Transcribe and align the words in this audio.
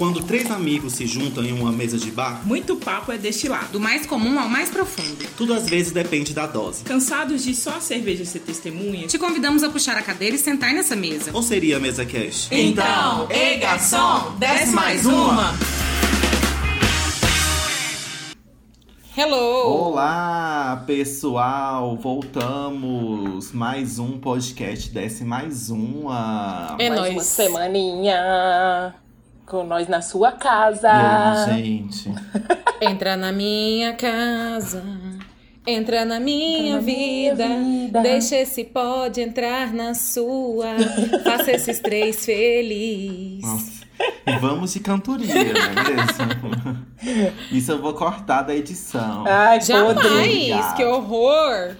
Quando 0.00 0.22
três 0.22 0.50
amigos 0.50 0.94
se 0.94 1.06
juntam 1.06 1.44
em 1.44 1.52
uma 1.52 1.70
mesa 1.70 1.98
de 1.98 2.10
bar, 2.10 2.40
Muito 2.46 2.74
papo 2.74 3.12
é 3.12 3.18
destilado. 3.18 3.66
Do 3.72 3.78
mais 3.78 4.06
comum 4.06 4.40
ao 4.40 4.48
mais 4.48 4.70
profundo. 4.70 5.26
tudo 5.36 5.52
às 5.52 5.68
vezes 5.68 5.92
depende 5.92 6.32
da 6.32 6.46
dose. 6.46 6.84
Cansados 6.84 7.44
de 7.44 7.54
só 7.54 7.76
a 7.76 7.80
cerveja 7.82 8.24
ser 8.24 8.38
testemunha? 8.38 9.06
Te 9.06 9.18
convidamos 9.18 9.62
a 9.62 9.68
puxar 9.68 9.98
a 9.98 10.02
cadeira 10.02 10.34
e 10.34 10.38
sentar 10.38 10.72
nessa 10.72 10.96
mesa. 10.96 11.30
Ou 11.34 11.42
seria 11.42 11.76
a 11.76 11.80
mesa 11.80 12.06
cash? 12.06 12.48
Então, 12.50 13.28
ei 13.30 13.58
garçom, 13.58 14.36
desce 14.38 14.72
mais 14.72 15.04
uma! 15.04 15.52
Hello! 19.14 19.90
Olá, 19.90 20.82
pessoal! 20.86 21.94
Voltamos! 21.98 23.52
Mais 23.52 23.98
um 23.98 24.18
podcast 24.18 24.88
Desce 24.88 25.24
Mais 25.24 25.68
Uma. 25.68 26.74
É 26.78 26.88
Mais 26.88 27.00
nóis. 27.02 27.12
uma 27.12 27.22
semaninha 27.22 28.94
com 29.50 29.64
nós 29.64 29.88
na 29.88 30.00
sua 30.00 30.30
casa. 30.30 30.88
Aí, 31.50 31.84
gente? 31.90 32.08
Entra 32.80 33.16
na 33.16 33.32
minha 33.32 33.94
casa, 33.94 34.80
entra 35.66 36.04
na 36.04 36.20
minha, 36.20 36.76
na 36.76 36.80
minha 36.80 37.30
vida. 37.32 37.48
vida. 37.48 38.00
Deixa 38.00 38.36
esse 38.36 38.62
pode 38.62 39.20
entrar 39.20 39.74
na 39.74 39.92
sua. 39.92 40.76
Faça 41.24 41.50
esses 41.50 41.80
três 41.80 42.24
felizes. 42.24 43.42
Nossa. 43.42 43.80
E 44.26 44.38
vamos 44.38 44.72
de 44.72 44.80
cantoria, 44.80 45.34
não 45.34 45.42
é 45.42 45.94
mesmo? 45.94 47.36
Isso 47.50 47.72
eu 47.72 47.82
vou 47.82 47.92
cortar 47.92 48.42
da 48.42 48.54
edição. 48.54 49.24
Ai. 49.26 49.60
Jamais! 49.60 50.72
Que 50.74 50.84
horror! 50.84 51.74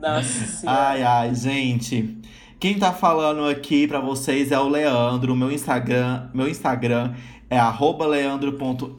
Nossa 0.00 0.46
senhora. 0.46 0.78
Ai, 0.78 1.02
ai, 1.02 1.34
gente. 1.34 2.21
Quem 2.62 2.78
tá 2.78 2.92
falando 2.92 3.48
aqui 3.48 3.88
pra 3.88 3.98
vocês 3.98 4.52
é 4.52 4.56
o 4.60 4.68
Leandro. 4.68 5.34
Meu 5.34 5.50
Instagram, 5.50 6.28
meu 6.32 6.48
Instagram 6.48 7.12
é 7.50 7.58
leandro.myfr. 8.06 8.94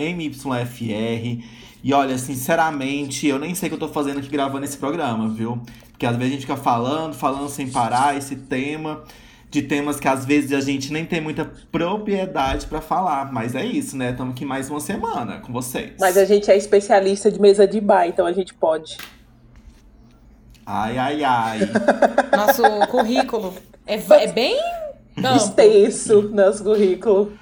E 1.81 1.93
olha, 1.93 2.17
sinceramente, 2.17 3.25
eu 3.25 3.39
nem 3.39 3.55
sei 3.55 3.67
o 3.67 3.69
que 3.69 3.75
eu 3.75 3.79
tô 3.79 3.87
fazendo 3.87 4.19
aqui 4.19 4.27
gravando 4.27 4.65
esse 4.65 4.75
programa, 4.75 5.29
viu? 5.29 5.61
Porque 5.91 6.05
às 6.05 6.17
vezes 6.17 6.33
a 6.33 6.35
gente 6.35 6.41
fica 6.41 6.57
falando, 6.57 7.13
falando 7.13 7.47
sem 7.47 7.71
parar 7.71 8.17
esse 8.17 8.35
tema. 8.35 9.01
De 9.49 9.61
temas 9.61 9.97
que 9.97 10.09
às 10.09 10.25
vezes 10.25 10.51
a 10.51 10.59
gente 10.59 10.91
nem 10.91 11.05
tem 11.05 11.21
muita 11.21 11.49
propriedade 11.71 12.65
pra 12.65 12.81
falar. 12.81 13.31
Mas 13.31 13.55
é 13.55 13.65
isso, 13.65 13.95
né? 13.95 14.11
Estamos 14.11 14.33
aqui 14.33 14.43
mais 14.43 14.69
uma 14.69 14.81
semana 14.81 15.39
com 15.39 15.53
vocês. 15.53 15.93
Mas 16.01 16.17
a 16.17 16.25
gente 16.25 16.51
é 16.51 16.57
especialista 16.57 17.31
de 17.31 17.39
mesa 17.39 17.65
de 17.65 17.79
bar, 17.79 18.07
então 18.07 18.25
a 18.25 18.33
gente 18.33 18.53
pode. 18.53 18.97
Ai, 20.65 20.97
ai, 20.97 21.23
ai. 21.23 21.59
Nosso 22.35 22.63
currículo 22.89 23.53
é, 23.85 23.95
é 23.95 24.27
bem 24.31 24.57
amplo. 25.17 25.35
Extenso 25.35 26.21
nosso 26.29 26.63
currículo. 26.63 27.37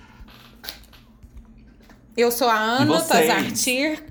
Eu 2.18 2.32
sou 2.32 2.48
a 2.48 2.56
Ana? 2.56 3.02
Tazartir 3.02 4.04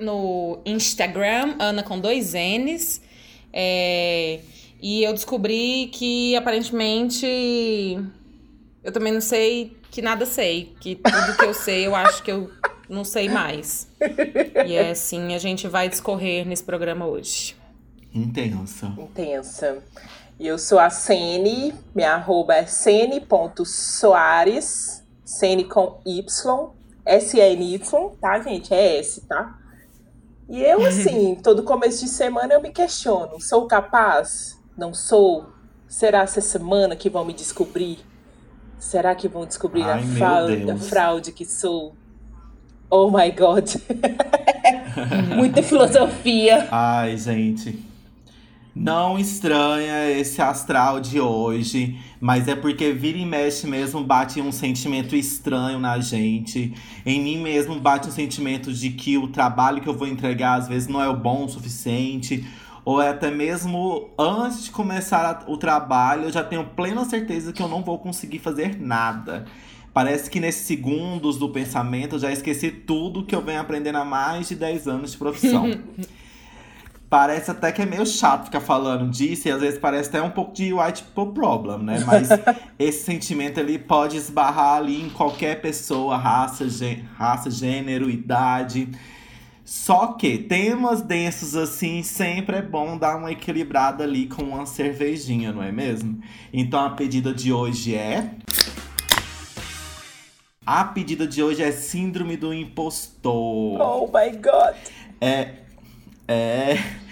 no 0.00 0.58
Instagram, 0.64 1.54
Ana 1.58 1.82
com 1.82 1.98
dois 2.00 2.32
N's. 2.34 3.00
É, 3.52 4.40
e 4.82 5.04
eu 5.04 5.12
descobri 5.12 5.88
que 5.92 6.34
aparentemente 6.34 7.26
eu 8.82 8.92
também 8.92 9.12
não 9.12 9.20
sei 9.20 9.76
que 9.90 10.02
nada 10.02 10.26
sei. 10.26 10.74
Que 10.80 10.96
tudo 10.96 11.36
que 11.36 11.44
eu 11.44 11.54
sei 11.54 11.86
eu 11.86 11.94
acho 11.94 12.22
que 12.22 12.32
eu 12.32 12.50
não 12.88 13.04
sei 13.04 13.28
mais. 13.28 13.88
E 14.66 14.74
é 14.74 14.90
assim, 14.90 15.34
a 15.34 15.38
gente 15.38 15.68
vai 15.68 15.88
discorrer 15.88 16.46
nesse 16.46 16.64
programa 16.64 17.06
hoje. 17.06 17.54
Intensa. 18.14 18.94
Intensa. 18.96 19.82
E 20.38 20.46
eu 20.46 20.56
sou 20.58 20.78
a 20.78 20.88
Sene, 20.90 21.74
minha 21.94 22.14
arroba 22.14 22.54
é 22.54 22.64
sene.soares, 22.66 23.34
Sene 25.24 25.64
com 25.64 26.00
Y, 26.06 26.70
S-N-Y, 27.04 27.78
tá, 28.20 28.40
gente? 28.40 28.72
É 28.72 28.98
S, 28.98 29.20
tá? 29.22 29.58
E 30.48 30.62
eu, 30.62 30.84
assim, 30.86 31.34
todo 31.42 31.62
começo 31.62 32.04
de 32.04 32.10
semana 32.10 32.54
eu 32.54 32.62
me 32.62 32.70
questiono: 32.70 33.40
sou 33.40 33.66
capaz? 33.66 34.60
Não 34.76 34.92
sou? 34.94 35.46
Será 35.88 36.22
essa 36.22 36.40
semana 36.40 36.96
que 36.96 37.10
vão 37.10 37.24
me 37.24 37.32
descobrir? 37.32 37.98
Será 38.78 39.14
que 39.14 39.28
vão 39.28 39.46
descobrir 39.46 39.82
Ai, 39.82 40.00
a, 40.00 40.06
fraude, 40.06 40.70
a 40.70 40.76
fraude 40.76 41.32
que 41.32 41.44
sou? 41.44 41.94
Oh 42.90 43.10
my 43.10 43.30
God! 43.30 43.68
Muita 45.36 45.62
filosofia. 45.64 46.68
Ai, 46.70 47.16
gente. 47.16 47.93
Não 48.74 49.16
estranha 49.16 50.10
esse 50.10 50.42
astral 50.42 50.98
de 50.98 51.20
hoje, 51.20 51.96
mas 52.20 52.48
é 52.48 52.56
porque 52.56 52.90
vira 52.90 53.16
e 53.16 53.24
mexe 53.24 53.68
mesmo 53.68 54.02
bate 54.02 54.40
um 54.40 54.50
sentimento 54.50 55.14
estranho 55.14 55.78
na 55.78 56.00
gente. 56.00 56.74
Em 57.06 57.22
mim 57.22 57.38
mesmo 57.38 57.78
bate 57.78 58.08
um 58.08 58.10
sentimento 58.10 58.72
de 58.72 58.90
que 58.90 59.16
o 59.16 59.28
trabalho 59.28 59.80
que 59.80 59.88
eu 59.88 59.96
vou 59.96 60.08
entregar 60.08 60.58
às 60.58 60.66
vezes 60.66 60.88
não 60.88 61.00
é 61.00 61.08
o 61.08 61.16
bom 61.16 61.44
o 61.44 61.48
suficiente. 61.48 62.44
Ou 62.84 63.00
é 63.00 63.10
até 63.10 63.30
mesmo 63.30 64.10
antes 64.18 64.64
de 64.64 64.72
começar 64.72 65.44
o 65.46 65.56
trabalho, 65.56 66.24
eu 66.24 66.32
já 66.32 66.42
tenho 66.42 66.64
plena 66.64 67.04
certeza 67.04 67.52
que 67.52 67.62
eu 67.62 67.68
não 67.68 67.80
vou 67.80 68.00
conseguir 68.00 68.40
fazer 68.40 68.76
nada. 68.80 69.44
Parece 69.92 70.28
que 70.28 70.40
nesses 70.40 70.66
segundos 70.66 71.38
do 71.38 71.48
pensamento 71.48 72.16
eu 72.16 72.18
já 72.18 72.32
esqueci 72.32 72.72
tudo 72.72 73.24
que 73.24 73.36
eu 73.36 73.40
venho 73.40 73.60
aprendendo 73.60 73.98
há 73.98 74.04
mais 74.04 74.48
de 74.48 74.56
10 74.56 74.88
anos 74.88 75.12
de 75.12 75.16
profissão. 75.16 75.70
Parece 77.14 77.52
até 77.52 77.70
que 77.70 77.80
é 77.80 77.86
meio 77.86 78.04
chato 78.04 78.46
ficar 78.46 78.60
falando 78.60 79.08
disso, 79.08 79.46
e 79.46 79.50
às 79.52 79.60
vezes 79.60 79.78
parece 79.78 80.08
até 80.08 80.20
um 80.20 80.30
pouco 80.30 80.52
de 80.52 80.72
white 80.72 81.04
people 81.04 81.32
problem, 81.32 81.78
né? 81.78 82.02
Mas 82.04 82.28
esse 82.76 83.04
sentimento 83.04 83.58
ele 83.60 83.78
pode 83.78 84.16
esbarrar 84.16 84.78
ali 84.78 85.00
em 85.00 85.08
qualquer 85.10 85.60
pessoa, 85.60 86.16
raça, 86.16 86.68
gê- 86.68 87.04
raça, 87.16 87.48
gênero, 87.52 88.10
idade. 88.10 88.88
Só 89.64 90.08
que 90.08 90.38
temas 90.38 91.02
densos 91.02 91.54
assim 91.54 92.02
sempre 92.02 92.56
é 92.56 92.62
bom 92.62 92.98
dar 92.98 93.16
uma 93.16 93.30
equilibrada 93.30 94.02
ali 94.02 94.26
com 94.26 94.42
uma 94.42 94.66
cervejinha, 94.66 95.52
não 95.52 95.62
é 95.62 95.70
mesmo? 95.70 96.20
Então 96.52 96.84
a 96.84 96.90
pedida 96.90 97.32
de 97.32 97.52
hoje 97.52 97.94
é. 97.94 98.28
A 100.66 100.82
pedida 100.82 101.28
de 101.28 101.40
hoje 101.40 101.62
é 101.62 101.70
Síndrome 101.70 102.36
do 102.36 102.52
Impostor. 102.52 103.80
Oh 103.80 104.06
my 104.08 104.36
God! 104.36 104.74
É. 105.20 105.62
É. 106.26 107.03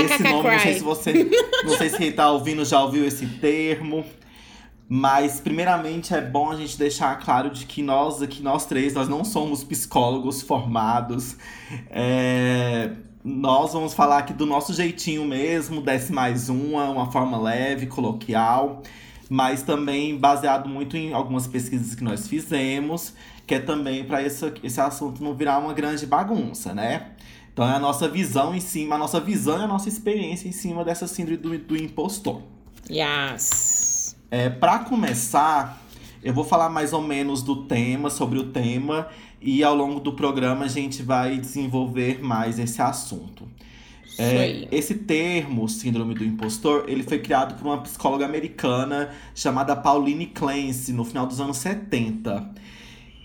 Esse 0.00 0.22
nome, 0.30 0.42
não 0.50 0.58
sei 0.58 0.74
se 0.74 0.80
você. 0.84 1.30
Não 1.64 1.76
sei 1.76 1.88
se 1.90 1.96
quem 1.98 2.12
tá 2.12 2.30
ouvindo 2.30 2.64
já 2.64 2.82
ouviu 2.82 3.04
esse 3.06 3.26
termo. 3.26 4.04
Mas, 4.88 5.40
primeiramente, 5.40 6.12
é 6.14 6.20
bom 6.20 6.50
a 6.50 6.56
gente 6.56 6.76
deixar 6.76 7.18
claro 7.18 7.48
de 7.50 7.64
que 7.64 7.82
nós 7.82 8.20
aqui, 8.20 8.42
nós 8.42 8.66
três, 8.66 8.92
nós 8.92 9.08
não 9.08 9.24
somos 9.24 9.64
psicólogos 9.64 10.42
formados. 10.42 11.36
É, 11.90 12.90
Nós 13.24 13.72
vamos 13.72 13.94
falar 13.94 14.18
aqui 14.18 14.32
do 14.34 14.44
nosso 14.44 14.74
jeitinho 14.74 15.24
mesmo, 15.24 15.80
desce 15.80 16.12
mais 16.12 16.48
uma, 16.48 16.90
uma 16.90 17.10
forma 17.10 17.40
leve, 17.40 17.86
coloquial. 17.86 18.82
Mas 19.30 19.62
também 19.62 20.18
baseado 20.18 20.68
muito 20.68 20.96
em 20.96 21.12
algumas 21.14 21.46
pesquisas 21.46 21.94
que 21.94 22.04
nós 22.04 22.28
fizemos, 22.28 23.14
que 23.46 23.54
é 23.54 23.60
também 23.60 24.04
para 24.04 24.22
esse, 24.22 24.52
esse 24.62 24.80
assunto 24.80 25.22
não 25.24 25.34
virar 25.34 25.58
uma 25.58 25.72
grande 25.72 26.04
bagunça, 26.04 26.74
né? 26.74 27.12
Então 27.52 27.68
é 27.68 27.74
a 27.74 27.78
nossa 27.78 28.08
visão 28.08 28.54
em 28.54 28.60
cima, 28.60 28.94
a 28.94 28.98
nossa 28.98 29.20
visão 29.20 29.58
e 29.58 29.62
a 29.62 29.66
nossa 29.66 29.88
experiência 29.88 30.48
em 30.48 30.52
cima 30.52 30.84
dessa 30.84 31.06
síndrome 31.06 31.36
do, 31.36 31.58
do 31.58 31.76
impostor. 31.76 32.42
Yes. 32.90 34.16
É, 34.30 34.48
para 34.48 34.80
começar, 34.80 35.82
eu 36.22 36.32
vou 36.32 36.44
falar 36.44 36.70
mais 36.70 36.92
ou 36.92 37.02
menos 37.02 37.42
do 37.42 37.64
tema, 37.64 38.08
sobre 38.08 38.38
o 38.38 38.44
tema, 38.44 39.08
e 39.40 39.62
ao 39.62 39.74
longo 39.74 40.00
do 40.00 40.14
programa 40.14 40.64
a 40.64 40.68
gente 40.68 41.02
vai 41.02 41.38
desenvolver 41.38 42.22
mais 42.22 42.58
esse 42.58 42.80
assunto. 42.80 43.46
É, 44.18 44.68
esse 44.70 44.94
termo, 44.94 45.68
síndrome 45.68 46.14
do 46.14 46.24
impostor, 46.24 46.84
ele 46.86 47.02
foi 47.02 47.18
criado 47.18 47.58
por 47.58 47.66
uma 47.66 47.78
psicóloga 47.78 48.24
americana 48.24 49.10
chamada 49.34 49.74
Pauline 49.74 50.26
Clancy 50.26 50.92
no 50.92 51.04
final 51.04 51.26
dos 51.26 51.40
anos 51.40 51.56
70. 51.58 52.50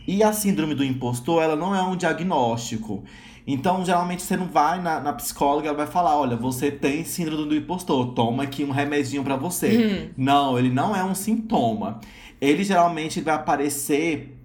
E 0.08 0.24
a 0.24 0.32
síndrome 0.32 0.74
do 0.74 0.84
impostor, 0.84 1.44
ela 1.44 1.56
não 1.56 1.76
é 1.76 1.82
um 1.84 1.96
diagnóstico. 1.96 3.04
Então, 3.50 3.86
geralmente, 3.86 4.24
você 4.24 4.36
não 4.36 4.48
vai 4.48 4.82
na, 4.82 5.00
na 5.00 5.14
psicóloga, 5.14 5.70
ela 5.70 5.78
vai 5.78 5.88
falar: 5.88 6.18
olha, 6.18 6.36
você 6.36 6.70
tem 6.70 7.06
síndrome 7.06 7.48
do 7.48 7.56
impostor, 7.56 8.14
toma 8.14 8.44
aqui 8.44 8.66
um 8.66 8.72
remedinho 8.72 9.24
pra 9.24 9.38
você. 9.38 10.12
Não, 10.18 10.60
ele 10.60 10.70
não 10.70 10.94
é 10.94 11.02
um 11.02 11.16
sintoma. 11.16 12.02
Ele 12.42 12.64
geralmente 12.66 13.22
vai 13.22 13.36
aparecer 13.36 14.38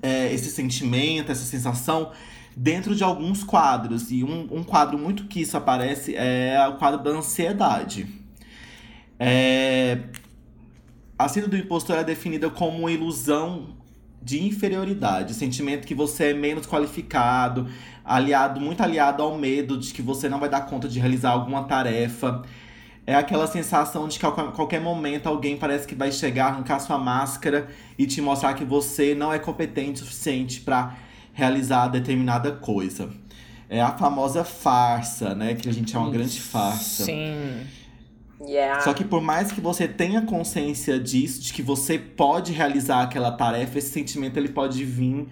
é, 0.00 0.32
esse 0.32 0.50
sentimento, 0.50 1.32
essa 1.32 1.44
sensação 1.44 2.12
dentro 2.56 2.94
de 2.94 3.02
alguns 3.02 3.42
quadros. 3.42 4.12
E 4.12 4.22
um, 4.22 4.46
um 4.52 4.62
quadro 4.62 4.96
muito 4.96 5.24
que 5.24 5.40
isso 5.40 5.56
aparece 5.56 6.14
é 6.14 6.64
o 6.68 6.76
quadro 6.76 7.02
da 7.02 7.10
ansiedade. 7.10 8.06
É, 9.18 9.98
a 11.18 11.26
síndrome 11.26 11.56
do 11.56 11.64
impostor 11.64 11.96
é 11.96 12.04
definida 12.04 12.48
como 12.48 12.78
uma 12.78 12.92
ilusão 12.92 13.76
de 14.22 14.44
inferioridade, 14.44 15.32
sentimento 15.34 15.86
que 15.86 15.94
você 15.94 16.30
é 16.30 16.34
menos 16.34 16.66
qualificado, 16.66 17.68
aliado 18.08 18.60
muito 18.60 18.82
aliado 18.82 19.22
ao 19.22 19.36
medo 19.36 19.76
de 19.76 19.92
que 19.92 20.00
você 20.00 20.28
não 20.28 20.40
vai 20.40 20.48
dar 20.48 20.62
conta 20.62 20.88
de 20.88 20.98
realizar 20.98 21.30
alguma 21.30 21.64
tarefa. 21.64 22.42
é 23.06 23.14
aquela 23.14 23.46
sensação 23.46 24.08
de 24.08 24.18
que 24.18 24.26
a 24.26 24.30
qualquer 24.30 24.80
momento 24.80 25.28
alguém 25.28 25.56
parece 25.56 25.86
que 25.86 25.94
vai 25.94 26.10
chegar, 26.10 26.46
arrancar 26.46 26.78
sua 26.80 26.98
máscara 26.98 27.68
e 27.98 28.06
te 28.06 28.20
mostrar 28.20 28.54
que 28.54 28.64
você 28.64 29.14
não 29.14 29.32
é 29.32 29.38
competente 29.38 30.02
o 30.02 30.04
suficiente 30.04 30.60
para 30.60 30.96
realizar 31.32 31.88
determinada 31.88 32.52
coisa. 32.52 33.10
É 33.70 33.80
a 33.80 33.90
famosa 33.96 34.44
farsa, 34.44 35.34
né? 35.34 35.54
Que 35.54 35.68
a 35.68 35.72
gente 35.72 35.94
é 35.94 35.98
uma 35.98 36.10
grande 36.10 36.40
farsa. 36.40 37.04
Sim. 37.04 37.66
Yeah. 38.40 38.80
Só 38.80 38.94
que 38.94 39.04
por 39.04 39.20
mais 39.20 39.52
que 39.52 39.60
você 39.60 39.86
tenha 39.86 40.22
consciência 40.22 40.98
disso, 40.98 41.42
de 41.42 41.52
que 41.52 41.60
você 41.60 41.98
pode 41.98 42.52
realizar 42.52 43.02
aquela 43.02 43.32
tarefa, 43.32 43.78
esse 43.78 43.90
sentimento 43.90 44.38
ele 44.38 44.48
pode 44.48 44.84
vir 44.84 45.28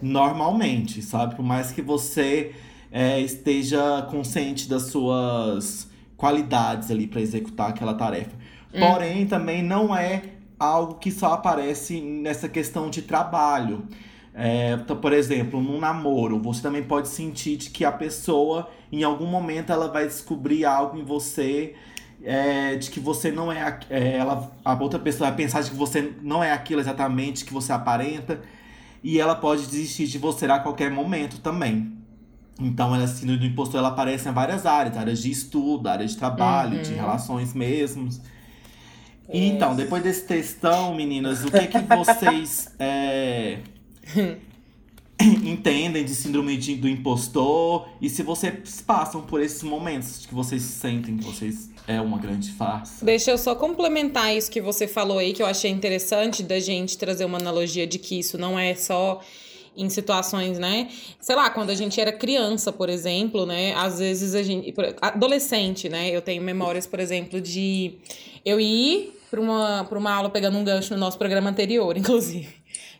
normalmente, 0.00 1.02
sabe? 1.02 1.34
Por 1.34 1.44
mais 1.44 1.72
que 1.72 1.82
você 1.82 2.54
é, 2.90 3.20
esteja 3.20 4.06
consciente 4.10 4.68
das 4.68 4.84
suas 4.84 5.88
qualidades 6.16 6.90
ali 6.90 7.06
para 7.06 7.20
executar 7.20 7.70
aquela 7.70 7.94
tarefa. 7.94 8.36
Hum. 8.74 8.80
Porém, 8.80 9.26
também 9.26 9.62
não 9.62 9.94
é 9.94 10.22
algo 10.58 10.94
que 10.94 11.10
só 11.10 11.34
aparece 11.34 12.00
nessa 12.00 12.48
questão 12.48 12.90
de 12.90 13.02
trabalho. 13.02 13.86
É, 14.34 14.72
então, 14.72 14.96
por 14.96 15.12
exemplo, 15.12 15.60
num 15.60 15.78
namoro, 15.78 16.38
você 16.40 16.62
também 16.62 16.82
pode 16.82 17.08
sentir 17.08 17.56
de 17.56 17.70
que 17.70 17.84
a 17.84 17.92
pessoa, 17.92 18.68
em 18.90 19.02
algum 19.02 19.26
momento, 19.26 19.72
ela 19.72 19.88
vai 19.88 20.06
descobrir 20.06 20.64
algo 20.64 20.98
em 20.98 21.04
você 21.04 21.74
é, 22.22 22.76
de 22.76 22.90
que 22.90 23.00
você 23.00 23.30
não 23.30 23.50
é, 23.50 23.78
é, 23.90 24.16
ela, 24.16 24.50
a 24.64 24.74
outra 24.74 24.98
pessoa 24.98 25.28
vai 25.28 25.36
pensar 25.36 25.62
de 25.62 25.70
que 25.70 25.76
você 25.76 26.12
não 26.22 26.42
é 26.42 26.52
aquilo 26.52 26.80
exatamente 26.80 27.44
que 27.44 27.52
você 27.52 27.72
aparenta 27.72 28.40
e 29.02 29.20
ela 29.20 29.34
pode 29.34 29.66
desistir 29.66 30.06
de 30.06 30.18
você 30.18 30.46
a 30.46 30.58
qualquer 30.58 30.90
momento 30.90 31.38
também. 31.40 31.92
Então, 32.60 32.94
ela, 32.94 33.04
a 33.04 33.08
síndrome 33.08 33.38
do 33.38 33.46
impostor 33.46 33.78
ela 33.78 33.88
aparece 33.88 34.28
em 34.28 34.32
várias 34.32 34.66
áreas, 34.66 34.96
áreas 34.96 35.22
de 35.22 35.30
estudo, 35.30 35.88
áreas 35.88 36.12
de 36.12 36.16
trabalho, 36.16 36.76
uhum. 36.76 36.82
de 36.82 36.92
relações 36.92 37.54
mesmos. 37.54 38.20
E, 39.32 39.46
então, 39.46 39.76
depois 39.76 40.02
desse 40.02 40.26
textão, 40.26 40.94
meninas, 40.94 41.44
o 41.44 41.50
que 41.50 41.66
que 41.66 41.78
vocês 41.78 42.74
é, 42.80 43.58
entendem 45.44 46.04
de 46.04 46.14
síndrome 46.14 46.56
de, 46.56 46.74
do 46.74 46.88
impostor? 46.88 47.88
E 48.00 48.08
se 48.08 48.24
vocês 48.24 48.80
passam 48.80 49.22
por 49.22 49.40
esses 49.40 49.62
momentos 49.62 50.26
que 50.26 50.34
vocês 50.34 50.62
sentem 50.62 51.16
que 51.16 51.24
vocês 51.24 51.70
é 51.88 52.00
uma 52.00 52.18
grande 52.18 52.52
farsa? 52.52 53.02
Deixa 53.04 53.30
eu 53.30 53.38
só 53.38 53.54
complementar 53.54 54.36
isso 54.36 54.50
que 54.50 54.60
você 54.60 54.86
falou 54.86 55.18
aí, 55.18 55.32
que 55.32 55.42
eu 55.42 55.46
achei 55.46 55.70
interessante 55.70 56.42
da 56.42 56.60
gente 56.60 56.98
trazer 56.98 57.24
uma 57.24 57.38
analogia 57.38 57.86
de 57.86 57.98
que 57.98 58.18
isso 58.18 58.36
não 58.36 58.58
é 58.58 58.74
só 58.74 59.20
em 59.74 59.88
situações, 59.88 60.58
né? 60.58 60.88
Sei 61.18 61.34
lá, 61.34 61.48
quando 61.48 61.70
a 61.70 61.74
gente 61.74 61.98
era 61.98 62.12
criança, 62.12 62.70
por 62.70 62.90
exemplo, 62.90 63.46
né? 63.46 63.72
Às 63.74 64.00
vezes 64.00 64.34
a 64.34 64.42
gente. 64.42 64.74
Adolescente, 65.00 65.88
né? 65.88 66.10
Eu 66.10 66.20
tenho 66.20 66.42
memórias, 66.42 66.86
por 66.86 67.00
exemplo, 67.00 67.40
de 67.40 67.94
eu 68.44 68.60
ir 68.60 69.14
para 69.30 69.40
uma, 69.40 69.84
pra 69.84 69.98
uma 69.98 70.12
aula 70.12 70.28
pegando 70.28 70.58
um 70.58 70.64
gancho 70.64 70.92
no 70.92 71.00
nosso 71.00 71.16
programa 71.16 71.48
anterior, 71.48 71.96
inclusive. 71.96 72.54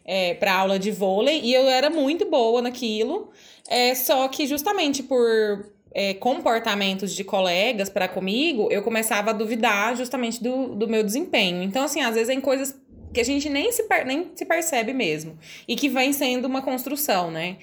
É, 0.05 0.33
para 0.33 0.55
aula 0.55 0.79
de 0.79 0.91
vôlei, 0.91 1.43
e 1.43 1.53
eu 1.53 1.69
era 1.69 1.91
muito 1.91 2.25
boa 2.31 2.63
naquilo. 2.63 3.31
É, 3.69 3.95
só 3.95 4.27
que 4.29 4.47
justamente 4.47 5.03
por 5.03 5.67
é, 5.99 6.15
comportamentos 6.15 7.13
de 7.13 7.25
colegas 7.25 7.89
para 7.89 8.07
comigo, 8.07 8.69
eu 8.71 8.83
começava 8.83 9.31
a 9.31 9.33
duvidar 9.33 9.97
justamente 9.97 10.41
do, 10.41 10.69
do 10.77 10.87
meu 10.87 11.03
desempenho. 11.03 11.61
Então, 11.61 11.83
assim, 11.83 12.01
às 12.01 12.15
vezes 12.15 12.29
em 12.29 12.41
coisas 12.41 12.81
que 13.13 13.21
a 13.21 13.25
gente 13.25 13.49
nem 13.49 13.73
se, 13.73 13.85
nem 14.07 14.31
se 14.33 14.47
percebe 14.47 14.93
mesmo. 14.93 15.37
E 15.67 15.75
que 15.75 15.89
vem 15.89 16.13
sendo 16.13 16.45
uma 16.45 16.63
construção, 16.63 17.33
né? 17.33 17.57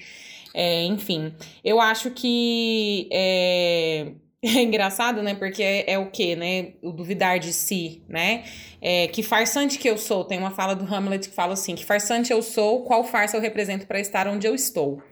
É, 0.52 0.84
enfim, 0.84 1.32
eu 1.64 1.80
acho 1.80 2.10
que 2.10 3.08
é, 3.10 4.08
é 4.44 4.62
engraçado, 4.62 5.22
né? 5.22 5.34
Porque 5.34 5.62
é, 5.62 5.92
é, 5.92 5.98
o 5.98 6.10
quê, 6.10 6.36
né? 6.36 6.72
O 6.82 6.92
duvidar 6.92 7.38
de 7.38 7.54
si, 7.54 8.02
né? 8.06 8.44
É, 8.82 9.06
que 9.06 9.22
farsante 9.22 9.78
que 9.78 9.88
eu 9.88 9.96
sou. 9.96 10.24
Tem 10.24 10.36
uma 10.36 10.50
fala 10.50 10.74
do 10.74 10.84
Hamlet 10.84 11.30
que 11.30 11.34
fala 11.34 11.54
assim: 11.54 11.74
que 11.74 11.86
farsante 11.86 12.30
eu 12.30 12.42
sou, 12.42 12.82
qual 12.82 13.02
farsa 13.02 13.34
eu 13.34 13.40
represento 13.40 13.86
para 13.86 13.98
estar 13.98 14.28
onde 14.28 14.46
eu 14.46 14.54
estou. 14.54 15.02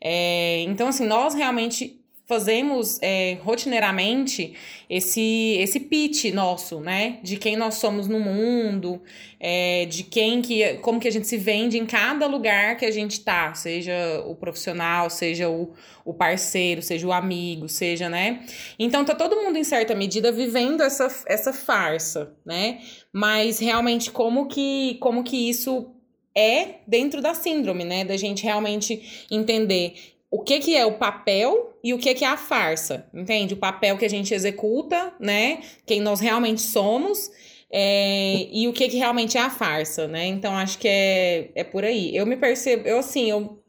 É, 0.00 0.62
então, 0.62 0.88
assim, 0.88 1.06
nós 1.06 1.34
realmente 1.34 2.03
fazemos 2.26 2.98
é, 3.02 3.38
rotineiramente 3.42 4.54
esse 4.88 5.56
esse 5.60 5.78
pitch 5.80 6.32
nosso, 6.32 6.80
né? 6.80 7.18
De 7.22 7.36
quem 7.36 7.56
nós 7.56 7.74
somos 7.74 8.08
no 8.08 8.18
mundo, 8.18 9.02
é, 9.38 9.84
de 9.86 10.04
quem 10.04 10.40
que 10.40 10.74
como 10.78 10.98
que 10.98 11.08
a 11.08 11.10
gente 11.10 11.26
se 11.26 11.36
vende 11.36 11.78
em 11.78 11.84
cada 11.84 12.26
lugar 12.26 12.76
que 12.76 12.86
a 12.86 12.90
gente 12.90 13.20
tá, 13.20 13.52
seja 13.54 14.22
o 14.26 14.34
profissional, 14.34 15.10
seja 15.10 15.48
o, 15.50 15.72
o 16.04 16.14
parceiro, 16.14 16.80
seja 16.80 17.06
o 17.06 17.12
amigo, 17.12 17.68
seja, 17.68 18.08
né? 18.08 18.44
Então 18.78 19.04
tá 19.04 19.14
todo 19.14 19.36
mundo 19.36 19.58
em 19.58 19.64
certa 19.64 19.94
medida 19.94 20.32
vivendo 20.32 20.82
essa, 20.82 21.08
essa 21.26 21.52
farsa, 21.52 22.34
né? 22.44 22.80
Mas 23.12 23.58
realmente 23.58 24.10
como 24.10 24.46
que 24.48 24.96
como 25.00 25.22
que 25.22 25.48
isso 25.50 25.90
é 26.34 26.80
dentro 26.86 27.20
da 27.20 27.34
síndrome, 27.34 27.84
né? 27.84 28.04
Da 28.04 28.16
gente 28.16 28.42
realmente 28.42 29.26
entender 29.30 30.13
o 30.34 30.42
que, 30.42 30.58
que 30.58 30.76
é 30.76 30.84
o 30.84 30.98
papel 30.98 31.78
e 31.84 31.94
o 31.94 31.98
que, 31.98 32.12
que 32.12 32.24
é 32.24 32.28
a 32.28 32.36
farsa, 32.36 33.08
entende? 33.14 33.54
O 33.54 33.56
papel 33.56 33.96
que 33.96 34.04
a 34.04 34.10
gente 34.10 34.34
executa, 34.34 35.14
né? 35.20 35.60
Quem 35.86 36.00
nós 36.00 36.18
realmente 36.18 36.60
somos 36.60 37.30
é, 37.70 38.48
e 38.50 38.66
o 38.66 38.72
que, 38.72 38.88
que 38.88 38.96
realmente 38.96 39.38
é 39.38 39.40
a 39.40 39.48
farsa, 39.48 40.08
né? 40.08 40.26
Então, 40.26 40.52
acho 40.56 40.76
que 40.78 40.88
é, 40.88 41.52
é 41.54 41.62
por 41.62 41.84
aí. 41.84 42.16
Eu 42.16 42.26
me 42.26 42.36
percebo, 42.36 42.88
eu 42.88 42.98
assim, 42.98 43.30
eu 43.30 43.62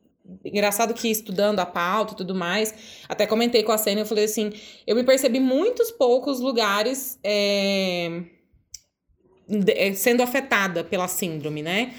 Engraçado 0.43 0.91
que 0.95 1.07
estudando 1.07 1.59
a 1.59 1.67
pauta 1.67 2.13
e 2.13 2.17
tudo 2.17 2.33
mais, 2.33 2.73
até 3.07 3.27
comentei 3.27 3.61
com 3.61 3.71
a 3.71 3.77
Sênia, 3.77 4.01
eu 4.01 4.07
falei 4.07 4.25
assim, 4.25 4.51
eu 4.87 4.95
me 4.95 5.03
percebi 5.03 5.39
muitos 5.39 5.91
poucos 5.91 6.39
lugares 6.39 7.19
é, 7.23 8.23
é 9.67 9.93
sendo 9.93 10.23
afetada 10.23 10.83
pela 10.83 11.07
síndrome, 11.07 11.61
né? 11.61 11.93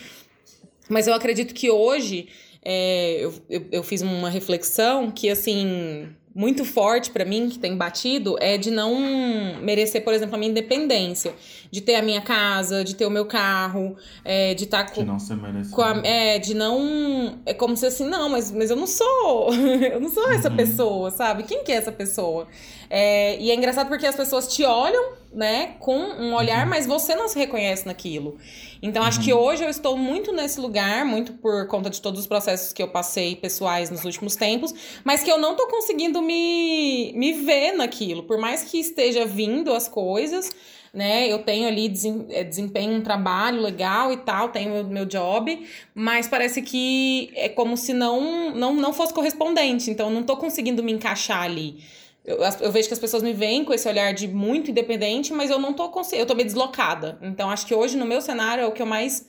Mas 0.88 1.06
eu 1.06 1.14
acredito 1.14 1.54
que 1.54 1.70
hoje 1.70 2.28
é, 2.68 3.18
eu, 3.20 3.32
eu, 3.48 3.66
eu 3.70 3.82
fiz 3.84 4.02
uma 4.02 4.28
reflexão 4.28 5.08
que, 5.08 5.30
assim, 5.30 6.08
muito 6.34 6.64
forte 6.64 7.12
para 7.12 7.24
mim, 7.24 7.48
que 7.48 7.60
tem 7.60 7.76
batido, 7.76 8.36
é 8.40 8.58
de 8.58 8.72
não 8.72 9.60
merecer, 9.62 10.02
por 10.02 10.12
exemplo, 10.12 10.34
a 10.34 10.38
minha 10.38 10.50
independência. 10.50 11.32
De 11.70 11.80
ter 11.80 11.96
a 11.96 12.02
minha 12.02 12.20
casa, 12.20 12.84
de 12.84 12.94
ter 12.94 13.06
o 13.06 13.10
meu 13.10 13.26
carro, 13.26 13.96
é, 14.24 14.54
de 14.54 14.64
estar 14.64 14.84
tá 14.84 14.92
com. 14.92 15.00
De 15.00 15.06
não 15.06 15.18
ser 15.18 15.34
a, 15.34 16.00
É, 16.04 16.38
de 16.38 16.54
não. 16.54 17.38
É 17.44 17.54
como 17.54 17.76
se 17.76 17.86
assim, 17.86 18.08
não, 18.08 18.28
mas, 18.28 18.50
mas 18.50 18.70
eu 18.70 18.76
não 18.76 18.86
sou. 18.86 19.52
eu 19.54 20.00
não 20.00 20.08
sou 20.08 20.30
essa 20.30 20.48
uhum. 20.48 20.56
pessoa, 20.56 21.10
sabe? 21.10 21.42
Quem 21.42 21.64
que 21.64 21.72
é 21.72 21.76
essa 21.76 21.92
pessoa? 21.92 22.46
É, 22.88 23.38
e 23.40 23.50
é 23.50 23.54
engraçado 23.54 23.88
porque 23.88 24.06
as 24.06 24.14
pessoas 24.14 24.46
te 24.48 24.64
olham, 24.64 25.12
né, 25.32 25.74
com 25.80 25.96
um 25.96 26.34
olhar, 26.34 26.64
uhum. 26.64 26.70
mas 26.70 26.86
você 26.86 27.14
não 27.14 27.28
se 27.28 27.38
reconhece 27.38 27.86
naquilo. 27.86 28.38
Então, 28.80 29.02
acho 29.02 29.20
que 29.20 29.32
uhum. 29.32 29.40
hoje 29.40 29.64
eu 29.64 29.68
estou 29.68 29.96
muito 29.96 30.32
nesse 30.32 30.60
lugar, 30.60 31.04
muito 31.04 31.32
por 31.34 31.66
conta 31.66 31.90
de 31.90 32.00
todos 32.00 32.20
os 32.20 32.26
processos 32.26 32.72
que 32.72 32.82
eu 32.82 32.88
passei 32.88 33.35
pessoais 33.35 33.90
nos 33.90 34.04
últimos 34.04 34.37
tempos, 34.37 34.73
mas 35.04 35.23
que 35.23 35.30
eu 35.30 35.38
não 35.38 35.56
tô 35.56 35.66
conseguindo 35.66 36.23
me, 36.23 37.12
me 37.14 37.32
ver 37.32 37.73
naquilo. 37.73 38.23
Por 38.23 38.38
mais 38.38 38.62
que 38.62 38.78
esteja 38.78 39.25
vindo 39.25 39.73
as 39.73 39.88
coisas, 39.88 40.50
né? 40.97 41.31
Eu 41.31 41.41
tenho 41.41 41.69
ali 41.69 41.93
é, 42.31 42.43
desempenho 42.43 42.95
um 42.95 43.03
trabalho 43.03 43.61
legal 43.61 44.11
e 44.11 44.17
tal, 44.17 44.49
tenho 44.49 44.73
meu, 44.73 44.85
meu 44.85 45.05
job, 45.05 45.69
mas 45.95 46.26
parece 46.26 46.62
que 46.62 47.31
é 47.35 47.50
como 47.50 47.76
se 47.76 47.93
não, 47.93 48.55
não, 48.55 48.75
não 48.75 48.95
fosse 48.95 49.12
correspondente. 49.12 49.91
Então, 49.91 50.09
eu 50.09 50.15
não 50.15 50.23
tô 50.23 50.38
conseguindo 50.38 50.83
me 50.83 50.91
encaixar 50.91 51.43
ali. 51.43 51.85
Eu, 52.25 52.38
eu, 52.62 52.73
vejo 52.73 52.88
que 52.88 52.95
as 52.95 52.99
pessoas 52.99 53.23
me 53.23 53.35
veem 53.35 53.62
com 53.62 53.75
esse 53.75 53.87
olhar 53.87 54.15
de 54.15 54.26
muito 54.26 54.71
independente, 54.71 55.35
mas 55.35 55.50
eu 55.50 55.59
não 55.59 55.75
tô 55.75 55.91
conseguindo, 55.91 56.23
eu 56.23 56.26
tô 56.26 56.35
meio 56.35 56.47
deslocada. 56.47 57.19
Então, 57.21 57.50
acho 57.50 57.67
que 57.67 57.75
hoje, 57.75 57.95
no 57.99 58.07
meu 58.07 58.23
cenário, 58.23 58.62
é 58.65 58.67
o 58.67 58.73
que 58.73 58.81
eu 58.81 58.87
mais 58.87 59.29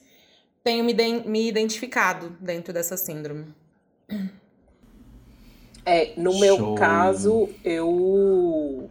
tenho 0.64 0.86
me, 0.86 0.94
me 1.26 1.50
identificado 1.50 2.30
dentro 2.40 2.72
dessa 2.72 2.96
síndrome. 2.96 3.54
É, 5.86 6.14
no 6.16 6.32
Show. 6.32 6.40
meu 6.40 6.76
caso, 6.76 7.50
eu 7.62 8.90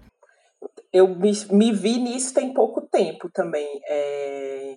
eu 0.97 1.09
me, 1.09 1.33
me, 1.51 1.73
vi 1.73 1.99
nisso 1.99 2.33
tem 2.33 2.53
pouco 2.53 2.81
tempo 2.81 3.29
também. 3.33 3.69
É, 3.89 4.77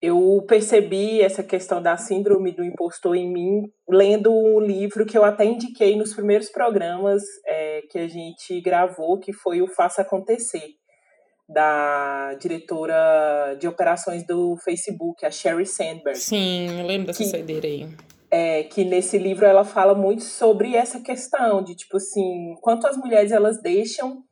eu 0.00 0.44
percebi 0.48 1.22
essa 1.22 1.42
questão 1.42 1.80
da 1.80 1.96
síndrome 1.96 2.52
do 2.52 2.64
impostor 2.64 3.16
em 3.16 3.32
mim 3.32 3.62
lendo 3.88 4.32
um 4.32 4.58
livro 4.60 5.06
que 5.06 5.16
eu 5.16 5.24
até 5.24 5.44
indiquei 5.44 5.96
nos 5.96 6.12
primeiros 6.12 6.50
programas 6.50 7.22
é, 7.46 7.82
que 7.88 7.98
a 7.98 8.08
gente 8.08 8.60
gravou, 8.60 9.18
que 9.18 9.32
foi 9.32 9.62
o 9.62 9.68
Faça 9.68 10.02
Acontecer, 10.02 10.74
da 11.48 12.34
diretora 12.34 13.56
de 13.60 13.68
operações 13.68 14.26
do 14.26 14.56
Facebook, 14.64 15.24
a 15.24 15.30
Sherry 15.30 15.66
Sandberg. 15.66 16.18
Sim, 16.18 16.80
eu 16.80 16.86
lembro 16.86 17.06
dessa 17.06 17.24
saideira 17.24 17.66
aí. 17.66 17.88
É, 18.30 18.62
que 18.64 18.84
nesse 18.84 19.18
livro 19.18 19.44
ela 19.44 19.64
fala 19.64 19.94
muito 19.94 20.24
sobre 20.24 20.74
essa 20.74 21.00
questão 21.00 21.62
de, 21.62 21.74
tipo 21.74 21.98
assim, 21.98 22.54
quanto 22.60 22.86
as 22.86 22.96
mulheres 22.96 23.30
elas 23.30 23.60
deixam. 23.62 24.24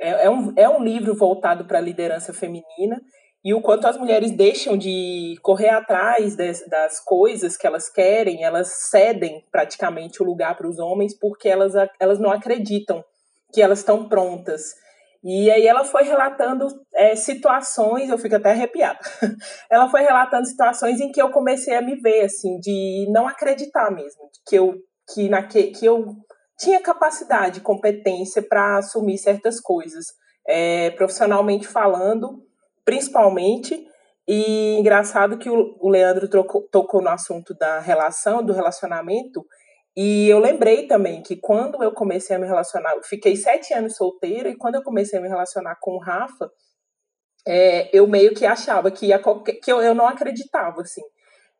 É, 0.00 0.26
é 0.26 0.30
um, 0.30 0.52
é 0.56 0.68
um 0.68 0.82
livro 0.82 1.14
voltado 1.14 1.64
para 1.64 1.78
a 1.78 1.82
liderança 1.82 2.32
feminina, 2.32 3.00
e 3.44 3.54
o 3.54 3.62
quanto 3.62 3.86
as 3.86 3.96
mulheres 3.96 4.32
deixam 4.32 4.76
de 4.76 5.36
correr 5.42 5.68
atrás 5.68 6.36
das, 6.36 6.60
das 6.68 7.00
coisas 7.00 7.56
que 7.56 7.66
elas 7.66 7.88
querem, 7.88 8.42
elas 8.42 8.68
cedem 8.90 9.44
praticamente 9.50 10.22
o 10.22 10.26
lugar 10.26 10.56
para 10.56 10.68
os 10.68 10.78
homens 10.78 11.16
porque 11.18 11.48
elas, 11.48 11.72
elas 12.00 12.18
não 12.18 12.30
acreditam 12.30 13.04
que 13.52 13.62
elas 13.62 13.78
estão 13.78 14.08
prontas. 14.08 14.74
E 15.22 15.50
aí 15.50 15.66
ela 15.66 15.84
foi 15.84 16.02
relatando 16.02 16.66
é, 16.94 17.14
situações, 17.16 18.10
eu 18.10 18.18
fico 18.18 18.36
até 18.36 18.50
arrepiada. 18.50 18.98
ela 19.70 19.88
foi 19.88 20.02
relatando 20.02 20.46
situações 20.46 21.00
em 21.00 21.10
que 21.10 21.20
eu 21.22 21.30
comecei 21.30 21.74
a 21.74 21.82
me 21.82 21.96
ver, 21.96 22.24
assim, 22.24 22.58
de 22.58 23.06
não 23.10 23.26
acreditar 23.26 23.90
mesmo, 23.90 24.28
que 24.46 24.56
eu, 24.56 24.74
que, 25.12 25.28
naque, 25.28 25.68
que 25.68 25.86
eu 25.86 26.14
tinha 26.58 26.80
capacidade, 26.80 27.60
competência 27.60 28.42
para 28.42 28.78
assumir 28.78 29.16
certas 29.18 29.60
coisas, 29.60 30.06
é, 30.46 30.90
profissionalmente 30.90 31.68
falando, 31.68 32.42
principalmente. 32.84 33.86
E 34.26 34.76
engraçado 34.78 35.38
que 35.38 35.48
o, 35.48 35.88
Leandro 35.88 36.28
trocou, 36.28 36.62
tocou 36.70 37.00
no 37.00 37.08
assunto 37.08 37.54
da 37.54 37.78
relação, 37.78 38.42
do 38.42 38.52
relacionamento, 38.52 39.46
e 39.96 40.28
eu 40.28 40.38
lembrei 40.38 40.86
também 40.86 41.22
que 41.22 41.34
quando 41.34 41.82
eu 41.82 41.92
comecei 41.92 42.36
a 42.36 42.38
me 42.38 42.46
relacionar, 42.46 42.94
eu 42.94 43.02
fiquei 43.02 43.34
sete 43.36 43.72
anos 43.72 43.96
solteira, 43.96 44.48
e 44.48 44.56
quando 44.56 44.74
eu 44.74 44.82
comecei 44.82 45.18
a 45.18 45.22
me 45.22 45.28
relacionar 45.28 45.76
com 45.80 45.92
o 45.92 45.98
Rafa, 45.98 46.50
é, 47.46 47.96
eu 47.96 48.06
meio 48.06 48.34
que 48.34 48.44
achava 48.44 48.90
que, 48.90 49.06
ia 49.06 49.18
qualquer, 49.18 49.54
que 49.54 49.72
eu, 49.72 49.80
eu 49.80 49.94
não 49.94 50.06
acreditava, 50.06 50.82
assim. 50.82 51.02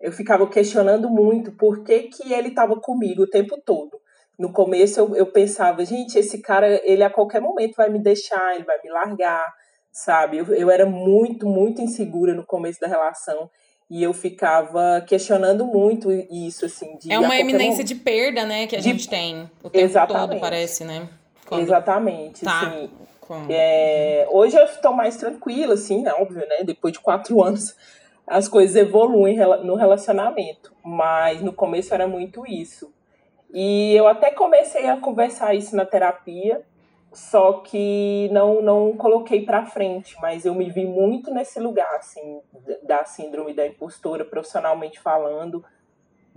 Eu 0.00 0.12
ficava 0.12 0.48
questionando 0.48 1.08
muito 1.08 1.52
por 1.52 1.82
que, 1.82 2.04
que 2.04 2.32
ele 2.32 2.48
estava 2.48 2.78
comigo 2.80 3.22
o 3.22 3.30
tempo 3.30 3.60
todo. 3.64 3.98
No 4.38 4.52
começo 4.52 5.00
eu, 5.00 5.16
eu 5.16 5.26
pensava, 5.26 5.84
gente, 5.84 6.18
esse 6.18 6.38
cara, 6.38 6.80
ele 6.84 7.02
a 7.02 7.10
qualquer 7.10 7.40
momento 7.40 7.74
vai 7.76 7.88
me 7.88 7.98
deixar, 7.98 8.54
ele 8.54 8.64
vai 8.64 8.78
me 8.82 8.90
largar, 8.90 9.44
sabe? 9.90 10.38
Eu, 10.38 10.46
eu 10.54 10.70
era 10.70 10.86
muito, 10.86 11.46
muito 11.46 11.82
insegura 11.82 12.34
no 12.34 12.46
começo 12.46 12.80
da 12.80 12.86
relação. 12.86 13.50
E 13.90 14.02
eu 14.02 14.12
ficava 14.12 15.02
questionando 15.06 15.64
muito 15.64 16.10
isso, 16.30 16.66
assim. 16.66 16.96
De, 16.98 17.10
é 17.10 17.18
uma 17.18 17.36
eminência 17.38 17.70
momento... 17.70 17.86
de 17.86 17.94
perda, 17.94 18.44
né, 18.44 18.66
que 18.66 18.76
a 18.76 18.80
de... 18.80 18.84
gente 18.84 19.08
tem 19.08 19.50
o 19.62 19.70
tempo 19.70 19.84
Exatamente. 19.84 20.28
todo, 20.28 20.40
parece, 20.40 20.84
né? 20.84 21.08
Quando... 21.46 21.62
Exatamente, 21.62 22.44
tá. 22.44 22.60
assim. 22.60 22.90
É... 23.48 24.26
Hoje 24.30 24.56
eu 24.56 24.64
estou 24.64 24.92
mais 24.92 25.16
tranquila, 25.16 25.74
assim, 25.74 26.02
né, 26.02 26.12
óbvio, 26.12 26.46
né? 26.46 26.64
Depois 26.64 26.92
de 26.92 27.00
quatro 27.00 27.40
anos, 27.42 27.74
as 28.26 28.46
coisas 28.46 28.76
evoluem 28.76 29.38
no 29.64 29.74
relacionamento. 29.74 30.70
Mas 30.84 31.40
no 31.40 31.52
começo 31.52 31.94
era 31.94 32.06
muito 32.06 32.46
isso. 32.46 32.92
E 33.52 33.94
eu 33.94 34.06
até 34.06 34.30
comecei 34.30 34.86
a 34.86 34.96
conversar 34.98 35.54
isso 35.54 35.74
na 35.74 35.86
terapia, 35.86 36.62
só 37.12 37.54
que 37.60 38.28
não 38.32 38.60
não 38.60 38.96
coloquei 38.96 39.44
para 39.44 39.64
frente, 39.64 40.16
mas 40.20 40.44
eu 40.44 40.54
me 40.54 40.68
vi 40.70 40.84
muito 40.84 41.32
nesse 41.32 41.58
lugar 41.58 41.96
assim 41.96 42.40
da 42.82 43.04
síndrome 43.04 43.54
da 43.54 43.66
impostora 43.66 44.24
profissionalmente 44.24 45.00
falando, 45.00 45.64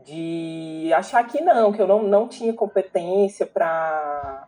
de 0.03 0.91
achar 0.93 1.23
que 1.27 1.41
não, 1.41 1.71
que 1.71 1.81
eu 1.81 1.87
não, 1.87 2.01
não 2.03 2.27
tinha 2.27 2.53
competência 2.53 3.45
para 3.45 4.47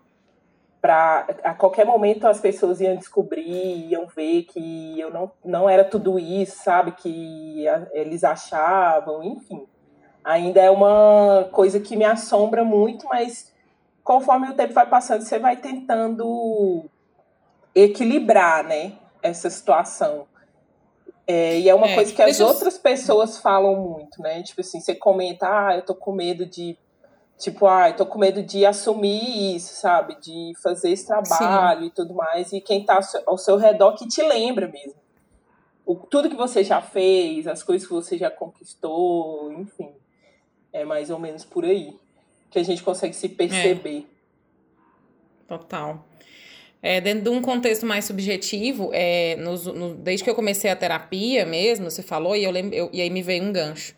para 0.84 1.28
a 1.46 1.54
qualquer 1.54 1.86
momento 1.86 2.28
as 2.28 2.42
pessoas 2.42 2.82
iam 2.82 2.98
descobrir, 2.98 3.88
iam 3.90 4.06
ver 4.06 4.44
que 4.44 5.00
eu 5.00 5.10
não, 5.10 5.32
não 5.44 5.70
era 5.70 5.86
tudo 5.86 6.20
isso, 6.20 6.62
sabe, 6.62 6.92
que 6.92 7.64
eles 7.94 8.22
achavam, 8.22 9.24
enfim. 9.24 9.66
Ainda 10.24 10.62
é 10.62 10.72
uma 10.72 11.50
coisa 11.52 11.80
que 11.80 11.98
me 11.98 12.06
assombra 12.06 12.64
muito, 12.64 13.08
mas 13.08 13.52
conforme 14.04 14.50
o 14.50 14.54
tempo 14.54 14.74
vai 14.74 14.88
passando, 14.88 15.22
você 15.22 15.40
vai 15.40 15.58
tentando 15.58 16.86
equilibrar, 17.76 18.64
né, 18.64 18.94
essa 19.22 19.50
situação. 19.50 20.28
É, 21.26 21.60
e 21.60 21.70
é 21.70 21.76
uma 21.76 21.88
é, 21.88 21.96
coisa 21.96 22.14
que 22.14 22.22
as 22.22 22.40
outras 22.42 22.78
pessoas 22.78 23.38
falam 23.38 23.76
muito, 23.76 24.22
né? 24.22 24.44
Tipo 24.44 24.62
assim, 24.62 24.82
você 24.82 24.94
comenta, 24.94 25.48
ah, 25.48 25.76
eu 25.76 25.82
tô 25.82 25.96
com 25.96 26.12
medo 26.12 26.46
de. 26.46 26.78
Tipo, 27.38 27.66
ah, 27.66 27.90
eu 27.90 27.96
tô 27.96 28.06
com 28.06 28.20
medo 28.20 28.44
de 28.44 28.66
assumir 28.66 29.56
isso, 29.56 29.74
sabe? 29.76 30.16
De 30.20 30.54
fazer 30.62 30.92
esse 30.92 31.08
trabalho 31.08 31.82
Sim. 31.82 31.88
e 31.88 31.92
tudo 31.92 32.14
mais. 32.14 32.52
E 32.52 32.60
quem 32.60 32.86
tá 32.86 33.00
ao 33.26 33.38
seu 33.38 33.58
redor 33.58 33.96
que 33.96 34.08
te 34.08 34.22
lembra 34.22 34.68
mesmo. 34.68 35.02
O, 35.86 35.96
tudo 35.96 36.30
que 36.30 36.36
você 36.36 36.64
já 36.64 36.82
fez, 36.82 37.48
as 37.48 37.64
coisas 37.64 37.88
que 37.88 37.94
você 37.94 38.18
já 38.18 38.30
conquistou, 38.30 39.52
enfim. 39.54 39.94
É 40.74 40.84
mais 40.84 41.10
ou 41.10 41.20
menos 41.20 41.46
por 41.46 41.64
aí 41.64 41.94
que 42.50 42.60
a 42.60 42.64
gente 42.64 42.84
consegue 42.84 43.16
se 43.16 43.30
perceber. 43.30 44.00
É. 44.00 45.48
Total. 45.48 46.06
É, 46.82 47.00
dentro 47.00 47.24
de 47.24 47.30
um 47.30 47.42
contexto 47.42 47.86
mais 47.86 48.04
subjetivo, 48.04 48.90
é, 48.94 49.38
no, 49.38 49.96
desde 49.96 50.24
que 50.24 50.30
eu 50.30 50.36
comecei 50.36 50.70
a 50.70 50.76
terapia 50.76 51.46
mesmo, 51.46 51.90
você 51.90 52.04
falou, 52.04 52.36
e, 52.36 52.44
eu 52.44 52.52
lembro, 52.52 52.76
eu, 52.76 52.90
e 52.92 53.02
aí 53.02 53.10
me 53.10 53.22
veio 53.22 53.44
um 53.44 53.54
gancho. 53.54 53.96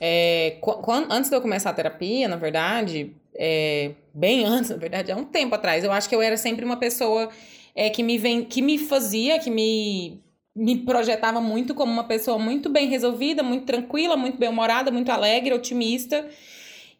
É, 0.00 0.56
quando, 0.60 1.10
antes 1.10 1.28
de 1.28 1.36
eu 1.36 1.40
começar 1.40 1.70
a 1.70 1.74
terapia, 1.74 2.28
na 2.28 2.36
verdade, 2.36 3.12
é, 3.34 3.90
bem 4.14 4.44
antes, 4.44 4.70
na 4.70 4.76
verdade, 4.76 5.10
há 5.10 5.16
um 5.16 5.24
tempo 5.24 5.54
atrás, 5.54 5.82
eu 5.82 5.90
acho 5.90 6.08
que 6.08 6.14
eu 6.14 6.22
era 6.22 6.36
sempre 6.36 6.64
uma 6.64 6.76
pessoa 6.76 7.28
é, 7.74 7.90
que, 7.90 8.04
me 8.04 8.16
vem, 8.16 8.44
que 8.44 8.62
me 8.62 8.78
fazia, 8.78 9.40
que 9.40 9.50
me, 9.50 10.20
me 10.54 10.78
projetava 10.78 11.40
muito 11.40 11.74
como 11.74 11.92
uma 11.92 12.04
pessoa 12.04 12.38
muito 12.38 12.68
bem 12.68 12.88
resolvida, 12.88 13.42
muito 13.42 13.64
tranquila, 13.64 14.16
muito 14.16 14.38
bem-humorada, 14.38 14.90
muito 14.90 15.10
alegre, 15.10 15.54
otimista. 15.54 16.28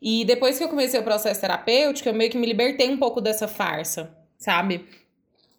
E 0.00 0.24
depois 0.24 0.56
que 0.56 0.64
eu 0.64 0.68
comecei 0.68 0.98
o 1.00 1.02
processo 1.02 1.40
terapêutico, 1.40 2.08
eu 2.08 2.14
meio 2.14 2.30
que 2.30 2.38
me 2.38 2.46
libertei 2.46 2.88
um 2.88 2.96
pouco 2.96 3.20
dessa 3.20 3.48
farsa, 3.48 4.16
sabe? 4.38 4.84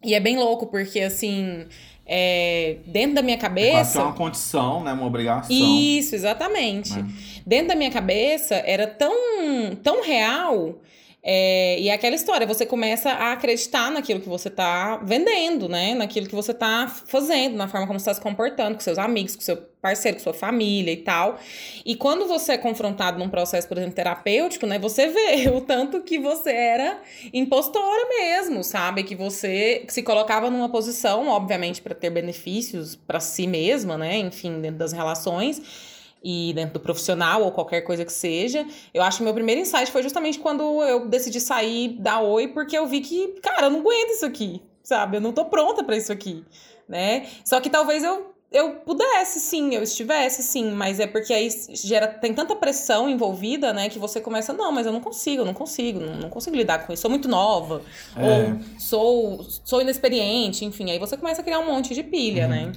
E 0.02 0.14
é 0.14 0.20
bem 0.20 0.38
louco, 0.38 0.66
porque 0.66 1.00
assim, 1.00 1.66
é, 2.06 2.78
dentro 2.86 3.16
da 3.16 3.22
minha 3.22 3.36
cabeça. 3.36 4.00
É 4.00 4.02
uma 4.02 4.14
condição, 4.14 4.82
né? 4.82 4.92
Uma 4.92 5.06
obrigação. 5.06 5.54
Isso, 5.54 6.14
exatamente. 6.14 6.98
É. 6.98 7.04
Dentro 7.46 7.68
da 7.68 7.76
minha 7.76 7.90
cabeça 7.90 8.54
era 8.54 8.86
tão, 8.86 9.76
tão 9.82 10.02
real 10.02 10.80
é, 11.22 11.78
e 11.78 11.90
é 11.90 11.92
aquela 11.92 12.16
história, 12.16 12.46
você 12.46 12.64
começa 12.64 13.10
a 13.10 13.32
acreditar 13.32 13.90
naquilo 13.90 14.20
que 14.20 14.28
você 14.28 14.48
está 14.48 14.96
vendendo, 14.98 15.68
né? 15.68 15.94
Naquilo 15.94 16.26
que 16.26 16.34
você 16.34 16.52
está 16.52 16.88
fazendo, 16.88 17.56
na 17.56 17.68
forma 17.68 17.86
como 17.86 17.98
você 17.98 18.04
está 18.04 18.14
se 18.14 18.20
comportando 18.20 18.74
com 18.74 18.80
seus 18.80 18.96
amigos, 18.96 19.36
com 19.36 19.42
seu 19.42 19.58
parceiro, 19.82 20.16
com 20.16 20.22
sua 20.22 20.32
família 20.32 20.92
e 20.92 20.96
tal. 20.96 21.38
E 21.84 21.94
quando 21.94 22.26
você 22.26 22.52
é 22.52 22.58
confrontado 22.58 23.18
num 23.18 23.28
processo, 23.28 23.68
por 23.68 23.76
exemplo, 23.76 23.94
terapêutico, 23.94 24.66
né? 24.66 24.78
Você 24.78 25.08
vê 25.08 25.50
o 25.54 25.60
tanto 25.60 26.00
que 26.00 26.18
você 26.18 26.52
era 26.52 27.02
impostora 27.34 28.08
mesmo, 28.08 28.64
sabe? 28.64 29.02
Que 29.02 29.14
você 29.14 29.84
se 29.88 30.02
colocava 30.02 30.48
numa 30.48 30.70
posição, 30.70 31.28
obviamente, 31.28 31.82
para 31.82 31.94
ter 31.94 32.08
benefícios 32.08 32.96
para 32.96 33.20
si 33.20 33.46
mesma, 33.46 33.98
né? 33.98 34.16
Enfim, 34.16 34.58
dentro 34.62 34.78
das 34.78 34.92
relações 34.92 35.89
e 36.22 36.52
dentro 36.54 36.74
do 36.74 36.80
profissional 36.80 37.42
ou 37.42 37.52
qualquer 37.52 37.82
coisa 37.82 38.04
que 38.04 38.12
seja. 38.12 38.66
Eu 38.92 39.02
acho 39.02 39.18
que 39.18 39.24
meu 39.24 39.34
primeiro 39.34 39.60
insight 39.60 39.90
foi 39.90 40.02
justamente 40.02 40.38
quando 40.38 40.82
eu 40.84 41.06
decidi 41.06 41.40
sair 41.40 41.96
da 41.98 42.20
Oi, 42.20 42.48
porque 42.48 42.76
eu 42.76 42.86
vi 42.86 43.00
que, 43.00 43.28
cara, 43.42 43.66
eu 43.66 43.70
não 43.70 43.80
aguento 43.80 44.10
isso 44.10 44.26
aqui, 44.26 44.62
sabe? 44.82 45.16
Eu 45.16 45.20
não 45.20 45.32
tô 45.32 45.44
pronta 45.46 45.82
para 45.82 45.96
isso 45.96 46.12
aqui, 46.12 46.44
né? 46.88 47.26
Só 47.44 47.60
que 47.60 47.70
talvez 47.70 48.04
eu 48.04 48.30
eu 48.52 48.72
pudesse, 48.80 49.38
sim, 49.38 49.74
eu 49.76 49.82
estivesse, 49.82 50.42
sim, 50.42 50.72
mas 50.72 50.98
é 50.98 51.06
porque 51.06 51.32
aí 51.32 51.48
gera, 51.72 52.08
tem 52.08 52.34
tanta 52.34 52.56
pressão 52.56 53.08
envolvida, 53.08 53.72
né, 53.72 53.88
que 53.88 53.96
você 53.96 54.20
começa, 54.20 54.52
não, 54.52 54.72
mas 54.72 54.86
eu 54.86 54.92
não 54.92 55.00
consigo, 55.00 55.42
eu 55.42 55.46
não 55.46 55.54
consigo, 55.54 56.00
não, 56.00 56.16
não 56.16 56.28
consigo 56.28 56.56
lidar 56.56 56.84
com 56.84 56.92
isso, 56.92 57.02
sou 57.02 57.10
muito 57.10 57.28
nova, 57.28 57.80
é. 58.16 58.20
ou 58.20 58.58
sou, 58.76 59.46
sou 59.64 59.80
inexperiente, 59.80 60.64
enfim, 60.64 60.90
aí 60.90 60.98
você 60.98 61.16
começa 61.16 61.42
a 61.42 61.44
criar 61.44 61.60
um 61.60 61.66
monte 61.66 61.94
de 61.94 62.02
pilha, 62.02 62.44
uhum. 62.44 62.50
né? 62.50 62.72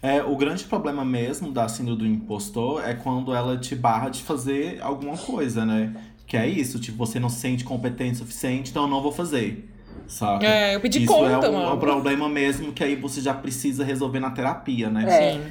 É, 0.00 0.22
o 0.22 0.36
grande 0.36 0.64
problema 0.64 1.04
mesmo 1.04 1.50
da 1.50 1.68
síndrome 1.68 1.98
do 1.98 2.06
impostor 2.06 2.82
é 2.84 2.94
quando 2.94 3.34
ela 3.34 3.56
te 3.56 3.74
barra 3.74 4.08
de 4.08 4.22
fazer 4.22 4.80
alguma 4.80 5.16
coisa, 5.16 5.64
né? 5.64 5.92
Que 6.26 6.36
é 6.36 6.46
isso, 6.46 6.78
tipo, 6.78 6.98
você 6.98 7.18
não 7.18 7.28
se 7.28 7.40
sente 7.40 7.64
competente 7.64 8.14
o 8.14 8.18
suficiente, 8.18 8.70
então 8.70 8.84
eu 8.84 8.88
não 8.88 9.02
vou 9.02 9.10
fazer. 9.10 9.68
Saca? 10.06 10.46
É, 10.46 10.74
eu 10.74 10.80
pedi 10.80 11.02
isso 11.02 11.12
conta, 11.12 11.46
é 11.46 11.50
o, 11.50 11.52
mano. 11.52 11.70
é 11.70 11.72
o 11.72 11.78
problema 11.78 12.28
mesmo 12.28 12.72
que 12.72 12.84
aí 12.84 12.94
você 12.96 13.20
já 13.20 13.34
precisa 13.34 13.84
resolver 13.84 14.20
na 14.20 14.30
terapia, 14.30 14.88
né? 14.88 15.04
É. 15.06 15.32
Sim. 15.32 15.42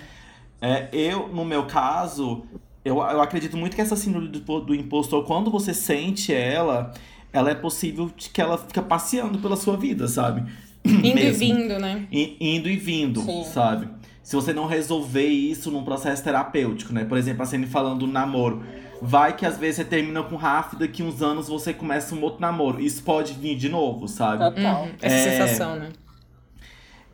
É, 0.61 0.87
eu, 0.91 1.27
no 1.27 1.45
meu 1.45 1.65
caso, 1.65 2.43
eu, 2.83 2.97
eu 2.97 3.21
acredito 3.21 3.57
muito 3.57 3.75
que 3.75 3.81
essa 3.81 3.95
síndrome 3.95 4.29
do, 4.29 4.59
do 4.61 4.73
impostor, 4.73 5.25
quando 5.25 5.51
você 5.51 5.73
sente 5.73 6.33
ela, 6.33 6.93
ela 7.33 7.51
é 7.51 7.55
possível 7.55 8.09
que 8.15 8.41
ela 8.41 8.57
fica 8.57 8.81
passeando 8.81 9.37
pela 9.39 9.55
sua 9.55 9.77
vida, 9.77 10.07
sabe? 10.07 10.43
Indo 10.85 11.15
Mesmo. 11.15 11.19
e 11.19 11.31
vindo, 11.31 11.79
né? 11.79 12.07
I, 12.11 12.37
indo 12.39 12.69
e 12.69 12.77
vindo, 12.77 13.21
Sim. 13.21 13.43
sabe? 13.43 13.89
Se 14.27 14.35
você 14.35 14.51
não 14.51 14.65
resolver 14.65 15.25
isso 15.25 15.71
num 15.71 15.85
processo 15.85 16.21
terapêutico, 16.21 16.91
né? 16.91 17.05
Por 17.05 17.17
exemplo, 17.17 17.43
a 17.43 17.45
Cine 17.45 17.65
falando 17.65 17.99
do 17.99 18.07
namoro. 18.07 18.61
Vai 19.01 19.33
que 19.37 19.45
às 19.45 19.57
vezes 19.57 19.77
você 19.77 19.85
termina 19.85 20.21
com 20.21 20.35
Rafa 20.35 20.75
e 20.75 20.79
daqui 20.79 21.01
uns 21.01 21.21
anos 21.21 21.47
você 21.47 21.73
começa 21.73 22.13
um 22.13 22.21
outro 22.21 22.41
namoro. 22.41 22.81
Isso 22.81 23.01
pode 23.03 23.35
vir 23.35 23.55
de 23.55 23.69
novo, 23.69 24.05
sabe? 24.05 24.43
Total. 24.43 24.83
Uhum, 24.83 24.91
essa 25.01 25.15
é, 25.15 25.31
sensação, 25.31 25.77
né? 25.77 25.87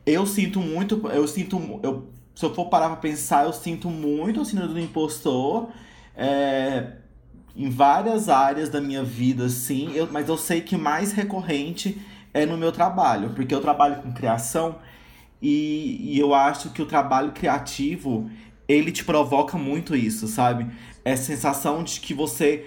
Eu 0.03 0.25
sinto 0.25 0.59
muito. 0.59 1.07
Eu 1.09 1.27
sinto. 1.27 1.79
Eu, 1.83 2.09
se 2.33 2.43
eu 2.45 2.51
for 2.55 2.65
parar 2.65 2.87
pra 2.87 2.95
pensar, 2.95 3.45
eu 3.45 3.53
sinto 3.53 3.91
muito 3.91 4.41
o 4.41 4.45
síndrome 4.45 4.73
do 4.73 4.79
impostor. 4.79 5.69
É, 6.17 6.93
em 7.55 7.69
várias 7.69 8.27
áreas 8.27 8.69
da 8.69 8.81
minha 8.81 9.03
vida, 9.03 9.49
sim. 9.49 9.91
Eu, 9.93 10.09
mas 10.11 10.29
eu 10.29 10.37
sei 10.37 10.61
que 10.61 10.75
mais 10.75 11.11
recorrente 11.11 12.01
é 12.33 12.43
no 12.43 12.57
meu 12.57 12.71
trabalho. 12.71 13.29
Porque 13.35 13.53
eu 13.53 13.61
trabalho 13.61 13.97
com 13.97 14.11
criação. 14.11 14.77
E, 15.43 16.13
e 16.13 16.17
eu 16.17 16.33
acho 16.33 16.69
que 16.69 16.81
o 16.81 16.85
trabalho 16.85 17.33
criativo, 17.33 18.31
ele 18.65 18.93
te 18.93 19.03
provoca 19.03 19.57
muito 19.57 19.93
isso, 19.93 20.25
sabe? 20.25 20.67
Essa 21.03 21.23
sensação 21.23 21.83
de 21.83 21.99
que 21.99 22.13
você 22.13 22.65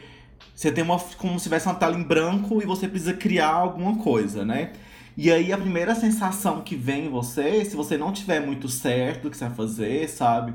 você 0.55 0.71
tem 0.71 0.85
uma 0.85 0.99
como 1.17 1.39
se 1.39 1.45
tivesse 1.45 1.67
uma 1.67 1.75
tela 1.75 1.97
em 1.97 2.03
branco 2.03 2.63
e 2.63 2.67
você 2.67 2.87
precisa 2.87 3.15
criar 3.15 3.53
alguma 3.53 3.97
coisa, 3.97 4.45
né? 4.45 4.73
E 5.17 5.33
aí 5.33 5.51
a 5.53 5.57
primeira 5.57 5.95
sensação 5.95 6.61
que 6.61 6.77
vem 6.77 7.07
em 7.07 7.09
você, 7.09 7.65
se 7.65 7.75
você 7.75 7.97
não 7.97 8.13
tiver 8.13 8.41
muito 8.41 8.69
certo 8.69 9.29
o 9.29 9.31
que 9.31 9.37
você 9.39 9.47
vai 9.47 9.55
fazer, 9.55 10.09
sabe? 10.11 10.53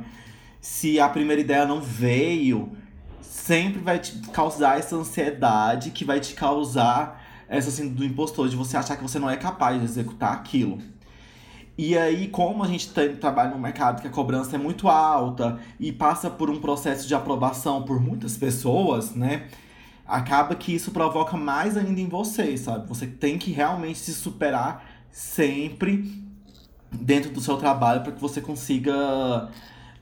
Se 0.59 0.99
a 0.99 1.09
primeira 1.09 1.41
ideia 1.41 1.65
não 1.65 1.81
veio, 1.81 2.71
sempre 3.19 3.81
vai 3.81 3.97
te 3.97 4.19
causar 4.29 4.77
essa 4.77 4.95
ansiedade 4.95 5.89
que 5.89 6.05
vai 6.05 6.19
te 6.19 6.35
causar 6.35 7.19
essa 7.49 7.69
assim 7.69 7.89
do 7.89 8.05
impostor, 8.05 8.47
de 8.47 8.55
você 8.55 8.77
achar 8.77 8.95
que 8.95 9.03
você 9.03 9.17
não 9.17 9.29
é 9.29 9.37
capaz 9.37 9.79
de 9.79 9.85
executar 9.85 10.33
aquilo. 10.33 10.79
E 11.77 11.97
aí, 11.97 12.27
como 12.27 12.63
a 12.63 12.67
gente 12.67 12.89
tem, 12.89 13.15
trabalha 13.15 13.51
num 13.51 13.59
mercado 13.59 14.01
que 14.01 14.07
a 14.07 14.11
cobrança 14.11 14.55
é 14.55 14.59
muito 14.59 14.87
alta 14.87 15.59
e 15.79 15.91
passa 15.91 16.29
por 16.29 16.49
um 16.49 16.59
processo 16.59 17.07
de 17.07 17.15
aprovação 17.15 17.83
por 17.83 17.99
muitas 17.99 18.37
pessoas, 18.37 19.15
né? 19.15 19.47
Acaba 20.05 20.55
que 20.55 20.75
isso 20.75 20.91
provoca 20.91 21.37
mais 21.37 21.77
ainda 21.77 21.99
em 21.99 22.07
você, 22.07 22.55
sabe? 22.57 22.87
Você 22.87 23.07
tem 23.07 23.37
que 23.37 23.51
realmente 23.51 23.99
se 23.99 24.13
superar 24.13 24.85
sempre 25.09 26.21
dentro 26.91 27.31
do 27.31 27.39
seu 27.39 27.57
trabalho 27.57 28.01
para 28.01 28.11
que 28.11 28.19
você 28.19 28.41
consiga 28.41 29.49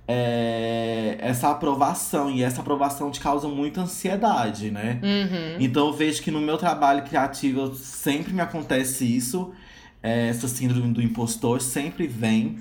é, 0.08 1.18
essa 1.20 1.52
aprovação. 1.52 2.32
E 2.32 2.42
essa 2.42 2.62
aprovação 2.62 3.12
te 3.12 3.20
causa 3.20 3.48
muita 3.48 3.82
ansiedade, 3.82 4.72
né? 4.72 5.00
Uhum. 5.04 5.64
Então 5.64 5.88
eu 5.88 5.94
vejo 5.94 6.24
que 6.24 6.32
no 6.32 6.42
meu 6.42 6.58
trabalho 6.58 7.04
criativo 7.04 7.76
sempre 7.76 8.34
me 8.34 8.42
acontece 8.42 9.06
isso. 9.06 9.54
Essa 10.02 10.48
síndrome 10.48 10.94
do 10.94 11.02
impostor 11.02 11.62
sempre 11.62 12.08
vem. 12.08 12.58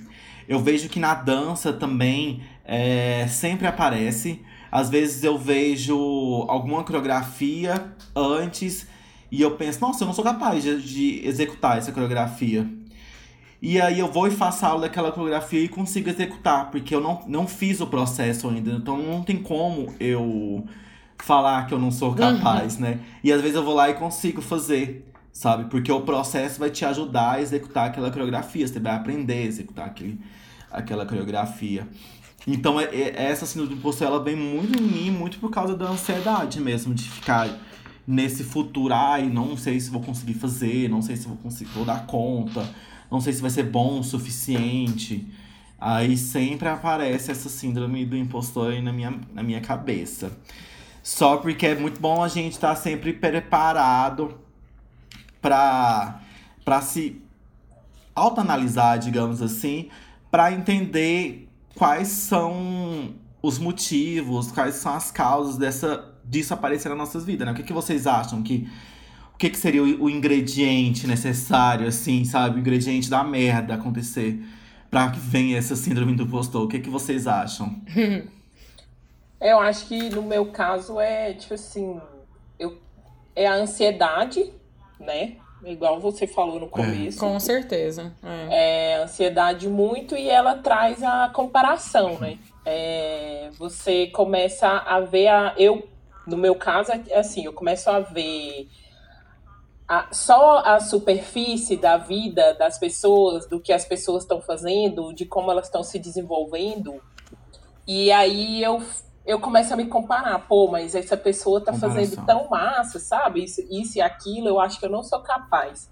Eu 0.48 0.60
vejo 0.60 0.88
que 0.88 0.98
na 0.98 1.14
dança 1.14 1.72
também 1.72 2.42
é, 2.64 3.26
sempre 3.28 3.66
aparece. 3.66 4.40
Às 4.70 4.90
vezes 4.90 5.22
eu 5.22 5.38
vejo 5.38 5.96
alguma 6.48 6.82
coreografia 6.84 7.92
antes 8.14 8.86
e 9.30 9.42
eu 9.42 9.52
penso, 9.52 9.80
nossa, 9.80 10.02
eu 10.02 10.06
não 10.06 10.14
sou 10.14 10.24
capaz 10.24 10.62
de, 10.62 10.82
de 10.82 11.26
executar 11.26 11.78
essa 11.78 11.92
coreografia. 11.92 12.68
E 13.60 13.80
aí 13.80 13.98
eu 13.98 14.10
vou 14.10 14.28
e 14.28 14.30
faço 14.30 14.64
a 14.64 14.68
aula 14.68 14.82
daquela 14.82 15.10
coreografia 15.10 15.60
e 15.60 15.68
consigo 15.68 16.08
executar, 16.08 16.70
porque 16.70 16.94
eu 16.94 17.00
não, 17.00 17.22
não 17.26 17.46
fiz 17.46 17.80
o 17.80 17.86
processo 17.86 18.48
ainda. 18.48 18.70
Então 18.72 18.96
não 18.98 19.22
tem 19.22 19.36
como 19.36 19.92
eu 19.98 20.64
falar 21.18 21.66
que 21.66 21.74
eu 21.74 21.78
não 21.78 21.90
sou 21.90 22.14
capaz, 22.14 22.76
uhum. 22.76 22.82
né? 22.82 23.00
E 23.22 23.32
às 23.32 23.40
vezes 23.40 23.56
eu 23.56 23.64
vou 23.64 23.74
lá 23.74 23.90
e 23.90 23.94
consigo 23.94 24.40
fazer, 24.40 25.07
sabe? 25.38 25.70
Porque 25.70 25.92
o 25.92 26.00
processo 26.00 26.58
vai 26.58 26.68
te 26.68 26.84
ajudar 26.84 27.36
a 27.36 27.40
executar 27.40 27.86
aquela 27.86 28.10
coreografia. 28.10 28.66
Você 28.66 28.80
vai 28.80 28.96
aprender 28.96 29.34
a 29.34 29.46
executar 29.46 29.86
aquele, 29.86 30.20
aquela 30.68 31.06
coreografia. 31.06 31.86
Então, 32.44 32.80
é, 32.80 32.86
é, 32.86 33.14
essa 33.30 33.46
síndrome 33.46 33.74
do 33.74 33.78
impostor, 33.78 34.08
ela 34.08 34.24
vem 34.24 34.34
muito 34.34 34.76
em 34.76 34.82
mim, 34.82 35.10
muito 35.10 35.38
por 35.38 35.50
causa 35.50 35.76
da 35.76 35.86
ansiedade 35.86 36.60
mesmo, 36.60 36.92
de 36.92 37.08
ficar 37.08 37.48
nesse 38.06 38.42
futuro, 38.42 38.92
ai, 38.92 39.28
não 39.28 39.56
sei 39.56 39.78
se 39.78 39.90
vou 39.90 40.00
conseguir 40.00 40.34
fazer, 40.34 40.88
não 40.88 41.02
sei 41.02 41.14
se 41.14 41.28
vou 41.28 41.36
conseguir, 41.36 41.70
vou 41.72 41.84
dar 41.84 42.06
conta 42.06 42.66
não 43.10 43.20
sei 43.20 43.32
se 43.32 43.40
vai 43.40 43.50
ser 43.50 43.64
bom 43.64 44.00
o 44.00 44.04
suficiente. 44.04 45.26
Aí 45.80 46.16
sempre 46.16 46.68
aparece 46.68 47.30
essa 47.30 47.48
síndrome 47.48 48.04
do 48.04 48.16
impostor 48.16 48.72
aí 48.72 48.82
na 48.82 48.92
minha, 48.92 49.14
na 49.32 49.42
minha 49.42 49.60
cabeça. 49.60 50.36
Só 51.02 51.36
porque 51.38 51.66
é 51.66 51.74
muito 51.74 52.00
bom 52.00 52.22
a 52.22 52.28
gente 52.28 52.52
estar 52.52 52.74
tá 52.74 52.76
sempre 52.76 53.12
preparado 53.12 54.47
para 55.48 56.80
se 56.82 57.20
autoanalisar, 58.14 58.98
digamos 58.98 59.40
assim, 59.40 59.88
para 60.30 60.52
entender 60.52 61.48
quais 61.74 62.08
são 62.08 63.14
os 63.42 63.58
motivos, 63.58 64.50
quais 64.50 64.76
são 64.76 64.94
as 64.94 65.10
causas 65.10 65.56
dessa 65.56 66.14
disso 66.24 66.52
aparecer 66.52 66.90
nas 66.90 66.98
nossas 66.98 67.24
vidas, 67.24 67.46
né? 67.46 67.52
O 67.52 67.54
que, 67.54 67.62
que 67.62 67.72
vocês 67.72 68.06
acham 68.06 68.42
que 68.42 68.68
o 69.34 69.38
que, 69.38 69.48
que 69.50 69.56
seria 69.56 69.82
o, 69.82 70.04
o, 70.04 70.10
ingrediente 70.10 71.06
necessário, 71.06 71.86
assim, 71.86 72.24
sabe? 72.24 72.56
O 72.56 72.58
ingrediente 72.58 73.08
da 73.08 73.22
merda 73.22 73.74
acontecer 73.74 74.44
para 74.90 75.10
que 75.10 75.20
venha 75.20 75.56
essa 75.56 75.76
síndrome 75.76 76.14
do 76.14 76.24
impostor. 76.24 76.64
O 76.64 76.68
que, 76.68 76.80
que 76.80 76.90
vocês 76.90 77.26
acham? 77.26 77.80
Eu 79.40 79.60
acho 79.60 79.86
que 79.86 80.10
no 80.10 80.22
meu 80.22 80.46
caso 80.46 80.98
é, 80.98 81.32
tipo 81.32 81.54
assim, 81.54 82.00
eu, 82.58 82.76
é 83.36 83.46
a 83.46 83.54
ansiedade, 83.54 84.52
né? 84.98 85.36
Igual 85.64 85.98
você 85.98 86.26
falou 86.26 86.60
no 86.60 86.66
é. 86.66 86.70
começo. 86.70 87.18
É. 87.24 87.28
Com 87.28 87.40
certeza. 87.40 88.12
É. 88.22 88.94
é 88.94 89.02
ansiedade 89.02 89.68
muito 89.68 90.16
e 90.16 90.28
ela 90.28 90.56
traz 90.56 91.02
a 91.02 91.28
comparação, 91.28 92.18
né? 92.18 92.38
É, 92.64 93.50
você 93.58 94.06
começa 94.08 94.68
a 94.68 95.00
ver 95.00 95.28
a. 95.28 95.54
Eu, 95.56 95.88
no 96.26 96.36
meu 96.36 96.54
caso, 96.54 96.92
é 96.92 97.18
assim, 97.18 97.44
eu 97.44 97.52
começo 97.52 97.90
a 97.90 98.00
ver 98.00 98.68
a, 99.88 100.12
só 100.12 100.58
a 100.58 100.78
superfície 100.78 101.76
da 101.76 101.96
vida 101.96 102.54
das 102.54 102.78
pessoas, 102.78 103.48
do 103.48 103.58
que 103.58 103.72
as 103.72 103.86
pessoas 103.86 104.24
estão 104.24 104.40
fazendo, 104.40 105.14
de 105.14 105.24
como 105.24 105.50
elas 105.50 105.64
estão 105.64 105.82
se 105.82 105.98
desenvolvendo. 105.98 107.00
E 107.86 108.12
aí 108.12 108.62
eu, 108.62 108.82
eu 109.28 109.38
começo 109.38 109.74
a 109.74 109.76
me 109.76 109.84
comparar, 109.84 110.38
pô, 110.48 110.68
mas 110.68 110.94
essa 110.94 111.14
pessoa 111.14 111.60
tá 111.60 111.70
Comparação. 111.70 112.02
fazendo 112.02 112.24
tão 112.24 112.48
massa, 112.48 112.98
sabe? 112.98 113.44
Isso, 113.44 113.60
isso 113.70 113.98
e 113.98 114.00
aquilo, 114.00 114.48
eu 114.48 114.58
acho 114.58 114.80
que 114.80 114.86
eu 114.86 114.90
não 114.90 115.02
sou 115.02 115.20
capaz 115.20 115.86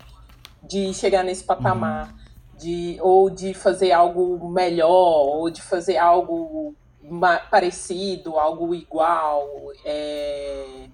de 0.62 0.94
chegar 0.94 1.22
nesse 1.22 1.44
patamar. 1.44 2.08
Uhum. 2.08 2.26
De, 2.58 2.98
ou 3.02 3.28
de 3.28 3.52
fazer 3.52 3.92
algo 3.92 4.48
melhor, 4.48 4.88
ou 4.88 5.50
de 5.50 5.60
fazer 5.60 5.98
algo 5.98 6.74
parecido, 7.50 8.38
algo 8.38 8.74
igual. 8.74 9.46
É... 9.84 10.88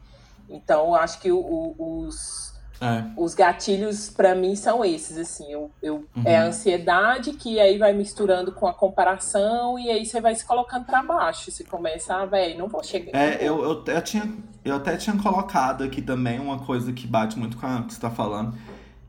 Então, 0.49 0.97
acho 0.97 1.21
que 1.21 1.31
o, 1.31 1.39
o, 1.39 2.05
os, 2.07 2.52
é. 2.83 3.05
Os 3.17 3.33
gatilhos, 3.33 4.11
para 4.11 4.35
mim, 4.35 4.57
são 4.57 4.85
esses, 4.85 5.17
assim. 5.17 5.53
Eu, 5.53 5.71
eu 5.81 6.05
uhum. 6.17 6.23
É 6.25 6.37
a 6.37 6.47
ansiedade 6.47 7.33
que 7.35 7.61
aí 7.61 7.79
vai 7.79 7.93
misturando 7.93 8.51
com 8.51 8.67
a 8.67 8.75
comparação 8.75 9.79
e 9.79 9.89
aí 9.89 10.05
você 10.05 10.21
vai 10.21 10.35
se 10.35 10.45
colocando 10.45 10.85
para 10.85 11.01
baixo. 11.01 11.49
Você 11.49 11.63
começa, 11.63 12.13
ah, 12.13 12.27
velho, 12.27 12.59
não 12.59 12.67
vou 12.67 12.83
chegar. 12.83 13.17
É, 13.17 13.37
eu, 13.41 13.63
eu, 13.63 13.85
eu, 13.87 14.03
tinha, 14.03 14.29
eu 14.65 14.75
até 14.75 14.97
tinha 14.97 15.17
colocado 15.17 15.85
aqui 15.85 16.03
também 16.03 16.41
uma 16.41 16.59
coisa 16.59 16.93
que 16.93 17.07
bate 17.07 17.39
muito 17.39 17.57
com 17.57 17.67
o 17.67 17.85
que 17.85 17.95
você 17.95 18.01
tá 18.01 18.11
falando. 18.11 18.59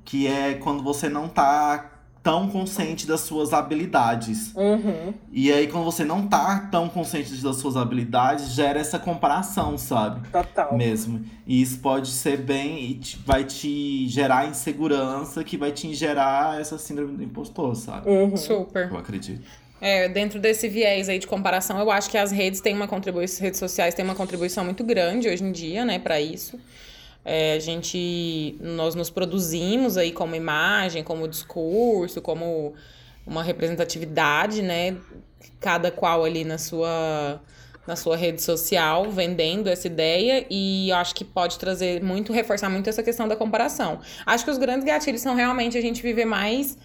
Que 0.05 0.27
é 0.27 0.53
quando 0.53 0.83
você 0.83 1.09
não 1.09 1.27
tá 1.27 1.92
tão 2.23 2.47
consciente 2.47 3.05
das 3.05 3.19
suas 3.19 3.51
habilidades. 3.51 4.53
Uhum. 4.55 5.13
E 5.29 5.51
aí, 5.51 5.67
quando 5.67 5.83
você 5.83 6.05
não 6.05 6.25
tá 6.25 6.69
tão 6.71 6.87
consciente 6.87 7.35
das 7.35 7.57
suas 7.57 7.75
habilidades, 7.75 8.53
gera 8.53 8.79
essa 8.79 8.97
comparação, 8.97 9.77
sabe? 9.77 10.25
Total. 10.29 10.75
Mesmo. 10.75 11.23
E 11.45 11.61
isso 11.61 11.79
pode 11.79 12.07
ser 12.07 12.37
bem. 12.37 12.91
E 12.91 12.93
te, 12.95 13.19
vai 13.25 13.43
te 13.43 14.07
gerar 14.07 14.47
insegurança, 14.47 15.43
que 15.43 15.57
vai 15.57 15.73
te 15.73 15.93
gerar 15.93 16.61
essa 16.61 16.77
síndrome 16.77 17.17
do 17.17 17.23
impostor, 17.23 17.75
sabe? 17.75 18.09
Uhum. 18.09 18.37
Super. 18.37 18.89
Eu 18.89 18.97
acredito. 18.97 19.45
É, 19.81 20.07
dentro 20.07 20.39
desse 20.39 20.69
viés 20.69 21.09
aí 21.09 21.19
de 21.19 21.27
comparação, 21.27 21.77
eu 21.77 21.91
acho 21.91 22.09
que 22.09 22.17
as 22.17 22.31
redes 22.31 22.61
têm 22.61 22.73
uma 22.73 22.87
contribuição, 22.87 23.43
redes 23.43 23.59
sociais 23.59 23.93
têm 23.93 24.05
uma 24.05 24.15
contribuição 24.15 24.63
muito 24.63 24.81
grande 24.81 25.27
hoje 25.27 25.43
em 25.43 25.51
dia, 25.51 25.83
né, 25.83 25.99
para 25.99 26.21
isso. 26.21 26.57
É, 27.25 27.53
a 27.53 27.59
gente, 27.59 28.57
nós 28.59 28.95
nos 28.95 29.09
produzimos 29.09 29.97
aí 29.97 30.11
como 30.11 30.35
imagem, 30.35 31.03
como 31.03 31.27
discurso, 31.27 32.21
como 32.21 32.73
uma 33.25 33.41
representatividade, 33.41 34.61
né? 34.61 34.97
Cada 35.59 35.89
qual 35.89 36.25
ali 36.25 36.43
na 36.43 36.57
sua, 36.57 37.41
na 37.87 37.95
sua 37.95 38.17
rede 38.17 38.41
social, 38.41 39.09
vendendo 39.09 39.69
essa 39.69 39.87
ideia, 39.87 40.45
e 40.49 40.89
eu 40.89 40.97
acho 40.97 41.15
que 41.15 41.23
pode 41.23 41.57
trazer 41.57 42.03
muito, 42.03 42.33
reforçar 42.33 42.69
muito 42.69 42.89
essa 42.89 43.01
questão 43.01 43.27
da 43.27 43.35
comparação. 43.35 43.99
Acho 44.25 44.43
que 44.43 44.51
os 44.51 44.57
grandes 44.57 44.85
gatilhos 44.85 45.21
são 45.21 45.35
realmente 45.35 45.77
a 45.77 45.81
gente 45.81 46.01
viver 46.01 46.25
mais 46.25 46.77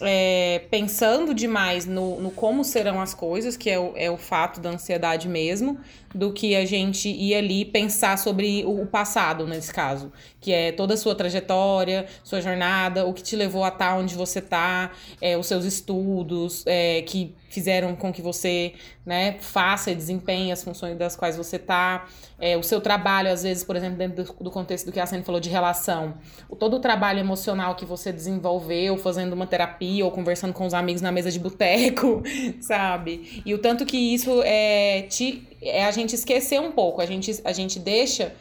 é, 0.00 0.62
pensando 0.70 1.32
demais 1.32 1.86
no, 1.86 2.20
no 2.20 2.30
como 2.30 2.62
serão 2.62 3.00
as 3.00 3.14
coisas, 3.14 3.56
que 3.56 3.70
é 3.70 3.78
o, 3.78 3.92
é 3.96 4.10
o 4.10 4.16
fato 4.16 4.60
da 4.60 4.70
ansiedade 4.70 5.28
mesmo, 5.28 5.78
do 6.14 6.32
que 6.32 6.54
a 6.54 6.64
gente 6.64 7.08
ir 7.08 7.34
ali 7.34 7.64
pensar 7.64 8.18
sobre 8.18 8.64
o, 8.66 8.86
passado, 8.86 9.46
nesse 9.46 9.72
caso, 9.72 10.12
que 10.40 10.52
é 10.52 10.72
toda 10.72 10.94
a 10.94 10.96
sua 10.96 11.14
trajetória, 11.14 12.06
sua 12.22 12.40
jornada, 12.40 13.06
o 13.06 13.12
que 13.12 13.22
te 13.22 13.36
levou 13.36 13.64
a 13.64 13.68
estar 13.68 13.90
tá 13.90 13.96
onde 13.96 14.14
você 14.14 14.38
está, 14.38 14.92
é, 15.20 15.36
os 15.36 15.46
seus 15.46 15.64
estudos, 15.64 16.62
é, 16.66 17.02
que 17.02 17.34
fizeram 17.48 17.94
com 17.96 18.12
que 18.12 18.20
você 18.20 18.74
né, 19.04 19.36
faça 19.40 19.90
e 19.90 19.94
desempenhe 19.94 20.52
as 20.52 20.62
funções 20.62 20.96
das 20.96 21.16
quais 21.16 21.36
você 21.36 21.56
está, 21.56 22.06
é, 22.38 22.56
o 22.56 22.62
seu 22.62 22.80
trabalho, 22.80 23.30
às 23.30 23.42
vezes, 23.42 23.64
por 23.64 23.76
exemplo, 23.76 23.96
dentro 23.96 24.24
do, 24.24 24.44
do 24.44 24.50
contexto 24.50 24.86
do 24.86 24.92
que 24.92 25.00
a 25.00 25.06
Sene 25.06 25.22
falou 25.22 25.40
de 25.40 25.48
relação, 25.48 26.14
o, 26.48 26.54
todo 26.54 26.76
o 26.76 26.80
trabalho 26.80 27.18
emocional 27.18 27.74
que 27.74 27.84
você 27.86 28.12
desenvolveu 28.12 28.98
fazendo 28.98 29.32
uma 29.32 29.46
terapia 29.46 30.04
ou 30.04 30.10
conversando 30.10 30.52
com 30.52 30.66
os 30.66 30.74
amigos 30.74 31.00
na 31.00 31.10
mesa 31.10 31.30
de 31.30 31.38
boteco, 31.38 32.22
sabe? 32.60 33.42
E 33.46 33.54
o 33.54 33.58
tanto 33.58 33.86
que 33.86 33.96
isso 33.96 34.42
é, 34.44 35.02
te, 35.02 35.48
é 35.62 35.86
a 35.86 35.90
gente 35.90 36.14
esquecer 36.14 36.60
um 36.60 36.72
pouco, 36.72 37.00
a 37.00 37.06
gente, 37.06 37.40
a 37.42 37.52
gente 37.52 37.78
deixa 37.78 38.34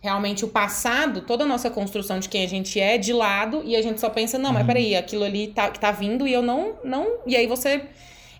realmente 0.00 0.44
o 0.44 0.48
passado, 0.48 1.20
toda 1.20 1.44
a 1.44 1.46
nossa 1.46 1.70
construção 1.70 2.18
de 2.18 2.28
quem 2.28 2.44
a 2.44 2.48
gente 2.48 2.80
é 2.80 2.96
de 2.96 3.12
lado 3.12 3.62
e 3.64 3.76
a 3.76 3.82
gente 3.82 4.00
só 4.00 4.08
pensa, 4.08 4.38
não, 4.38 4.52
mas 4.52 4.62
uhum. 4.62 4.66
peraí, 4.66 4.96
aquilo 4.96 5.24
ali 5.24 5.48
tá, 5.48 5.70
que 5.70 5.78
tá 5.78 5.92
vindo 5.92 6.26
e 6.26 6.32
eu 6.32 6.42
não, 6.42 6.74
não. 6.82 7.18
E 7.26 7.36
aí 7.36 7.46
você 7.46 7.84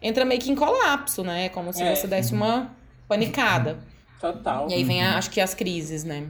entra 0.01 0.25
meio 0.25 0.41
que 0.41 0.51
em 0.51 0.57
colapso, 0.57 1.23
né? 1.23 1.51
Como 1.51 1.73
se 1.73 1.83
é. 1.83 1.95
você 1.95 2.09
desse 2.09 2.33
uma 2.33 2.75
panicada. 3.07 3.92
Total. 4.23 4.71
E 4.71 4.75
aí 4.75 4.85
vem, 4.85 5.03
a, 5.03 5.19
acho 5.19 5.29
que, 5.31 5.41
as 5.41 5.53
crises, 5.53 6.05
né? 6.05 6.29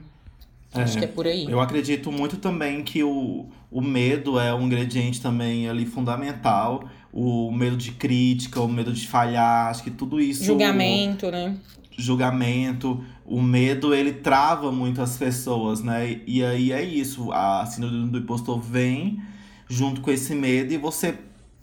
Acho 0.72 0.98
que 0.98 1.05
é 1.05 1.09
por 1.09 1.26
aí. 1.26 1.44
Eu 1.44 1.61
acredito 1.61 2.11
muito 2.11 2.38
também 2.38 2.83
que 2.83 3.05
o, 3.05 3.44
o 3.70 3.83
medo 3.83 4.40
é 4.40 4.55
um 4.55 4.62
ingrediente 4.62 5.20
também 5.20 5.68
ali 5.68 5.85
fundamental. 5.85 6.88
O 7.12 7.52
medo 7.52 7.76
de 7.76 7.92
crítica, 7.92 8.59
o 8.62 8.66
medo 8.66 8.90
de 8.90 9.07
falhar, 9.07 9.68
acho 9.68 9.83
que 9.83 9.90
tudo 9.90 10.18
isso. 10.18 10.42
Julgamento, 10.42 11.31
né? 11.31 11.55
Julgamento. 11.98 13.05
O 13.26 13.42
medo, 13.42 13.94
ele 13.94 14.14
trava 14.14 14.72
muito 14.72 15.02
as 15.02 15.18
pessoas, 15.18 15.83
né? 15.83 16.22
E 16.26 16.42
aí 16.42 16.72
é 16.72 16.83
isso. 16.83 17.31
A 17.31 17.66
síndrome 17.66 18.09
do 18.09 18.16
impostor 18.16 18.59
vem 18.59 19.20
junto 19.68 20.00
com 20.00 20.11
esse 20.11 20.35
medo 20.35 20.72
e 20.72 20.78
você 20.78 21.18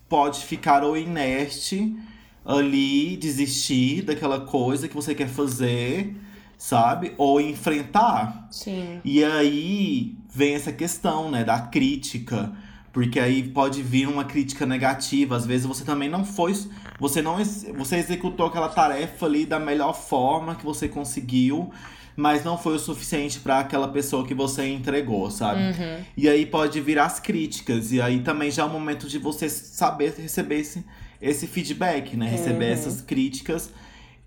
pode 0.07 0.45
ficar 0.45 0.83
ou 0.83 0.95
inerte 0.95 1.95
ali, 2.45 3.17
desistir 3.17 4.01
daquela 4.03 4.41
coisa 4.41 4.87
que 4.87 4.95
você 4.95 5.13
quer 5.13 5.27
fazer, 5.27 6.15
sabe? 6.57 7.13
Ou 7.17 7.39
enfrentar. 7.39 8.47
Sim. 8.51 8.99
E 9.03 9.23
aí 9.23 10.15
vem 10.33 10.55
essa 10.55 10.71
questão, 10.71 11.29
né, 11.31 11.43
da 11.43 11.59
crítica. 11.59 12.51
Porque 12.91 13.19
aí 13.19 13.43
pode 13.43 13.83
vir 13.83 14.07
uma 14.07 14.25
crítica 14.25 14.65
negativa. 14.65 15.35
Às 15.35 15.45
vezes 15.45 15.65
você 15.65 15.85
também 15.85 16.09
não 16.09 16.25
foi. 16.25 16.53
Você 16.99 17.21
não 17.21 17.37
você 17.77 17.97
executou 17.97 18.47
aquela 18.47 18.67
tarefa 18.67 19.25
ali 19.25 19.45
da 19.45 19.59
melhor 19.59 19.93
forma 19.93 20.55
que 20.55 20.65
você 20.65 20.87
conseguiu, 20.87 21.71
mas 22.15 22.43
não 22.43 22.57
foi 22.57 22.75
o 22.75 22.79
suficiente 22.79 23.39
para 23.39 23.59
aquela 23.59 23.87
pessoa 23.87 24.25
que 24.25 24.33
você 24.33 24.67
entregou, 24.67 25.29
sabe? 25.29 25.61
Uhum. 25.61 26.03
E 26.17 26.27
aí 26.27 26.45
pode 26.45 26.81
vir 26.81 26.99
as 26.99 27.19
críticas. 27.19 27.91
E 27.91 28.01
aí 28.01 28.21
também 28.21 28.49
já 28.51 28.63
é 28.63 28.65
o 28.65 28.69
momento 28.69 29.07
de 29.07 29.17
você 29.17 29.47
saber 29.47 30.15
receber 30.17 30.59
esse, 30.59 30.83
esse 31.21 31.47
feedback, 31.47 32.15
né? 32.15 32.27
Receber 32.29 32.65
Uhum. 32.67 32.71
essas 32.73 33.01
críticas 33.01 33.71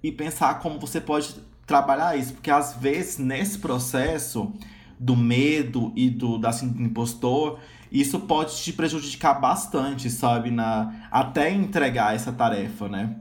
e 0.03 0.11
pensar 0.13 0.59
como 0.61 0.79
você 0.79 1.01
pode 1.01 1.35
trabalhar 1.67 2.17
isso. 2.17 2.35
Porque 2.35 2.51
às 2.51 2.75
vezes, 2.77 3.19
nesse 3.19 3.59
processo 3.59 4.53
do 4.99 5.17
medo 5.17 5.93
e 5.97 6.09
do 6.11 6.39
da 6.39 6.51
do 6.51 6.83
impostor, 6.83 7.59
isso 7.91 8.21
pode 8.21 8.57
te 8.57 8.73
prejudicar 8.73 9.35
bastante, 9.41 10.09
sabe? 10.11 10.51
Na, 10.51 11.09
até 11.11 11.51
entregar 11.51 12.15
essa 12.15 12.33
tarefa, 12.33 12.89
né? 12.89 13.17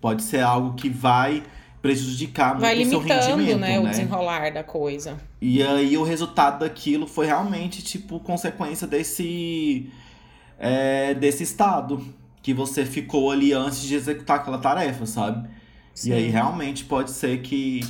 Pode 0.00 0.22
ser 0.22 0.40
algo 0.40 0.74
que 0.74 0.88
vai 0.88 1.42
prejudicar 1.80 2.58
Vai 2.58 2.76
muito 2.76 2.86
o 2.86 2.90
seu 2.90 3.00
limitando, 3.00 3.36
rendimento, 3.38 3.58
né, 3.60 3.80
o 3.80 3.88
desenrolar 3.88 4.52
da 4.52 4.62
coisa. 4.62 5.18
e 5.40 5.60
aí 5.62 5.96
o 5.98 6.04
resultado 6.04 6.60
daquilo 6.60 7.08
foi 7.08 7.26
realmente, 7.26 7.82
tipo, 7.82 8.20
consequência 8.20 8.86
desse. 8.86 9.90
é, 10.58 11.12
desse 11.14 11.42
estado 11.42 12.04
que 12.42 12.52
você 12.52 12.84
ficou 12.84 13.30
ali 13.30 13.52
antes 13.52 13.82
de 13.82 13.94
executar 13.94 14.40
aquela 14.40 14.58
tarefa, 14.58 15.06
sabe? 15.06 15.48
E 16.04 16.12
aí 16.12 16.28
realmente 16.28 16.84
pode 16.84 17.10
ser 17.10 17.40
que, 17.42 17.80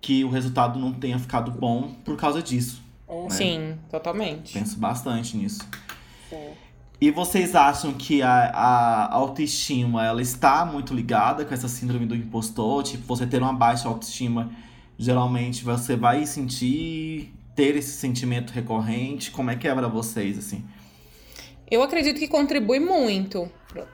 que 0.00 0.24
o 0.24 0.30
resultado 0.30 0.78
não 0.78 0.92
tenha 0.92 1.18
ficado 1.18 1.50
bom 1.50 1.94
por 2.04 2.16
causa 2.16 2.42
disso. 2.42 2.82
né? 3.24 3.30
Sim, 3.30 3.78
totalmente. 3.90 4.52
Penso 4.54 4.78
bastante 4.78 5.36
nisso. 5.36 5.60
Sim. 6.30 6.48
E 7.00 7.10
vocês 7.10 7.54
acham 7.54 7.92
que 7.92 8.22
a, 8.22 8.50
a 8.50 9.14
autoestima 9.14 10.04
ela 10.04 10.20
está 10.20 10.64
muito 10.64 10.94
ligada 10.94 11.44
com 11.44 11.54
essa 11.54 11.68
síndrome 11.68 12.06
do 12.06 12.14
impostor? 12.14 12.82
Tipo, 12.82 13.04
você 13.06 13.26
ter 13.26 13.40
uma 13.40 13.52
baixa 13.52 13.88
autoestima, 13.88 14.50
geralmente 14.98 15.62
você 15.62 15.96
vai 15.96 16.26
sentir, 16.26 17.32
ter 17.54 17.76
esse 17.76 17.92
sentimento 17.92 18.50
recorrente? 18.52 19.30
Como 19.30 19.50
é 19.50 19.54
que 19.56 19.68
é 19.68 19.74
pra 19.74 19.86
vocês, 19.86 20.38
assim? 20.38 20.64
Eu 21.70 21.82
acredito 21.82 22.18
que 22.18 22.28
contribui 22.28 22.80
muito 22.80 23.50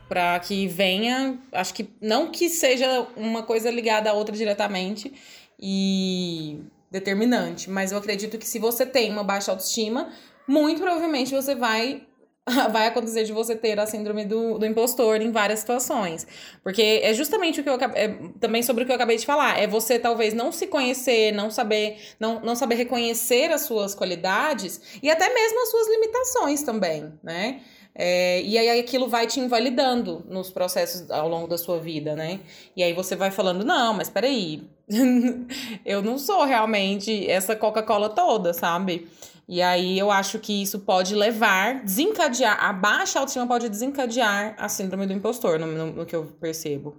para 0.09 0.39
que 0.41 0.69
venha, 0.69 1.39
acho 1.53 1.75
que 1.75 1.91
não 2.01 2.31
que 2.31 2.49
seja 2.49 3.07
uma 3.17 3.43
coisa 3.43 3.71
ligada 3.71 4.11
à 4.11 4.13
outra 4.13 4.35
diretamente 4.35 5.13
e 5.61 6.61
determinante, 6.91 7.69
mas 7.69 7.91
eu 7.91 7.99
acredito 7.99 8.39
que 8.39 8.47
se 8.47 8.59
você 8.59 8.87
tem 8.87 9.11
uma 9.11 9.25
baixa 9.25 9.51
autoestima, 9.51 10.13
muito 10.47 10.81
provavelmente 10.81 11.35
você 11.35 11.55
vai 11.55 12.07
vai 12.71 12.87
acontecer 12.87 13.25
de 13.25 13.33
você 13.33 13.57
ter 13.57 13.79
a 13.81 13.87
síndrome 13.87 14.25
do, 14.25 14.59
do 14.59 14.67
impostor 14.67 15.21
em 15.21 15.31
várias 15.31 15.61
situações. 15.61 16.27
Porque 16.63 17.01
é 17.03 17.15
justamente 17.15 17.61
o 17.61 17.65
que 17.65 17.71
eu 17.71 17.79
é 17.95 18.09
também 18.39 18.63
sobre 18.63 18.83
o 18.83 18.87
que 18.87 18.93
eu 18.93 18.97
acabei 18.97 19.17
de 19.17 19.25
falar. 19.25 19.59
É 19.59 19.67
você 19.67 19.99
talvez 19.99 20.35
não 20.35 20.53
se 20.53 20.67
conhecer, 20.67 21.33
não 21.33 21.51
saber, 21.51 21.99
não, 22.21 22.41
não 22.41 22.55
saber 22.55 22.75
reconhecer 22.75 23.51
as 23.51 23.63
suas 23.63 23.95
qualidades 23.95 24.99
e 25.03 25.11
até 25.11 25.33
mesmo 25.33 25.63
as 25.63 25.71
suas 25.71 25.89
limitações 25.89 26.63
também, 26.63 27.13
né? 27.23 27.61
É, 27.97 28.43
e 28.43 28.59
aí 28.59 28.81
aquilo 28.81 29.09
vai 29.09 29.25
te 29.25 29.39
invalidando 29.39 30.25
nos 30.29 30.51
processos 30.51 31.09
ao 31.13 31.29
longo 31.29 31.47
da 31.47 31.57
sua 31.57 31.79
vida, 31.79 32.17
né? 32.17 32.41
E 32.77 32.83
aí 32.83 32.93
você 32.93 33.15
vai 33.15 33.31
falando, 33.31 33.65
não, 33.65 33.95
mas 33.95 34.11
peraí, 34.11 34.65
eu 35.87 36.03
não 36.03 36.19
sou 36.19 36.45
realmente 36.45 37.31
essa 37.31 37.55
Coca-Cola 37.55 38.09
toda, 38.09 38.53
sabe? 38.53 39.09
E 39.47 39.61
aí 39.61 39.99
eu 39.99 40.11
acho 40.11 40.39
que 40.39 40.63
isso 40.63 40.81
pode 40.81 41.15
levar, 41.15 41.83
desencadear, 41.83 42.65
a 42.65 42.73
baixa 42.73 43.19
autoestima 43.19 43.47
pode 43.47 43.69
desencadear 43.69 44.55
a 44.59 44.69
síndrome 44.69 45.07
do 45.07 45.13
impostor, 45.13 45.59
no, 45.59 45.67
no, 45.67 45.87
no 45.93 46.07
que 46.07 46.17
eu 46.17 46.25
percebo. 46.41 46.97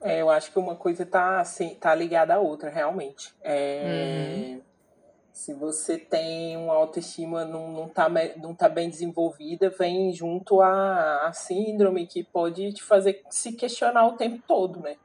É, 0.00 0.22
eu 0.22 0.30
acho 0.30 0.50
que 0.50 0.58
uma 0.58 0.74
coisa 0.74 1.04
tá, 1.04 1.40
assim, 1.40 1.74
tá 1.74 1.94
ligada 1.94 2.34
à 2.34 2.38
outra, 2.38 2.70
realmente. 2.70 3.34
É, 3.42 4.56
Se 5.30 5.52
você 5.52 5.98
tem 5.98 6.56
uma 6.56 6.72
autoestima 6.72 7.44
não, 7.44 7.70
não, 7.70 7.88
tá, 7.88 8.08
não 8.38 8.54
tá 8.54 8.66
bem 8.66 8.88
desenvolvida, 8.88 9.68
vem 9.68 10.10
junto 10.14 10.62
a, 10.62 11.26
a 11.26 11.32
síndrome 11.34 12.06
que 12.06 12.24
pode 12.24 12.72
te 12.72 12.82
fazer 12.82 13.22
se 13.28 13.52
questionar 13.52 14.06
o 14.06 14.16
tempo 14.16 14.42
todo, 14.48 14.80
né? 14.80 14.96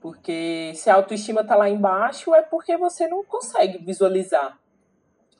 Porque 0.00 0.72
se 0.74 0.88
a 0.88 0.94
autoestima 0.94 1.44
tá 1.44 1.54
lá 1.54 1.68
embaixo, 1.68 2.34
é 2.34 2.40
porque 2.40 2.74
você 2.76 3.06
não 3.06 3.22
consegue 3.22 3.78
visualizar 3.84 4.58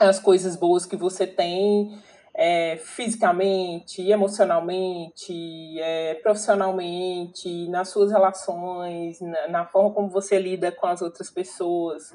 as 0.08 0.18
coisas 0.18 0.56
boas 0.56 0.86
que 0.86 0.96
você 0.96 1.26
tem 1.26 1.98
é, 2.34 2.76
fisicamente, 2.76 4.02
emocionalmente, 4.02 5.78
é, 5.80 6.14
profissionalmente, 6.14 7.68
nas 7.68 7.88
suas 7.88 8.10
relações, 8.10 9.20
na, 9.20 9.48
na 9.48 9.66
forma 9.66 9.92
como 9.92 10.08
você 10.08 10.38
lida 10.38 10.72
com 10.72 10.86
as 10.86 11.02
outras 11.02 11.30
pessoas, 11.30 12.14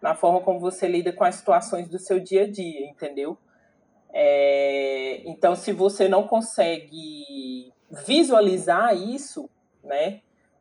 na 0.00 0.14
forma 0.14 0.40
como 0.40 0.58
você 0.58 0.86
lida 0.86 1.12
com 1.12 1.24
as 1.24 1.34
situações 1.34 1.88
do 1.88 1.98
seu 1.98 2.18
dia 2.18 2.44
a 2.44 2.50
dia, 2.50 2.86
entendeu? 2.86 3.36
É, 4.12 5.22
então, 5.26 5.54
se 5.54 5.72
você 5.72 6.08
não 6.08 6.26
consegue 6.26 7.72
visualizar 8.06 8.96
isso, 8.96 9.50
né, 9.84 10.20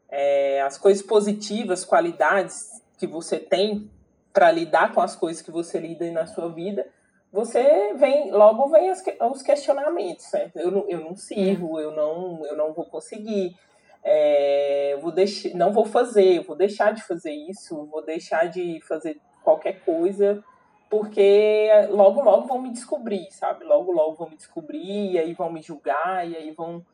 é, 0.10 0.62
as 0.62 0.78
coisas 0.78 1.04
positivas, 1.04 1.86
qualidades 1.86 2.82
que 2.98 3.08
você 3.08 3.38
tem 3.40 3.90
para 4.38 4.52
lidar 4.52 4.94
com 4.94 5.02
as 5.02 5.16
coisas 5.16 5.42
que 5.42 5.50
você 5.50 5.80
lida 5.80 6.12
na 6.12 6.28
sua 6.28 6.48
vida, 6.48 6.88
você 7.34 7.96
vem 7.96 8.30
logo 8.30 8.70
vem 8.70 8.88
as 8.92 9.04
os 9.32 9.42
questionamentos, 9.42 10.32
né? 10.32 10.52
Eu 10.54 10.70
não, 10.70 10.86
eu 10.88 11.00
não 11.00 11.16
sirvo, 11.16 11.80
eu 11.80 11.92
não 11.92 12.46
eu 12.46 12.56
não 12.56 12.72
vou 12.72 12.86
conseguir, 12.86 13.58
é, 14.04 14.96
vou 15.02 15.12
deixar, 15.12 15.58
não 15.58 15.74
vou 15.74 15.86
fazer, 15.86 16.42
vou 16.42 16.56
deixar 16.56 16.94
de 16.94 17.02
fazer 17.02 17.32
isso, 17.32 17.88
vou 17.88 18.06
deixar 18.06 18.48
de 18.48 18.80
fazer 18.88 19.20
qualquer 19.44 19.80
coisa, 19.84 20.44
porque 20.88 21.68
logo 21.90 22.22
logo 22.22 22.46
vão 22.46 22.62
me 22.62 22.72
descobrir, 22.72 23.32
sabe? 23.32 23.66
Logo 23.66 23.92
logo 23.92 24.18
vão 24.18 24.30
me 24.30 24.36
descobrir 24.36 25.14
e 25.14 25.18
aí 25.18 25.34
vão 25.34 25.52
me 25.52 25.64
julgar 25.64 26.30
e 26.30 26.36
aí 26.36 26.52
vão 26.52 26.86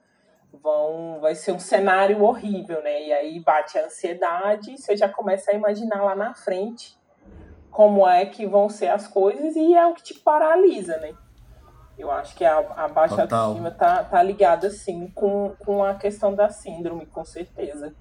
vão 0.54 1.20
vai 1.20 1.36
ser 1.36 1.52
um 1.52 1.60
cenário 1.60 2.24
horrível, 2.24 2.82
né? 2.82 3.04
E 3.04 3.12
aí 3.12 3.38
bate 3.42 3.78
a 3.78 3.84
ansiedade, 3.84 4.78
você 4.78 4.96
já 4.96 5.10
começa 5.10 5.52
a 5.52 5.56
imaginar 5.56 6.02
lá 6.06 6.16
na 6.16 6.34
frente 6.34 7.03
como 7.74 8.08
é 8.08 8.24
que 8.24 8.46
vão 8.46 8.70
ser 8.70 8.88
as 8.88 9.08
coisas 9.08 9.56
e 9.56 9.74
é 9.74 9.86
o 9.88 9.96
que 9.96 10.04
te 10.04 10.14
paralisa, 10.14 10.96
né? 10.98 11.12
Eu 11.98 12.12
acho 12.12 12.36
que 12.36 12.46
a, 12.46 12.60
a 12.60 12.88
baixa 12.88 13.18
Total. 13.18 13.40
autoestima 13.40 13.72
tá, 13.72 14.04
tá 14.04 14.22
ligada, 14.22 14.70
sim, 14.70 15.12
com, 15.14 15.56
com 15.60 15.84
a 15.84 15.96
questão 15.96 16.36
da 16.36 16.50
síndrome, 16.50 17.08
com 17.08 17.26
certeza. 17.26 17.94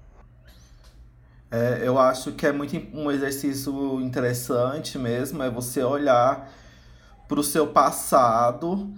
É, 1.49 1.81
eu 1.83 1.97
acho 1.99 2.31
que 2.33 2.45
é 2.45 2.51
muito 2.51 2.75
um 2.95 3.11
exercício 3.11 3.99
interessante 3.99 4.97
mesmo, 4.97 5.41
é 5.41 5.49
você 5.49 5.83
olhar 5.83 6.51
pro 7.27 7.43
seu 7.43 7.67
passado 7.67 8.93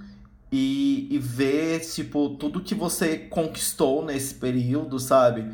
e, 0.52 1.08
e 1.10 1.18
ver, 1.18 1.82
tipo, 1.82 2.30
tudo 2.32 2.62
que 2.62 2.76
você 2.76 3.18
conquistou 3.18 4.04
nesse 4.04 4.36
período, 4.36 5.00
sabe? 5.00 5.54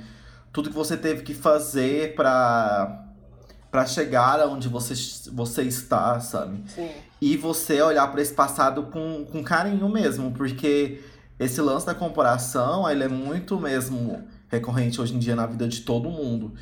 Tudo 0.52 0.70
que 0.70 0.76
você 0.76 0.98
teve 0.98 1.22
que 1.22 1.34
fazer 1.34 2.16
pra, 2.16 3.11
pra 3.72 3.86
chegar 3.86 4.40
aonde 4.42 4.68
você, 4.68 4.94
você 5.32 5.64
está, 5.64 6.20
sabe? 6.20 6.62
Sim, 6.68 6.90
E 7.22 7.38
você 7.38 7.82
olhar 7.82 8.06
para 8.12 8.22
esse 8.22 8.34
passado 8.34 8.84
com, 8.84 9.26
com 9.32 9.42
carinho 9.42 9.88
mesmo, 9.88 10.32
porque 10.32 11.02
esse 11.40 11.62
lance 11.62 11.86
da 11.86 11.96
comparação, 11.96 12.88
ele 12.90 13.06
é 13.06 13.08
muito 13.08 13.58
mesmo 13.60 14.28
recorrente 14.50 15.00
hoje 15.00 15.16
em 15.16 15.20
dia 15.20 15.36
na 15.36 15.46
vida 15.46 15.68
de 15.68 15.82
todo 15.82 16.10
mundo. 16.10 16.54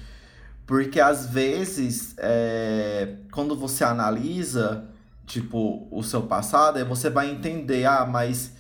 Porque 0.68 1.00
às 1.00 1.26
vezes, 1.26 2.14
é, 2.20 3.16
quando 3.32 3.56
você 3.56 3.84
analisa, 3.84 4.86
tipo, 5.26 5.88
o 5.90 6.04
seu 6.04 6.22
passado, 6.22 6.78
aí 6.78 6.84
você 6.84 7.10
vai 7.10 7.32
entender, 7.32 7.86
ah, 7.86 8.06
mas 8.06 8.54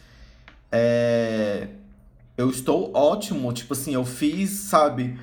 é, 0.71 1.67
eu 2.35 2.49
estou 2.49 2.91
ótimo, 2.95 3.53
tipo 3.53 3.73
assim, 3.73 3.93
eu 3.93 4.03
fiz, 4.03 4.49
sabe? 4.49 5.19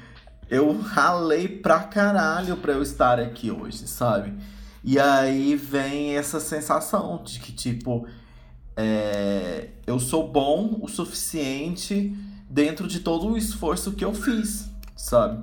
Eu 0.49 0.79
ralei 0.81 1.49
pra 1.49 1.81
caralho 1.81 2.57
pra 2.57 2.73
eu 2.73 2.83
estar 2.83 3.19
aqui 3.19 3.51
hoje, 3.51 3.89
sabe? 3.89 4.35
E 4.85 4.99
aí 4.99 5.57
vem 5.57 6.17
essa 6.17 6.39
sensação 6.39 7.21
de 7.25 7.41
que, 7.41 7.53
tipo, 7.53 8.07
é, 8.77 9.71
eu 9.87 9.99
sou 9.99 10.29
bom 10.29 10.79
o 10.81 10.89
suficiente 10.89 12.17
dentro 12.49 12.87
de 12.87 13.01
todo 13.01 13.29
o 13.29 13.37
esforço 13.37 13.93
que 13.93 14.05
eu 14.05 14.15
fiz, 14.15 14.71
sabe? 14.95 15.43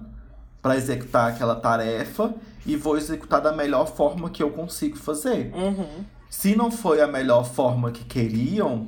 Para 0.62 0.78
executar 0.78 1.32
aquela 1.32 1.56
tarefa 1.56 2.34
e 2.66 2.78
vou 2.78 2.98
executar 2.98 3.42
da 3.42 3.52
melhor 3.52 3.88
forma 3.88 4.30
que 4.30 4.42
eu 4.42 4.52
consigo 4.52 4.96
fazer. 4.96 5.52
Uhum. 5.54 6.06
Se 6.30 6.56
não 6.56 6.72
foi 6.72 7.02
a 7.02 7.08
melhor 7.08 7.44
forma 7.44 7.92
que 7.92 8.06
queriam, 8.06 8.88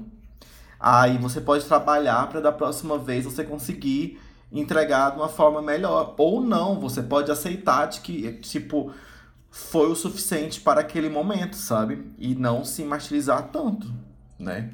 aí 0.79 1.17
você 1.17 1.41
pode 1.41 1.65
trabalhar 1.65 2.27
para 2.29 2.39
da 2.39 2.51
próxima 2.51 2.97
vez 2.97 3.25
você 3.25 3.43
conseguir 3.43 4.19
entregar 4.51 5.11
de 5.11 5.17
uma 5.17 5.29
forma 5.29 5.61
melhor. 5.61 6.15
Ou 6.17 6.41
não, 6.41 6.79
você 6.79 7.01
pode 7.01 7.31
aceitar 7.31 7.87
de 7.87 8.01
que, 8.01 8.33
tipo, 8.33 8.91
foi 9.49 9.89
o 9.89 9.95
suficiente 9.95 10.61
para 10.61 10.81
aquele 10.81 11.09
momento, 11.09 11.55
sabe? 11.55 12.11
E 12.17 12.35
não 12.35 12.63
se 12.63 12.83
martirizar 12.83 13.49
tanto, 13.51 13.93
né? 14.37 14.71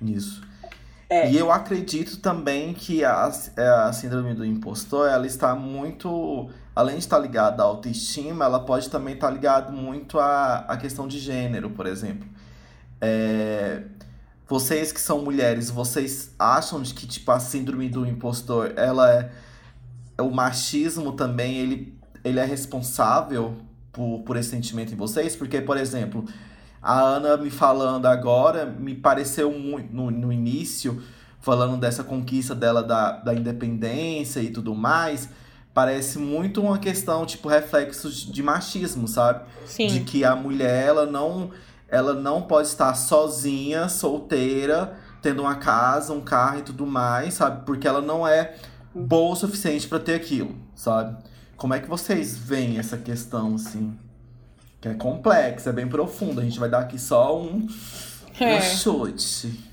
Nisso. 0.00 0.42
É. 1.10 1.30
E 1.30 1.38
eu 1.38 1.50
acredito 1.50 2.18
também 2.18 2.74
que 2.74 3.02
a, 3.02 3.30
a 3.86 3.92
síndrome 3.92 4.34
do 4.34 4.44
impostor, 4.44 5.08
ela 5.08 5.26
está 5.26 5.54
muito, 5.54 6.50
além 6.76 6.96
de 6.96 7.00
estar 7.00 7.18
ligada 7.18 7.62
à 7.62 7.66
autoestima, 7.66 8.44
ela 8.44 8.60
pode 8.60 8.90
também 8.90 9.14
estar 9.14 9.30
ligada 9.30 9.72
muito 9.72 10.18
à, 10.18 10.58
à 10.68 10.76
questão 10.76 11.08
de 11.08 11.18
gênero, 11.18 11.70
por 11.70 11.86
exemplo. 11.86 12.28
É, 13.00 13.82
vocês 14.48 14.90
que 14.90 15.00
são 15.00 15.22
mulheres, 15.22 15.70
vocês 15.70 16.34
acham 16.38 16.80
de 16.80 16.94
que 16.94 17.06
tipo 17.06 17.30
a 17.30 17.38
síndrome 17.38 17.88
do 17.88 18.06
impostor, 18.06 18.72
ela 18.76 19.10
é 19.10 19.30
o 20.22 20.30
machismo 20.30 21.12
também, 21.12 21.58
ele, 21.58 21.98
ele 22.24 22.40
é 22.40 22.44
responsável 22.44 23.56
por, 23.92 24.20
por 24.20 24.36
esse 24.36 24.50
sentimento 24.50 24.92
em 24.92 24.96
vocês? 24.96 25.36
Porque, 25.36 25.60
por 25.60 25.76
exemplo, 25.76 26.24
a 26.82 26.98
Ana 26.98 27.36
me 27.36 27.50
falando 27.50 28.06
agora, 28.06 28.64
me 28.64 28.94
pareceu 28.94 29.52
muito, 29.52 29.94
no, 29.94 30.10
no 30.10 30.32
início, 30.32 31.02
falando 31.40 31.76
dessa 31.76 32.02
conquista 32.02 32.54
dela 32.54 32.82
da, 32.82 33.12
da 33.12 33.34
independência 33.34 34.40
e 34.40 34.50
tudo 34.50 34.74
mais, 34.74 35.28
parece 35.74 36.18
muito 36.18 36.60
uma 36.60 36.78
questão, 36.78 37.24
tipo, 37.24 37.48
reflexo 37.48 38.10
de 38.10 38.42
machismo, 38.42 39.06
sabe? 39.06 39.44
Sim. 39.66 39.86
De 39.86 40.00
que 40.00 40.24
a 40.24 40.34
mulher, 40.34 40.88
ela 40.88 41.06
não, 41.06 41.50
ela 41.88 42.14
não 42.14 42.42
pode 42.42 42.68
estar 42.68 42.94
sozinha, 42.94 43.88
solteira, 43.88 44.94
tendo 45.22 45.42
uma 45.42 45.56
casa, 45.56 46.12
um 46.12 46.20
carro 46.20 46.58
e 46.58 46.62
tudo 46.62 46.86
mais, 46.86 47.34
sabe? 47.34 47.64
Porque 47.64 47.88
ela 47.88 48.00
não 48.00 48.26
é 48.26 48.54
boa 48.94 49.32
o 49.32 49.36
suficiente 49.36 49.88
para 49.88 49.98
ter 49.98 50.14
aquilo, 50.14 50.54
sabe? 50.74 51.16
Como 51.56 51.74
é 51.74 51.80
que 51.80 51.88
vocês 51.88 52.36
veem 52.36 52.78
essa 52.78 52.96
questão, 52.96 53.54
assim? 53.56 53.98
Que 54.80 54.88
é 54.88 54.94
complexa, 54.94 55.70
é 55.70 55.72
bem 55.72 55.88
profunda. 55.88 56.40
A 56.40 56.44
gente 56.44 56.60
vai 56.60 56.68
dar 56.68 56.80
aqui 56.80 56.98
só 56.98 57.36
um, 57.36 57.66
É. 58.38 58.56
um 58.58 58.60
chute. 58.60 59.64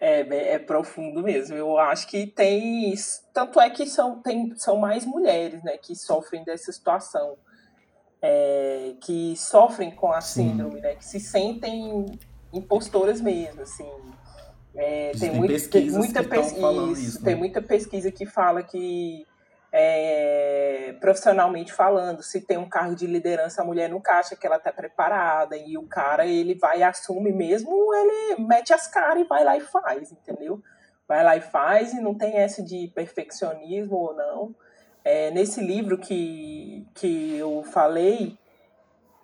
É, 0.00 0.24
bem- 0.24 0.40
é 0.40 0.58
profundo 0.58 1.22
mesmo. 1.22 1.54
Eu 1.56 1.76
acho 1.78 2.06
que 2.06 2.26
tem. 2.26 2.94
Tanto 3.34 3.60
é 3.60 3.68
que 3.68 3.84
são, 3.84 4.20
tem, 4.22 4.54
são 4.56 4.76
mais 4.78 5.04
mulheres 5.04 5.62
né, 5.62 5.76
que 5.76 5.94
sofrem 5.94 6.42
dessa 6.44 6.72
situação. 6.72 7.34
É, 8.22 8.94
que 9.00 9.34
sofrem 9.36 9.90
com 9.90 10.12
a 10.12 10.20
Sim. 10.20 10.50
síndrome, 10.50 10.80
né? 10.80 10.94
Que 10.94 11.04
se 11.04 11.18
sentem 11.18 12.06
impostoras 12.52 13.20
mesmo, 13.20 13.62
assim. 13.62 13.88
É, 14.74 15.12
tem, 15.18 15.32
muito, 15.32 15.70
tem 15.70 15.90
muita 15.90 16.22
pesquisa, 16.22 16.60
falando 16.60 16.92
isso, 16.92 17.22
tem 17.22 17.34
né? 17.34 17.40
muita 17.40 17.60
pesquisa 17.60 18.10
que 18.12 18.24
fala 18.24 18.62
que 18.62 19.26
é, 19.72 20.94
profissionalmente 21.00 21.72
falando, 21.72 22.22
se 22.22 22.40
tem 22.40 22.56
um 22.56 22.68
cargo 22.68 22.94
de 22.94 23.06
liderança, 23.06 23.62
a 23.62 23.64
mulher 23.64 23.88
nunca 23.88 24.18
acha 24.18 24.36
que 24.36 24.46
ela 24.46 24.56
está 24.56 24.72
preparada 24.72 25.56
e 25.56 25.76
o 25.76 25.82
cara 25.82 26.26
ele 26.26 26.54
vai 26.54 26.80
e 26.80 26.82
assume 26.82 27.32
mesmo, 27.32 27.70
ele 27.94 28.42
mete 28.42 28.72
as 28.72 28.86
caras 28.86 29.22
e 29.22 29.26
vai 29.26 29.44
lá 29.44 29.56
e 29.56 29.60
faz, 29.60 30.12
entendeu? 30.12 30.60
Vai 31.06 31.24
lá 31.24 31.36
e 31.36 31.40
faz 31.40 31.92
e 31.92 32.00
não 32.00 32.14
tem 32.14 32.36
essa 32.36 32.62
de 32.62 32.90
perfeccionismo 32.94 33.96
ou 33.96 34.14
não. 34.14 34.54
É, 35.04 35.30
nesse 35.30 35.60
livro 35.60 35.98
que, 35.98 36.86
que 36.94 37.36
eu 37.36 37.62
falei, 37.64 38.38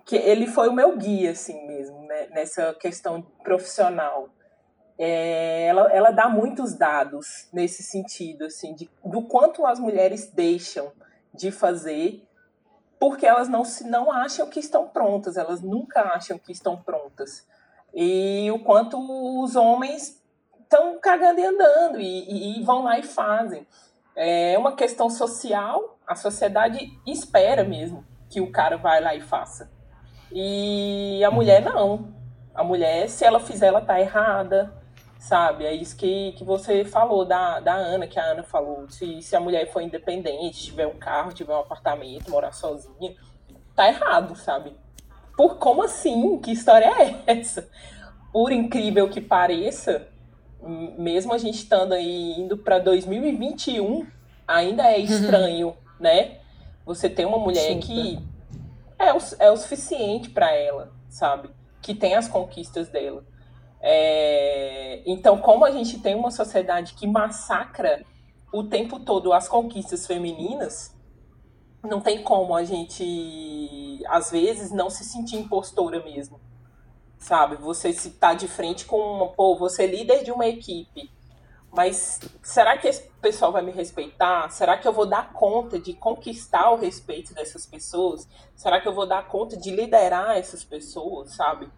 que 0.05 0.17
ele 0.17 0.47
foi 0.47 0.69
o 0.69 0.73
meu 0.73 0.97
guia, 0.97 1.33
assim 1.33 1.67
mesmo, 1.67 2.01
né, 2.07 2.29
nessa 2.31 2.75
questão 2.75 3.23
profissional. 3.43 4.29
É, 4.99 5.67
ela, 5.67 5.93
ela 5.93 6.11
dá 6.11 6.29
muitos 6.29 6.75
dados 6.75 7.49
nesse 7.53 7.83
sentido, 7.83 8.47
assim, 8.47 8.75
de, 8.75 8.91
do 9.05 9.23
quanto 9.23 9.67
as 9.67 9.79
mulheres 9.79 10.31
deixam 10.33 10.91
de 11.35 11.51
fazer 11.51 12.27
porque 12.99 13.27
elas 13.27 13.49
não, 13.49 13.65
se, 13.65 13.85
não 13.85 14.11
acham 14.11 14.49
que 14.49 14.59
estão 14.59 14.89
prontas, 14.89 15.37
elas 15.37 15.61
nunca 15.61 16.01
acham 16.15 16.39
que 16.39 16.53
estão 16.53 16.77
prontas. 16.77 17.47
E 17.95 18.51
o 18.51 18.59
quanto 18.59 18.97
os 19.43 19.55
homens 19.55 20.23
estão 20.61 20.99
cagando 20.99 21.41
e 21.41 21.45
andando 21.45 22.01
e, 22.01 22.05
e- 22.05 22.59
e 22.61 22.65
vão 22.65 22.83
lá 22.83 22.99
e 22.99 23.03
fazem. 23.03 23.67
É 24.17 24.57
uma 24.57 24.75
questão 24.75 25.11
social, 25.11 25.99
a 26.07 26.15
sociedade 26.15 26.91
espera 27.07 27.63
mesmo 27.63 28.03
que 28.31 28.41
o 28.41 28.51
cara 28.51 28.79
vai 28.79 28.99
lá 29.01 29.15
e 29.15 29.21
faça. 29.21 29.71
E 30.33 31.23
a 31.23 31.31
mulher 31.31 31.63
não. 31.63 32.15
A 32.55 32.65
mulher, 32.65 33.09
se 33.11 33.27
ela 33.27 33.39
fizer, 33.39 33.67
ela 33.67 33.83
tá 33.83 34.01
errada, 34.01 34.73
sabe? 35.19 35.67
É 35.67 35.75
isso 35.75 35.95
que, 35.97 36.33
que 36.33 36.45
você 36.45 36.83
falou 36.83 37.27
da, 37.27 37.61
da 37.61 37.75
Ana, 37.75 38.07
que 38.07 38.19
a 38.19 38.25
Ana 38.25 38.43
falou. 38.43 38.89
Se, 38.89 39.21
se 39.21 39.37
a 39.37 39.41
mulher 39.41 39.71
for 39.71 39.83
independente, 39.83 40.65
tiver 40.65 40.87
um 40.87 40.97
carro, 40.97 41.35
tiver 41.35 41.53
um 41.53 41.61
apartamento, 41.61 42.31
morar 42.31 42.53
sozinha, 42.53 43.15
tá 43.75 43.87
errado, 43.87 44.35
sabe? 44.35 44.75
Por 45.37 45.59
como 45.59 45.83
assim? 45.83 46.39
Que 46.41 46.53
história 46.53 46.87
é 46.87 47.23
essa? 47.27 47.69
Por 48.33 48.51
incrível 48.51 49.11
que 49.11 49.21
pareça, 49.21 50.09
mesmo 50.99 51.33
a 51.33 51.39
gente 51.39 51.57
estando 51.57 51.93
aí 51.93 52.33
indo 52.39 52.57
para 52.59 52.79
2021, 52.79 54.07
ainda 54.47 54.85
é 54.85 54.99
estranho, 54.99 55.77
né? 55.99 56.39
Você 56.85 57.09
tem 57.09 57.25
uma 57.25 57.39
mulher 57.39 57.73
Sim. 57.73 57.81
que 57.81 58.19
é 58.99 59.13
o, 59.13 59.19
é 59.39 59.51
o 59.51 59.57
suficiente 59.57 60.31
para 60.31 60.53
ela, 60.55 60.93
sabe? 61.09 61.51
Que 61.83 61.95
tem 61.95 62.15
as 62.15 62.29
conquistas 62.29 62.89
dela. 62.89 63.25
É, 63.81 65.03
então, 65.07 65.39
como 65.39 65.65
a 65.65 65.71
gente 65.71 65.99
tem 66.01 66.15
uma 66.15 66.31
sociedade 66.31 66.95
que 66.95 67.07
massacra 67.07 68.05
o 68.53 68.65
tempo 68.65 69.01
todo 69.01 69.33
as 69.33 69.49
conquistas 69.49 70.07
femininas, 70.07 70.95
não 71.83 72.01
tem 72.01 72.23
como 72.23 72.55
a 72.55 72.65
gente, 72.65 74.03
às 74.09 74.31
vezes, 74.31 74.71
não 74.73 74.91
se 74.91 75.05
sentir 75.05 75.37
impostora 75.37 76.03
mesmo. 76.03 76.41
Sabe? 77.27 77.57
Você 77.57 77.93
se 77.93 78.11
tá 78.11 78.35
de 78.35 78.47
frente 78.47 78.85
com 78.85 79.01
uma, 79.01 79.27
pô, 79.27 79.57
você 79.57 79.83
é 79.83 79.87
líder 79.89 80.23
de 80.23 80.31
uma 80.31 80.47
equipe. 80.47 81.11
Mas 81.73 82.21
será 82.41 82.79
que 82.79 82.87
esse 82.87 83.11
pessoal 83.21 83.51
vai 83.51 83.63
me 83.63 83.73
respeitar? 83.73 84.49
Será 84.51 84.79
que 84.79 84.87
eu 84.87 84.93
vou 84.93 85.07
dar 85.07 85.33
conta 85.33 85.77
de 85.77 85.93
conquistar 85.93 86.71
o 86.71 86.77
respeito 86.77 87.35
dessas 87.35 87.67
pessoas? 87.67 88.29
Será 88.55 88.81
que 88.81 88.87
eu 88.87 88.95
vou 88.95 89.07
dar 89.09 89.27
conta 89.27 89.57
de 89.57 89.73
liderar 89.73 90.37
essas 90.39 90.63
pessoas, 90.63 91.35
sabe? 91.35 91.69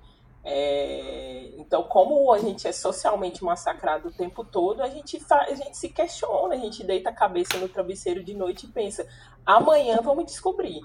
É, 0.44 1.54
Então, 1.56 1.82
como 1.84 2.30
a 2.30 2.38
gente 2.40 2.68
é 2.68 2.72
socialmente 2.72 3.42
massacrado 3.42 4.08
o 4.08 4.12
tempo 4.12 4.44
todo, 4.44 4.82
a 4.82 4.88
gente, 4.90 5.18
fa... 5.18 5.46
a 5.48 5.54
gente 5.54 5.78
se 5.78 5.88
questiona, 5.88 6.56
a 6.56 6.58
gente 6.58 6.84
deita 6.84 7.08
a 7.08 7.14
cabeça 7.14 7.56
no 7.56 7.70
travesseiro 7.70 8.22
de 8.22 8.34
noite 8.34 8.66
e 8.66 8.68
pensa: 8.68 9.08
amanhã 9.46 9.98
vamos 10.02 10.26
descobrir. 10.26 10.82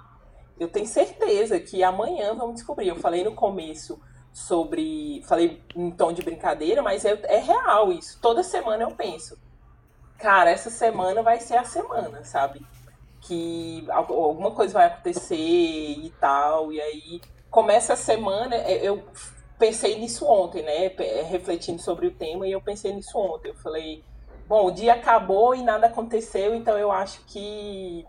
Eu 0.58 0.70
tenho 0.70 0.88
certeza 0.88 1.60
que 1.60 1.84
amanhã 1.84 2.34
vamos 2.34 2.56
descobrir. 2.56 2.88
Eu 2.88 2.96
falei 2.96 3.26
no 3.26 3.36
começo 3.36 4.00
sobre. 4.34 5.24
Falei 5.28 5.64
em 5.76 5.92
tom 5.92 6.14
de 6.14 6.24
brincadeira, 6.24 6.84
mas 6.84 7.06
é, 7.06 7.20
é 7.26 7.40
real 7.40 7.94
isso. 7.94 8.20
Toda 8.22 8.44
semana 8.44 8.84
eu 8.84 8.96
penso: 8.96 9.38
cara, 10.18 10.50
essa 10.52 10.70
semana 10.70 11.22
vai 11.24 11.40
ser 11.40 11.58
a 11.58 11.64
semana, 11.66 12.24
sabe? 12.24 12.62
Que 13.22 13.86
al- 13.92 14.14
alguma 14.14 14.52
coisa 14.56 14.74
vai 14.76 14.88
acontecer 14.88 15.36
e 15.38 16.12
tal, 16.20 16.72
e 16.74 16.82
aí 16.82 17.22
começa 17.50 17.94
a 17.94 17.98
semana. 17.98 18.56
é, 18.56 18.86
Eu 18.88 19.12
pensei 19.58 20.00
nisso 20.00 20.26
ontem, 20.28 20.64
né? 20.64 20.90
pe- 20.90 21.22
Refletindo 21.24 21.82
sobre 21.82 22.08
o 22.08 22.16
tema, 22.18 22.48
e 22.48 22.52
eu 22.52 22.62
pensei 22.62 22.94
nisso 22.94 23.18
ontem. 23.20 23.50
Eu 23.50 23.56
falei: 23.56 24.06
bom, 24.46 24.68
o 24.68 24.72
dia 24.72 24.94
acabou 24.94 25.56
e 25.56 25.64
nada 25.64 25.88
aconteceu, 25.88 26.56
então 26.56 26.78
eu 26.78 26.92
acho 26.92 27.24
que 27.26 28.06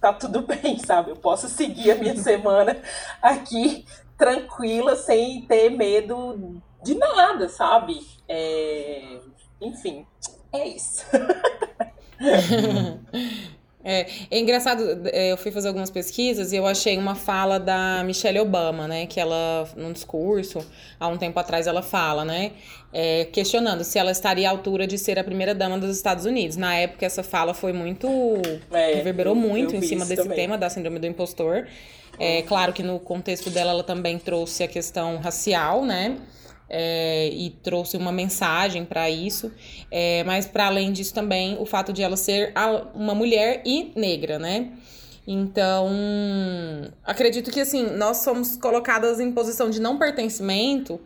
tá 0.00 0.12
tudo 0.12 0.42
bem, 0.46 0.78
sabe? 0.78 1.10
Eu 1.10 1.16
posso 1.16 1.48
seguir 1.48 1.92
a 1.92 1.96
minha 1.96 2.16
semana 2.16 2.80
aqui 3.22 3.84
tranquila, 4.18 4.96
sem 4.96 5.42
ter 5.42 5.70
medo 5.70 6.60
de 6.82 6.94
nada, 6.94 7.48
sabe? 7.48 8.04
É, 8.28 9.20
Enfim, 9.60 10.04
é 10.52 10.68
isso. 10.68 11.06
É, 13.90 14.06
é 14.30 14.38
engraçado, 14.38 14.82
é, 15.12 15.32
eu 15.32 15.36
fui 15.38 15.50
fazer 15.50 15.68
algumas 15.68 15.88
pesquisas 15.90 16.52
e 16.52 16.56
eu 16.56 16.66
achei 16.66 16.98
uma 16.98 17.14
fala 17.14 17.58
da 17.58 18.02
Michelle 18.04 18.38
Obama, 18.38 18.86
né? 18.86 19.06
Que 19.06 19.18
ela, 19.18 19.66
num 19.76 19.92
discurso, 19.92 20.58
há 21.00 21.08
um 21.08 21.16
tempo 21.16 21.38
atrás, 21.40 21.66
ela 21.66 21.80
fala, 21.80 22.22
né? 22.24 22.52
É, 22.92 23.24
questionando 23.26 23.82
se 23.84 23.98
ela 23.98 24.10
estaria 24.10 24.46
à 24.48 24.50
altura 24.50 24.86
de 24.86 24.98
ser 24.98 25.18
a 25.18 25.24
primeira 25.24 25.54
dama 25.54 25.78
dos 25.78 25.94
Estados 25.96 26.26
Unidos. 26.26 26.56
Na 26.56 26.74
época, 26.74 27.06
essa 27.06 27.22
fala 27.22 27.54
foi 27.54 27.72
muito. 27.72 28.06
É, 28.70 28.94
reverberou 28.94 29.34
eu- 29.34 29.40
muito 29.40 29.74
eu 29.74 29.78
em 29.78 29.82
cima 29.82 30.04
desse 30.04 30.22
também. 30.22 30.36
tema 30.36 30.58
da 30.58 30.68
síndrome 30.68 30.98
do 30.98 31.06
impostor. 31.06 31.66
É 32.20 32.42
claro 32.42 32.72
que 32.72 32.82
no 32.82 32.98
contexto 32.98 33.48
dela, 33.48 33.70
ela 33.70 33.84
também 33.84 34.18
trouxe 34.18 34.64
a 34.64 34.68
questão 34.68 35.18
racial, 35.18 35.84
né? 35.84 36.16
É, 36.70 37.30
e 37.32 37.48
trouxe 37.62 37.96
uma 37.96 38.12
mensagem 38.12 38.84
para 38.84 39.08
isso, 39.08 39.50
É, 39.90 40.22
mas 40.24 40.46
para 40.46 40.66
além 40.66 40.92
disso 40.92 41.14
também 41.14 41.56
o 41.58 41.64
fato 41.64 41.94
de 41.94 42.02
ela 42.02 42.16
ser 42.16 42.52
uma 42.94 43.14
mulher 43.14 43.62
e 43.64 43.90
negra, 43.96 44.38
né? 44.38 44.70
Então, 45.26 45.90
acredito 47.04 47.50
que 47.50 47.60
assim, 47.60 47.82
nós 47.96 48.18
somos 48.18 48.56
colocadas 48.56 49.20
em 49.20 49.30
posição 49.32 49.68
de 49.68 49.78
não 49.80 49.98
pertencimento 49.98 50.98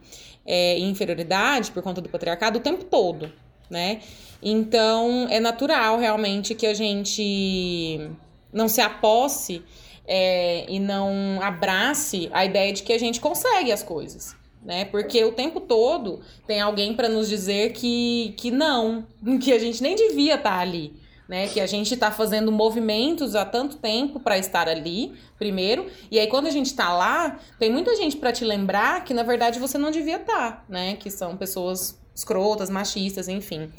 é, 0.46 0.78
e 0.78 0.82
inferioridade 0.84 1.72
por 1.72 1.82
conta 1.82 2.00
do 2.00 2.08
patriarcado 2.08 2.58
o 2.58 2.62
tempo 2.62 2.84
todo, 2.84 3.32
né? 3.68 4.00
Então, 4.40 5.26
é 5.30 5.40
natural 5.40 5.98
realmente 5.98 6.54
que 6.54 6.66
a 6.66 6.74
gente 6.74 8.10
não 8.52 8.68
se 8.68 8.80
aposse 8.80 9.62
é, 10.06 10.66
e 10.68 10.78
não 10.78 11.40
abrace 11.42 12.28
a 12.32 12.44
ideia 12.44 12.72
de 12.72 12.82
que 12.82 12.92
a 12.92 12.98
gente 12.98 13.20
consegue 13.20 13.72
as 13.72 13.82
coisas, 13.82 14.36
né? 14.64 14.84
Porque 14.84 15.22
o 15.24 15.32
tempo 15.32 15.60
todo 15.60 16.20
tem 16.46 16.60
alguém 16.60 16.94
para 16.94 17.08
nos 17.08 17.28
dizer 17.28 17.72
que, 17.72 18.34
que 18.36 18.50
não, 18.50 19.06
que 19.40 19.52
a 19.52 19.58
gente 19.58 19.82
nem 19.82 19.94
devia 19.96 20.36
estar 20.36 20.58
ali, 20.58 20.94
né? 21.28 21.48
Que 21.48 21.60
a 21.60 21.66
gente 21.66 21.96
tá 21.96 22.10
fazendo 22.10 22.52
movimentos 22.52 23.34
há 23.34 23.44
tanto 23.44 23.76
tempo 23.76 24.20
para 24.20 24.38
estar 24.38 24.68
ali, 24.68 25.12
primeiro, 25.38 25.86
e 26.10 26.18
aí 26.18 26.26
quando 26.26 26.46
a 26.46 26.50
gente 26.50 26.74
tá 26.74 26.92
lá, 26.94 27.40
tem 27.58 27.70
muita 27.70 27.96
gente 27.96 28.16
para 28.16 28.32
te 28.32 28.44
lembrar 28.44 29.04
que 29.04 29.12
na 29.12 29.22
verdade 29.22 29.58
você 29.58 29.76
não 29.76 29.90
devia 29.90 30.16
estar, 30.16 30.64
né? 30.68 30.96
Que 30.96 31.10
são 31.10 31.36
pessoas 31.36 32.00
escrotas, 32.14 32.70
machistas, 32.70 33.28
enfim. 33.28 33.70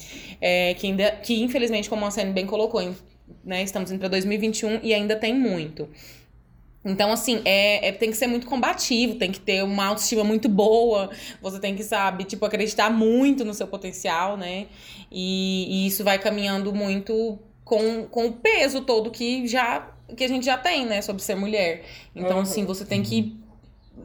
É, 0.42 0.74
que, 0.74 0.88
ainda, 0.88 1.12
que 1.12 1.42
infelizmente, 1.42 1.90
como 1.90 2.06
a 2.06 2.12
Sene 2.12 2.32
bem 2.32 2.46
colocou, 2.46 2.82
né, 3.44 3.64
estamos 3.64 3.92
indo 3.92 4.00
para 4.00 4.10
2021 4.10 4.80
e 4.84 4.94
ainda 4.94 5.16
tem 5.16 5.34
muito. 5.34 5.88
Então, 6.86 7.12
assim, 7.12 7.42
é, 7.46 7.88
é- 7.88 7.92
tem 7.94 8.10
que 8.12 8.18
ser 8.18 8.28
muito 8.28 8.46
combativo, 8.46 9.16
tem 9.16 9.32
que 9.32 9.40
ter 9.40 9.64
uma 9.64 9.86
autoestima 9.86 10.24
muito 10.24 10.50
boa, 10.50 11.10
você 11.42 11.60
tem 11.60 11.76
que, 11.76 11.84
sabe, 11.84 12.26
tipo, 12.26 12.46
acreditar 12.46 12.90
muito 12.90 13.46
no 13.46 13.54
seu 13.54 13.68
potencial, 13.68 14.36
né? 14.36 14.68
E, 15.12 15.68
e 15.70 15.88
isso 15.88 16.04
vai 16.04 16.20
caminhando 16.20 16.74
muito 16.74 17.40
com, 17.64 18.06
com 18.08 18.26
o 18.28 18.34
peso 18.34 18.82
todo 18.82 19.10
que 19.12 19.48
já 19.48 19.90
que 20.18 20.24
a 20.26 20.28
gente 20.28 20.46
já 20.46 20.58
tem, 20.58 20.86
né, 20.86 21.02
sobre 21.02 21.24
ser 21.24 21.34
mulher. 21.36 21.86
Então, 22.16 22.36
Uhum. 22.38 22.44
assim, 22.44 22.66
você 22.66 22.86
tem 22.86 23.02
que 23.02 23.36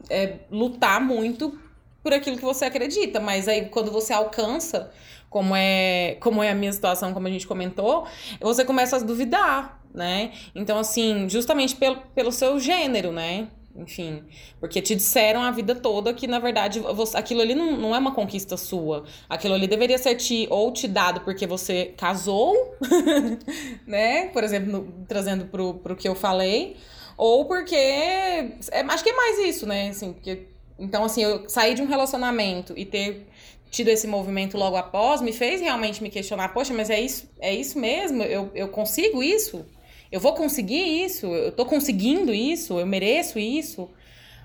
é, 0.09 0.35
lutar 0.49 0.99
muito 1.01 1.59
por 2.01 2.13
aquilo 2.13 2.37
que 2.37 2.43
você 2.45 2.65
acredita, 2.65 3.19
mas 3.19 3.47
aí 3.47 3.65
quando 3.65 3.91
você 3.91 4.13
alcança, 4.13 4.91
como 5.29 5.53
é, 5.55 6.15
como 6.21 6.41
é 6.41 6.49
a 6.49 6.55
minha 6.55 6.71
situação, 6.71 7.13
como 7.13 7.27
a 7.27 7.29
gente 7.29 7.45
comentou, 7.45 8.07
você 8.39 8.63
começa 8.65 8.95
a 8.95 8.99
duvidar, 8.99 9.78
né? 9.93 10.31
Então, 10.55 10.77
assim, 10.77 11.27
justamente 11.29 11.75
pelo, 11.75 11.97
pelo 12.15 12.31
seu 12.31 12.59
gênero, 12.59 13.11
né? 13.11 13.47
Enfim, 13.75 14.23
porque 14.59 14.81
te 14.81 14.93
disseram 14.95 15.41
a 15.41 15.51
vida 15.51 15.73
toda 15.73 16.13
que, 16.13 16.27
na 16.27 16.39
verdade, 16.39 16.79
você, 16.79 17.15
aquilo 17.15 17.39
ali 17.41 17.55
não, 17.55 17.77
não 17.77 17.95
é 17.95 17.99
uma 17.99 18.13
conquista 18.13 18.57
sua. 18.57 19.05
Aquilo 19.29 19.53
ali 19.53 19.67
deveria 19.67 19.97
ser 19.97 20.15
te, 20.15 20.47
ou 20.49 20.73
te 20.73 20.87
dado 20.87 21.21
porque 21.21 21.47
você 21.47 21.93
casou, 21.95 22.53
né? 23.87 24.27
Por 24.29 24.43
exemplo, 24.43 24.71
no- 24.71 25.05
trazendo 25.07 25.45
pro, 25.45 25.75
pro 25.75 25.95
que 25.95 26.07
eu 26.07 26.15
falei, 26.15 26.77
ou 27.17 27.45
porque. 27.45 27.75
É, 27.75 28.81
acho 28.89 29.03
que 29.03 29.09
é 29.09 29.15
mais 29.15 29.39
isso, 29.39 29.65
né? 29.65 29.89
Assim, 29.89 30.13
porque, 30.13 30.47
então, 30.77 31.03
assim, 31.03 31.23
eu 31.23 31.47
sair 31.49 31.75
de 31.75 31.81
um 31.81 31.87
relacionamento 31.87 32.73
e 32.75 32.85
ter 32.85 33.27
tido 33.71 33.89
esse 33.89 34.07
movimento 34.07 34.57
logo 34.57 34.75
após 34.75 35.21
me 35.21 35.31
fez 35.31 35.61
realmente 35.61 36.01
me 36.01 36.09
questionar: 36.09 36.49
poxa, 36.49 36.73
mas 36.73 36.89
é 36.89 36.99
isso, 36.99 37.29
é 37.39 37.53
isso 37.53 37.77
mesmo? 37.79 38.23
Eu, 38.23 38.51
eu 38.55 38.67
consigo 38.69 39.21
isso? 39.23 39.65
Eu 40.11 40.19
vou 40.19 40.33
conseguir 40.33 41.03
isso? 41.05 41.27
Eu 41.27 41.51
tô 41.51 41.65
conseguindo 41.65 42.33
isso? 42.33 42.79
Eu 42.79 42.85
mereço 42.85 43.37
isso? 43.39 43.89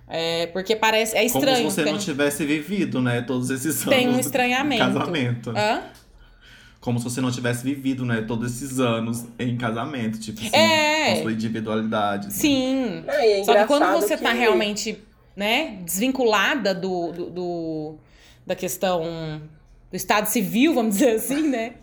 É, 0.08 0.46
porque 0.48 0.76
parece. 0.76 1.16
É 1.16 1.24
estranho. 1.24 1.56
Como 1.58 1.70
se 1.70 1.76
você 1.76 1.84
tem, 1.84 1.92
não 1.92 1.98
tivesse 1.98 2.44
vivido, 2.44 3.00
né, 3.00 3.22
todos 3.22 3.48
esses 3.50 3.82
anos 3.86 3.96
tem 3.98 4.08
um 4.08 4.18
estranhamento. 4.20 4.84
casamento. 4.84 5.50
Hã? 5.56 5.82
Como 6.80 6.98
se 6.98 7.04
você 7.04 7.22
não 7.22 7.30
tivesse 7.30 7.64
vivido, 7.64 8.04
né, 8.04 8.20
todos 8.20 8.52
esses 8.54 8.78
anos 8.78 9.24
em 9.38 9.56
casamento, 9.56 10.20
tipo 10.20 10.38
assim, 10.38 10.54
É. 10.54 11.14
com 11.16 11.22
sua 11.22 11.32
individualidade. 11.32 12.30
Sim. 12.30 13.02
Não, 13.06 13.14
e 13.22 13.40
é 13.40 13.44
Só 13.44 13.54
que 13.54 13.64
quando 13.66 13.90
você 13.98 14.18
tá 14.18 14.32
que- 14.32 14.36
realmente, 14.38 14.98
né, 15.34 15.78
desvinculada 15.82 16.74
do, 16.74 17.10
do, 17.10 17.30
do- 17.30 17.94
da 18.46 18.54
questão 18.54 19.40
do 19.94 19.96
estado 19.96 20.26
civil, 20.26 20.74
vamos 20.74 20.96
dizer 20.96 21.14
assim, 21.14 21.48
né? 21.48 21.74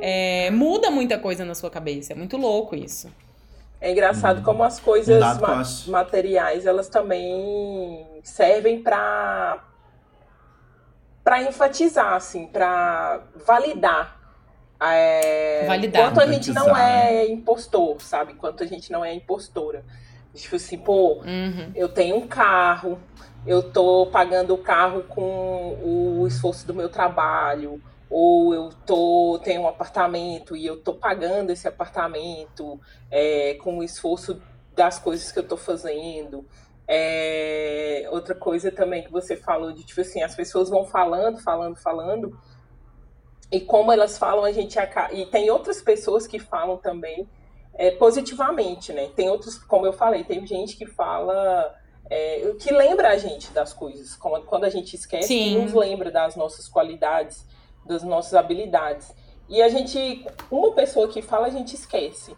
é, 0.00 0.52
muda 0.52 0.88
muita 0.88 1.18
coisa 1.18 1.44
na 1.44 1.52
sua 1.56 1.68
cabeça. 1.68 2.12
É 2.12 2.16
muito 2.16 2.36
louco 2.36 2.76
isso. 2.76 3.12
É 3.80 3.90
engraçado 3.90 4.40
como 4.42 4.62
as 4.62 4.78
coisas 4.78 5.20
ma- 5.40 5.64
materiais, 5.88 6.64
elas 6.64 6.88
também 6.88 8.06
servem 8.22 8.80
para 8.80 9.64
para 11.24 11.42
enfatizar, 11.42 12.14
assim, 12.14 12.46
para 12.46 13.20
validar. 13.44 14.16
é, 14.80 15.66
Validar. 15.66 16.04
Quanto 16.04 16.20
a 16.20 16.26
gente 16.32 16.52
não 16.52 16.76
é 16.76 17.26
impostor, 17.26 18.00
sabe? 18.00 18.34
Quanto 18.34 18.62
a 18.62 18.66
gente 18.66 18.92
não 18.92 19.04
é 19.04 19.12
impostora. 19.12 19.84
Tipo 20.34 20.54
assim, 20.54 20.78
pô, 20.78 21.14
Uhum. 21.24 21.72
eu 21.74 21.88
tenho 21.88 22.16
um 22.16 22.28
carro, 22.28 22.98
eu 23.46 23.62
tô 23.62 24.06
pagando 24.06 24.54
o 24.54 24.58
carro 24.58 25.04
com 25.04 25.78
o 25.82 26.26
esforço 26.26 26.66
do 26.66 26.74
meu 26.74 26.88
trabalho, 26.88 27.80
ou 28.08 28.54
eu 28.54 28.70
tô 28.86 29.40
tenho 29.42 29.62
um 29.62 29.68
apartamento 29.68 30.56
e 30.56 30.66
eu 30.66 30.76
tô 30.82 30.94
pagando 30.94 31.50
esse 31.50 31.68
apartamento 31.68 32.80
é, 33.10 33.54
com 33.54 33.78
o 33.78 33.82
esforço 33.82 34.40
das 34.74 34.98
coisas 34.98 35.30
que 35.30 35.38
eu 35.38 35.46
tô 35.46 35.56
fazendo. 35.56 36.44
É, 36.86 38.08
outra 38.10 38.34
coisa 38.34 38.72
também 38.72 39.04
que 39.04 39.12
você 39.12 39.36
falou 39.36 39.72
de 39.72 39.84
tipo 39.84 40.00
assim, 40.00 40.22
as 40.22 40.34
pessoas 40.34 40.68
vão 40.68 40.84
falando, 40.84 41.38
falando, 41.38 41.76
falando, 41.76 42.36
e 43.52 43.60
como 43.60 43.90
elas 43.90 44.16
falam, 44.16 44.44
a 44.44 44.52
gente 44.52 44.78
acaba. 44.78 45.12
E 45.12 45.26
tem 45.26 45.50
outras 45.50 45.82
pessoas 45.82 46.26
que 46.26 46.38
falam 46.38 46.76
também 46.76 47.28
é, 47.74 47.90
positivamente, 47.90 48.92
né? 48.92 49.08
Tem 49.16 49.28
outros, 49.28 49.58
como 49.58 49.86
eu 49.86 49.92
falei, 49.92 50.22
tem 50.22 50.46
gente 50.46 50.76
que 50.76 50.86
fala. 50.86 51.74
É, 52.10 52.54
que 52.58 52.72
lembra 52.72 53.10
a 53.10 53.16
gente 53.16 53.52
das 53.52 53.72
coisas. 53.72 54.16
Quando 54.16 54.64
a 54.64 54.68
gente 54.68 54.94
esquece, 54.96 55.28
que 55.28 55.54
nos 55.56 55.72
lembra 55.72 56.10
das 56.10 56.34
nossas 56.34 56.68
qualidades, 56.68 57.46
das 57.86 58.02
nossas 58.02 58.34
habilidades. 58.34 59.14
E 59.48 59.62
a 59.62 59.68
gente. 59.68 60.26
Uma 60.50 60.72
pessoa 60.72 61.08
que 61.08 61.22
fala, 61.22 61.46
a 61.46 61.50
gente 61.50 61.74
esquece 61.74 62.36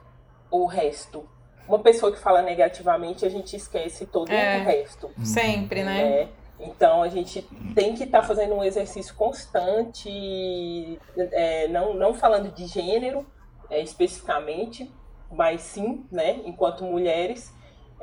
o 0.50 0.66
resto. 0.66 1.28
Uma 1.66 1.78
pessoa 1.78 2.12
que 2.12 2.18
fala 2.18 2.42
negativamente, 2.42 3.24
a 3.24 3.28
gente 3.30 3.56
esquece 3.56 4.04
todo 4.06 4.30
É. 4.30 4.58
o 4.58 4.64
resto. 4.64 5.10
Sempre, 5.24 5.82
né? 5.82 6.04
né? 6.04 6.28
Então 6.60 7.02
a 7.02 7.08
gente 7.08 7.42
tem 7.74 7.94
que 7.94 8.04
estar 8.04 8.22
fazendo 8.22 8.54
um 8.54 8.62
exercício 8.62 9.14
constante, 9.14 10.98
é, 11.16 11.66
não, 11.68 11.94
não 11.94 12.14
falando 12.14 12.52
de 12.52 12.66
gênero 12.66 13.26
é, 13.68 13.80
especificamente, 13.80 14.92
mas 15.30 15.62
sim, 15.62 16.06
né, 16.10 16.40
enquanto 16.44 16.84
mulheres, 16.84 17.52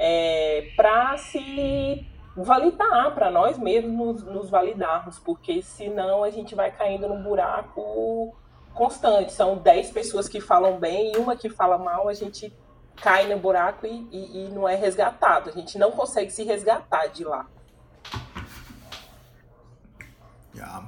é, 0.02 0.72
para 0.78 1.18
se 1.18 2.08
validar, 2.36 3.14
para 3.14 3.30
nós 3.30 3.58
mesmos 3.58 3.92
nos, 3.92 4.24
nos 4.24 4.50
validarmos, 4.50 5.20
porque 5.20 5.62
senão 5.62 6.24
a 6.24 6.30
gente 6.30 6.56
vai 6.56 6.72
caindo 6.72 7.08
num 7.10 7.22
buraco 7.22 8.34
constante. 8.74 9.34
São 9.34 9.58
10 9.58 9.92
pessoas 9.92 10.30
que 10.30 10.40
falam 10.40 10.80
bem 10.80 11.12
e 11.14 11.18
uma 11.18 11.36
que 11.36 11.50
fala 11.50 11.78
mal, 11.78 12.08
a 12.08 12.14
gente 12.14 12.52
cai 12.96 13.28
no 13.28 13.38
buraco 13.38 13.86
e, 13.86 14.08
e- 14.12 14.46
e 14.48 14.50
não 14.54 14.68
é 14.68 14.76
resgatado. 14.76 15.50
A 15.50 15.54
gente 15.54 15.78
não 15.78 15.92
consegue 15.92 16.32
se 16.32 16.44
resgatar 16.44 17.08
de 17.08 17.26
lá. 17.26 17.46
Yeah. 20.56 20.88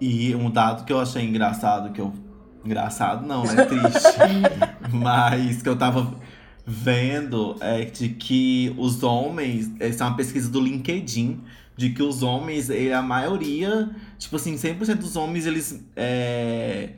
E 0.00 0.34
um 0.34 0.50
dado 0.50 0.84
que 0.84 0.92
eu 0.92 1.00
achei 1.00 1.24
engraçado, 1.24 1.92
que 1.92 2.00
eu. 2.00 2.12
Engraçado 2.64 3.26
não, 3.26 3.42
né? 3.44 3.64
Triste. 3.64 4.18
Mas 4.92 5.62
que 5.62 5.68
eu 5.68 5.78
tava 5.78 6.12
vendo 6.70 7.56
é 7.60 7.84
de 7.84 8.10
que 8.10 8.72
os 8.78 9.02
homens. 9.02 9.70
Essa 9.80 10.04
é 10.04 10.06
uma 10.06 10.16
pesquisa 10.16 10.48
do 10.48 10.60
LinkedIn. 10.60 11.40
De 11.76 11.90
que 11.90 12.02
os 12.02 12.22
homens, 12.22 12.68
a 12.70 13.00
maioria, 13.00 13.88
tipo 14.18 14.36
assim, 14.36 14.54
100% 14.54 14.96
dos 14.96 15.16
homens, 15.16 15.46
eles 15.46 15.82
é, 15.96 16.90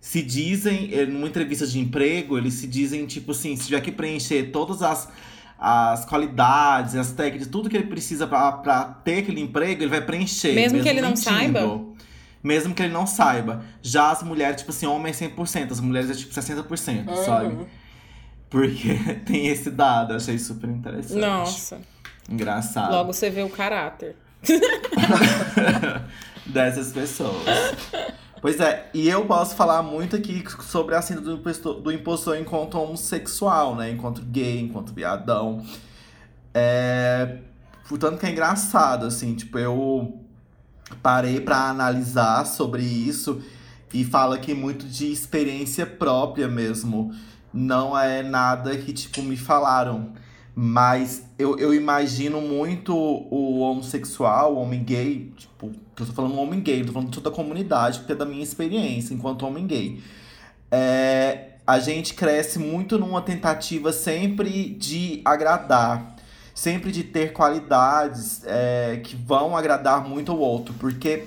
se 0.00 0.22
dizem, 0.22 0.90
eh, 0.92 1.06
numa 1.06 1.26
entrevista 1.26 1.66
de 1.66 1.80
emprego, 1.80 2.38
eles 2.38 2.54
se 2.54 2.68
dizem, 2.68 3.04
tipo 3.04 3.32
assim, 3.32 3.56
se 3.56 3.66
tiver 3.66 3.80
que 3.80 3.90
preencher 3.90 4.52
todas 4.52 4.80
as, 4.80 5.08
as 5.58 6.04
qualidades, 6.04 6.94
as 6.94 7.10
técnicas, 7.10 7.48
tudo 7.48 7.68
que 7.68 7.76
ele 7.76 7.88
precisa 7.88 8.28
pra, 8.28 8.52
pra 8.52 8.84
ter 8.84 9.18
aquele 9.18 9.40
emprego, 9.40 9.82
ele 9.82 9.90
vai 9.90 10.02
preencher. 10.02 10.54
Mesmo 10.54 10.80
que 10.80 10.88
ele 10.88 11.00
não 11.00 11.08
mentindo. 11.08 11.30
saiba? 11.30 11.84
Mesmo 12.40 12.74
que 12.74 12.82
ele 12.84 12.92
não 12.92 13.08
saiba. 13.08 13.64
Já 13.82 14.12
as 14.12 14.22
mulheres, 14.22 14.58
tipo 14.58 14.70
assim, 14.70 14.86
homem 14.86 15.10
é 15.10 15.14
100%, 15.14 15.72
as 15.72 15.80
mulheres 15.80 16.10
é 16.10 16.14
tipo 16.14 16.32
60%, 16.32 17.24
sabe? 17.24 17.66
Porque 18.50 18.94
tem 19.26 19.48
esse 19.48 19.70
dado, 19.70 20.14
achei 20.14 20.38
super 20.38 20.68
interessante. 20.68 21.20
Nossa. 21.20 21.80
Engraçado. 22.28 22.92
Logo 22.92 23.12
você 23.12 23.30
vê 23.30 23.42
o 23.42 23.50
caráter. 23.50 24.16
dessas 26.46 26.92
pessoas. 26.92 27.44
Pois 28.40 28.60
é, 28.60 28.88
e 28.94 29.08
eu 29.08 29.26
posso 29.26 29.56
falar 29.56 29.82
muito 29.82 30.14
aqui 30.14 30.44
sobre 30.62 30.94
a 30.94 31.02
síndrome 31.02 31.42
do 31.82 31.92
impostor, 31.92 32.38
enquanto 32.38 32.78
homossexual, 32.78 33.74
né? 33.74 33.90
Enquanto 33.90 34.22
gay, 34.22 34.60
enquanto 34.60 34.92
viadão. 34.92 35.64
É... 36.54 37.38
Portanto 37.88 38.18
que 38.18 38.26
é 38.26 38.30
engraçado, 38.30 39.06
assim, 39.06 39.34
tipo, 39.34 39.58
eu 39.58 40.20
parei 41.02 41.40
para 41.40 41.68
analisar 41.68 42.44
sobre 42.44 42.82
isso 42.82 43.42
e 43.92 44.04
fala 44.04 44.36
aqui 44.36 44.54
muito 44.54 44.86
de 44.86 45.10
experiência 45.10 45.86
própria 45.86 46.46
mesmo. 46.46 47.12
Não 47.58 47.98
é 47.98 48.22
nada 48.22 48.76
que, 48.76 48.92
tipo, 48.92 49.20
me 49.20 49.36
falaram. 49.36 50.12
Mas 50.54 51.24
eu, 51.36 51.58
eu 51.58 51.74
imagino 51.74 52.40
muito 52.40 52.94
o 52.94 53.60
homossexual, 53.60 54.54
o 54.54 54.58
homem 54.58 54.82
gay, 54.82 55.32
tipo, 55.36 55.66
eu 55.66 56.06
tô 56.06 56.12
falando 56.12 56.36
homem 56.36 56.60
gay, 56.60 56.84
tô 56.84 56.92
falando 56.92 57.10
de 57.10 57.14
toda 57.14 57.30
a 57.30 57.32
comunidade, 57.32 57.98
porque 57.98 58.12
é 58.12 58.16
da 58.16 58.24
minha 58.24 58.42
experiência 58.42 59.14
enquanto 59.14 59.46
homem 59.46 59.66
gay. 59.66 60.00
É, 60.70 61.50
a 61.66 61.78
gente 61.78 62.14
cresce 62.14 62.58
muito 62.58 62.98
numa 62.98 63.22
tentativa 63.22 63.92
sempre 63.92 64.70
de 64.70 65.20
agradar, 65.24 66.16
sempre 66.54 66.90
de 66.90 67.04
ter 67.04 67.32
qualidades 67.32 68.42
é, 68.44 69.00
que 69.02 69.14
vão 69.14 69.56
agradar 69.56 70.08
muito 70.08 70.32
o 70.32 70.38
outro, 70.38 70.74
porque 70.74 71.24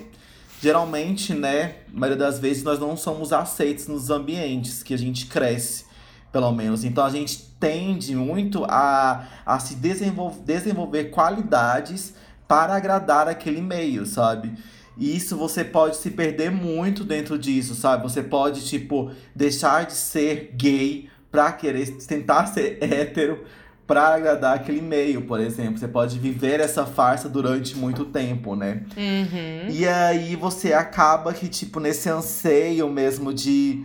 geralmente, 0.60 1.34
né, 1.34 1.76
a 1.94 1.98
maioria 1.98 2.18
das 2.18 2.38
vezes 2.38 2.62
nós 2.62 2.78
não 2.78 2.96
somos 2.96 3.32
aceitos 3.32 3.86
nos 3.86 4.10
ambientes 4.10 4.82
que 4.82 4.92
a 4.92 4.98
gente 4.98 5.26
cresce, 5.26 5.91
pelo 6.32 6.50
menos. 6.50 6.82
Então 6.82 7.04
a 7.04 7.10
gente 7.10 7.52
tende 7.60 8.16
muito 8.16 8.64
a, 8.64 9.24
a 9.44 9.58
se 9.58 9.76
desenvolver, 9.76 10.42
desenvolver 10.42 11.04
qualidades 11.10 12.14
para 12.48 12.74
agradar 12.74 13.28
aquele 13.28 13.60
meio, 13.60 14.04
sabe? 14.06 14.52
E 14.96 15.16
isso 15.16 15.36
você 15.36 15.64
pode 15.64 15.96
se 15.96 16.10
perder 16.10 16.50
muito 16.50 17.04
dentro 17.04 17.38
disso, 17.38 17.74
sabe? 17.74 18.02
Você 18.02 18.22
pode, 18.22 18.64
tipo, 18.64 19.10
deixar 19.34 19.86
de 19.86 19.94
ser 19.94 20.52
gay 20.54 21.08
pra 21.30 21.52
querer 21.52 21.86
tentar 22.06 22.46
ser 22.46 22.78
hétero 22.82 23.44
para 23.86 24.14
agradar 24.14 24.56
aquele 24.56 24.82
meio, 24.82 25.22
por 25.22 25.40
exemplo. 25.40 25.78
Você 25.78 25.88
pode 25.88 26.18
viver 26.18 26.60
essa 26.60 26.84
farsa 26.84 27.28
durante 27.28 27.76
muito 27.76 28.04
tempo, 28.06 28.54
né? 28.54 28.82
Uhum. 28.96 29.70
E 29.70 29.86
aí 29.86 30.36
você 30.36 30.72
acaba 30.72 31.32
que, 31.32 31.48
tipo, 31.48 31.80
nesse 31.80 32.08
anseio 32.08 32.88
mesmo 32.88 33.32
de 33.32 33.84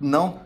não 0.00 0.40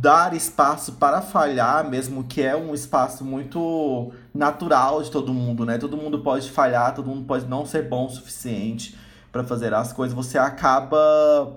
dar 0.00 0.34
espaço 0.34 0.92
para 0.92 1.22
falhar, 1.22 1.88
mesmo 1.88 2.24
que 2.24 2.42
é 2.42 2.54
um 2.54 2.74
espaço 2.74 3.24
muito 3.24 4.12
natural 4.34 5.02
de 5.02 5.10
todo 5.10 5.32
mundo, 5.32 5.64
né? 5.64 5.78
Todo 5.78 5.96
mundo 5.96 6.20
pode 6.20 6.50
falhar, 6.50 6.94
todo 6.94 7.08
mundo 7.08 7.24
pode 7.24 7.46
não 7.46 7.64
ser 7.64 7.88
bom 7.88 8.06
o 8.06 8.10
suficiente 8.10 8.96
para 9.32 9.42
fazer 9.42 9.72
as 9.72 9.92
coisas. 9.92 10.14
Você 10.14 10.36
acaba 10.36 11.56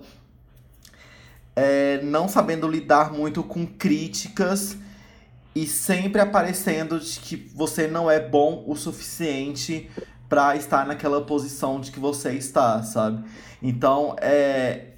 é, 1.56 2.02
não 2.04 2.30
sabendo 2.30 2.68
lidar 2.68 3.12
muito 3.12 3.44
com 3.44 3.68
críticas 3.68 4.78
e 5.54 5.68
sempre 5.68 6.22
aparecendo 6.22 7.00
de 7.00 7.20
que 7.20 7.36
você 7.54 7.86
não 7.86 8.10
é 8.10 8.20
bom 8.20 8.64
o 8.66 8.76
suficiente 8.76 9.92
para 10.30 10.56
estar 10.56 10.86
naquela 10.86 11.22
posição 11.22 11.82
de 11.82 11.92
que 11.92 12.00
você 12.00 12.32
está, 12.32 12.82
sabe? 12.84 13.22
Então, 13.62 14.16
é 14.22 14.91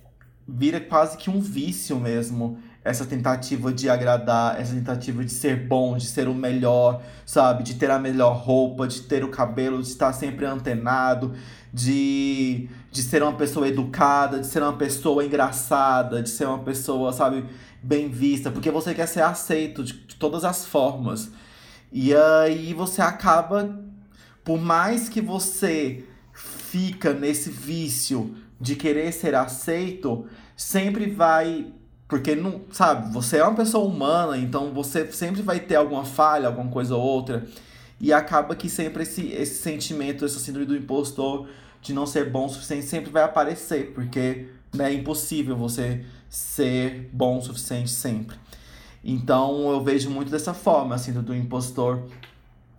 vira 0.48 0.80
quase 0.80 1.18
que 1.18 1.30
um 1.30 1.40
vício 1.40 2.00
mesmo 2.00 2.58
essa 2.84 3.06
tentativa 3.06 3.72
de 3.72 3.90
agradar, 3.90 4.60
essa 4.60 4.74
tentativa 4.74 5.24
de 5.24 5.32
ser 5.32 5.68
bom, 5.68 5.96
de 5.96 6.06
ser 6.06 6.28
o 6.28 6.34
melhor, 6.34 7.02
sabe? 7.26 7.64
De 7.64 7.76
ter 7.76 7.90
a 7.90 7.98
melhor 7.98 8.36
roupa, 8.36 8.88
de 8.88 9.04
ter 9.04 9.24
o 9.24 9.30
cabelo, 9.30 9.82
de 9.82 9.88
estar 9.88 10.12
sempre 10.12 10.46
antenado, 10.46 11.34
de, 11.74 12.68
de 12.92 13.02
ser 13.02 13.24
uma 13.24 13.34
pessoa 13.34 13.68
educada, 13.68 14.40
de 14.42 14.48
ser 14.48 14.62
uma 14.62 14.74
pessoa 14.74 15.26
engraçada, 15.26 16.22
de 16.22 16.30
ser 16.30 16.46
uma 16.46 16.60
pessoa, 16.60 17.14
sabe, 17.14 17.46
bem 17.82 18.10
vista, 18.10 18.52
porque 18.52 18.70
você 18.70 18.94
quer 18.94 19.08
ser 19.08 19.22
aceito 19.22 19.82
de, 19.82 19.94
de 19.94 20.16
todas 20.18 20.44
as 20.44 20.66
formas. 20.66 21.32
E 21.90 22.14
aí 22.14 22.74
você 22.74 23.02
acaba, 23.02 23.80
por 24.44 24.60
mais 24.60 25.08
que 25.08 25.22
você 25.22 26.04
fica 26.34 27.14
nesse 27.14 27.50
vício 27.50 28.36
de 28.64 28.78
querer 28.78 29.12
ser 29.12 29.36
aceito, 29.36 30.26
sempre 30.56 31.12
vai. 31.12 31.68
Porque 32.08 32.34
não, 32.34 32.62
sabe, 32.72 33.12
você 33.12 33.38
é 33.38 33.44
uma 33.44 33.56
pessoa 33.56 33.86
humana, 33.86 34.38
então 34.38 34.74
você 34.74 35.12
sempre 35.12 35.42
vai 35.42 35.60
ter 35.60 35.76
alguma 35.76 36.06
falha, 36.06 36.48
alguma 36.48 36.70
coisa 36.72 36.96
ou 36.96 37.02
outra. 37.02 37.46
E 38.00 38.14
acaba 38.14 38.56
que 38.56 38.70
sempre 38.70 39.04
esse, 39.04 39.28
esse 39.34 39.62
sentimento, 39.62 40.24
essa 40.24 40.40
síndrome 40.40 40.66
do 40.66 40.78
impostor 40.78 41.48
de 41.82 41.94
não 41.94 42.06
ser 42.06 42.30
bom 42.30 42.46
o 42.46 42.50
suficiente 42.50 42.86
sempre 42.86 43.12
vai 43.12 43.24
aparecer, 43.24 43.92
porque 43.94 44.48
né, 44.74 44.92
é 44.92 44.94
impossível 44.94 45.58
você 45.58 46.06
ser 46.30 47.10
bom 47.12 47.40
o 47.40 47.42
suficiente 47.42 47.90
sempre. 47.90 48.38
Então 49.04 49.70
eu 49.72 49.84
vejo 49.84 50.10
muito 50.10 50.32
dessa 50.32 50.54
forma, 50.54 50.96
assim, 50.96 51.12
do 51.12 51.36
impostor 51.36 52.04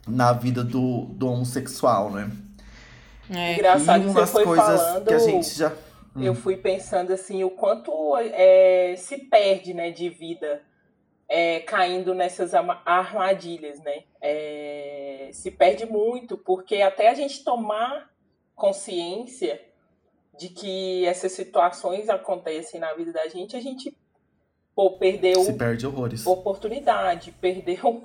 na 0.07 0.33
vida 0.33 0.65
do, 0.65 1.07
do 1.17 1.27
homossexual, 1.27 2.11
né? 2.11 2.31
É. 3.31 3.55
Engraçado 3.55 4.03
e 4.05 4.07
que 4.07 4.13
você 4.13 4.45
foi 4.45 4.57
falando. 4.57 5.07
que 5.07 5.15
a 5.15 5.19
gente 5.19 5.49
já. 5.55 5.73
Eu 6.21 6.33
Hum. 6.33 6.37
fui 6.37 6.57
pensando 6.57 7.13
assim, 7.13 7.43
o 7.43 7.51
quanto 7.51 8.17
é, 8.17 8.95
se 8.97 9.19
perde, 9.19 9.75
né, 9.75 9.91
de 9.91 10.09
vida 10.09 10.63
é, 11.29 11.59
caindo 11.61 12.15
nessas 12.15 12.53
armadilhas, 12.55 13.81
né? 13.81 14.05
É, 14.21 15.31
se 15.33 15.51
perde 15.51 15.87
muito, 15.87 16.37
porque 16.37 16.77
até 16.83 17.09
a 17.09 17.15
gente 17.15 17.43
tomar 17.43 18.11
consciência 18.55 19.61
de 20.39 20.49
que 20.51 21.05
essas 21.07 21.33
situações 21.33 22.09
acontecem 22.09 22.79
na 22.79 22.93
vida 22.95 23.13
da 23.13 23.27
gente, 23.29 23.57
a 23.57 23.61
gente 23.61 23.97
pô, 24.75 24.93
perdeu 24.99 25.43
Se 25.43 25.53
perde 25.55 25.87
horrores. 25.87 26.25
oportunidade, 26.27 27.33
perdeu, 27.41 28.05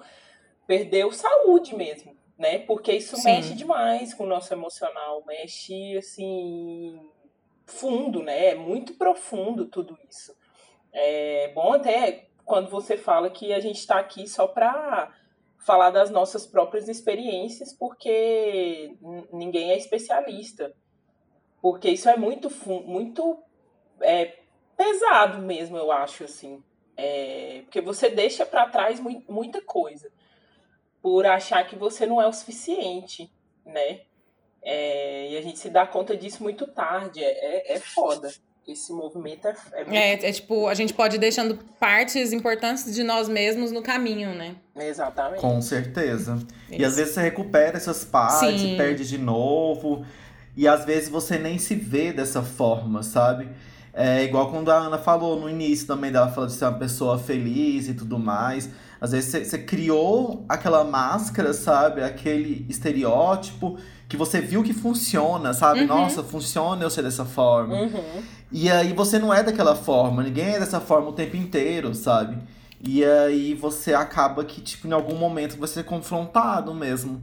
perdeu 0.65 1.11
saúde 1.11 1.76
mesmo, 1.76 2.15
né? 2.40 2.60
Porque 2.60 2.94
isso 2.94 3.18
Sim. 3.18 3.26
mexe 3.26 3.54
demais 3.54 4.14
com 4.14 4.24
o 4.24 4.28
nosso 4.28 4.54
emocional, 4.54 5.22
mexe 5.28 5.98
assim 5.98 6.98
fundo, 7.68 8.24
né? 8.24 8.48
É 8.52 8.56
muito 8.56 8.94
profundo 8.96 9.66
tudo 9.66 9.98
isso. 10.10 10.34
É 10.94 11.52
bom 11.54 11.74
até 11.74 12.30
quando 12.46 12.70
você 12.70 12.96
fala 12.98 13.30
que 13.30 13.54
a 13.54 13.60
gente 13.60 13.78
está 13.80 14.00
aqui 14.00 14.28
só 14.28 14.48
para 14.48 15.14
falar 15.60 15.92
das 15.92 16.10
nossas 16.10 16.48
próprias 16.48 16.88
experiências, 16.88 17.74
porque 17.74 18.96
ninguém 19.34 19.72
é 19.72 19.78
especialista. 19.78 20.74
Porque 21.62 21.90
isso 21.90 22.08
é 22.08 22.16
muito, 22.16 22.50
muito 22.86 23.44
é, 24.00 24.40
pesado 24.78 25.40
mesmo, 25.40 25.76
eu 25.76 25.92
acho, 25.92 26.24
assim. 26.24 26.64
É, 26.96 27.64
porque 27.66 27.82
você 27.82 28.10
deixa 28.10 28.46
para 28.46 28.70
trás 28.70 28.98
mui- 29.00 29.24
muita 29.28 29.62
coisa 29.62 30.10
por 31.02 31.26
achar 31.26 31.66
que 31.68 31.76
você 31.76 32.06
não 32.06 32.22
é 32.22 32.28
o 32.28 32.34
suficiente, 32.34 33.32
né? 33.66 34.02
É, 34.62 35.32
e 35.32 35.38
a 35.38 35.41
gente 35.41 35.60
se 35.60 35.70
dá 35.70 35.88
conta 35.88 36.16
disso 36.16 36.43
muito 36.43 36.68
tarde. 36.68 37.24
É, 37.24 37.74
é, 37.74 37.76
é 37.76 37.80
foda. 37.80 38.32
Esse 38.68 38.93
movimento 38.93 39.47
é, 39.47 39.56
é 39.74 39.84
muito. 39.84 39.95
É, 39.95 40.14
é 40.14 40.32
tipo, 40.32 40.68
a 40.68 40.76
gente 40.76 40.93
pode 40.93 41.16
ir 41.16 41.20
deixando 41.20 41.58
partes 41.80 42.32
importantes 42.32 42.93
de 42.93 43.04
nós 43.04 43.28
mesmos 43.28 43.72
no 43.72 43.82
caminho, 43.82 44.36
né? 44.36 44.56
Exatamente. 44.76 45.41
Com 45.41 45.60
certeza. 45.62 46.38
E 46.70 46.76
Isso. 46.76 46.86
às 46.86 46.95
vezes 46.95 47.14
você 47.14 47.22
recupera 47.22 47.78
essas 47.78 48.04
partes, 48.06 48.62
Sim. 48.62 48.78
perde 48.78 49.08
de 49.08 49.18
novo. 49.18 50.06
E 50.56 50.68
às 50.68 50.86
vezes 50.86 51.10
você 51.10 51.39
nem 51.39 51.58
se 51.58 51.74
vê 51.74 52.12
dessa 52.12 52.43
forma, 52.43 53.02
sabe? 53.02 53.50
É 53.91 54.24
igual 54.24 54.52
quando 54.52 54.70
a 54.70 54.76
Ana 54.76 54.97
falou 55.00 55.39
no 55.39 55.50
início 55.50 55.88
também 55.88 56.12
dela, 56.12 56.30
falou 56.30 56.47
de 56.47 56.54
ser 56.54 56.66
uma 56.66 56.78
pessoa 56.78 57.18
feliz 57.18 57.88
e 57.88 57.93
tudo 57.93 58.20
mais. 58.20 58.70
Às 59.02 59.12
vezes 59.12 59.47
você, 59.47 59.58
criou 59.58 60.43
aquela 60.50 60.84
máscara, 60.84 61.54
sabe? 61.54 62.04
Aquele 62.04 62.66
estereótipo 62.70 63.78
que 64.10 64.18
você 64.18 64.41
viu 64.41 64.62
que 64.64 64.74
funciona, 64.74 65.54
sabe? 65.54 65.82
Uhum. 65.82 65.88
Nossa, 65.88 66.24
funciona 66.24 66.84
eu 66.84 66.89
ser 66.89 67.04
dessa 67.04 67.24
forma. 67.24 67.76
Uhum. 67.76 68.24
E 68.52 68.70
aí 68.70 68.91
você 68.93 69.18
não 69.20 69.34
é 69.34 69.41
daquela 69.43 69.76
forma, 69.76 70.24
ninguém 70.24 70.56
é 70.56 70.60
dessa 70.60 70.80
forma 70.82 71.10
o 71.10 71.14
tempo 71.14 71.38
inteiro, 71.38 71.93
sabe? 71.93 72.38
E 72.82 73.04
aí 73.06 73.54
você 73.54 73.93
acaba 73.93 74.43
que, 74.43 74.62
tipo, 74.62 74.88
em 74.88 74.91
algum 74.91 75.16
momento 75.16 75.58
você 75.58 75.76
ser 75.76 75.84
confrontado 75.84 76.74
mesmo. 76.74 77.22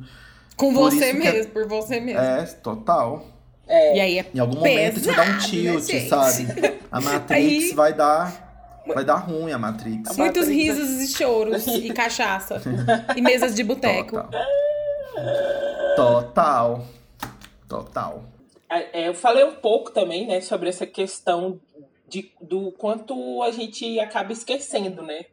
Com 0.56 0.72
Por 0.72 0.90
você 0.90 1.06
é- 1.06 1.12
mesmo, 1.12 1.52
por 1.52 1.66
você 1.66 2.00
mesmo. 2.00 2.20
É, 2.20 2.42
total. 2.44 3.26
E 3.68 4.00
aí 4.00 4.18
é 4.20 4.26
Em 4.32 4.38
algum 4.38 4.58
momento 4.58 5.00
você 5.00 5.12
dar 5.12 5.22
um 5.22 5.34
Pesado, 5.34 5.46
tilt, 5.48 5.88
né, 5.92 6.00
sabe? 6.08 6.46
A 6.90 7.00
Matrix 7.02 7.40
Aí- 7.70 7.74
vai 7.74 7.92
dar. 7.92 8.45
Vai 8.86 9.04
dar 9.04 9.16
ruim 9.16 9.52
a 9.52 9.58
Matrix. 9.58 10.16
Muitos 10.16 10.48
Matrix. 10.48 10.48
risos 10.48 11.00
e 11.02 11.08
choros 11.08 11.66
e 11.68 11.92
cachaça. 11.92 12.60
e 13.16 13.20
mesas 13.20 13.54
de 13.54 13.62
boteco. 13.64 14.16
Total. 15.96 15.96
Total. 15.96 16.86
Total. 17.68 18.24
É, 18.68 19.08
eu 19.08 19.14
falei 19.14 19.44
um 19.44 19.54
pouco 19.54 19.90
também, 19.90 20.26
né, 20.26 20.40
sobre 20.40 20.68
essa 20.68 20.86
questão 20.86 21.60
de, 22.08 22.32
do 22.40 22.72
quanto 22.72 23.42
a 23.42 23.50
gente 23.50 23.98
acaba 24.00 24.32
esquecendo, 24.32 25.02
né? 25.02 25.26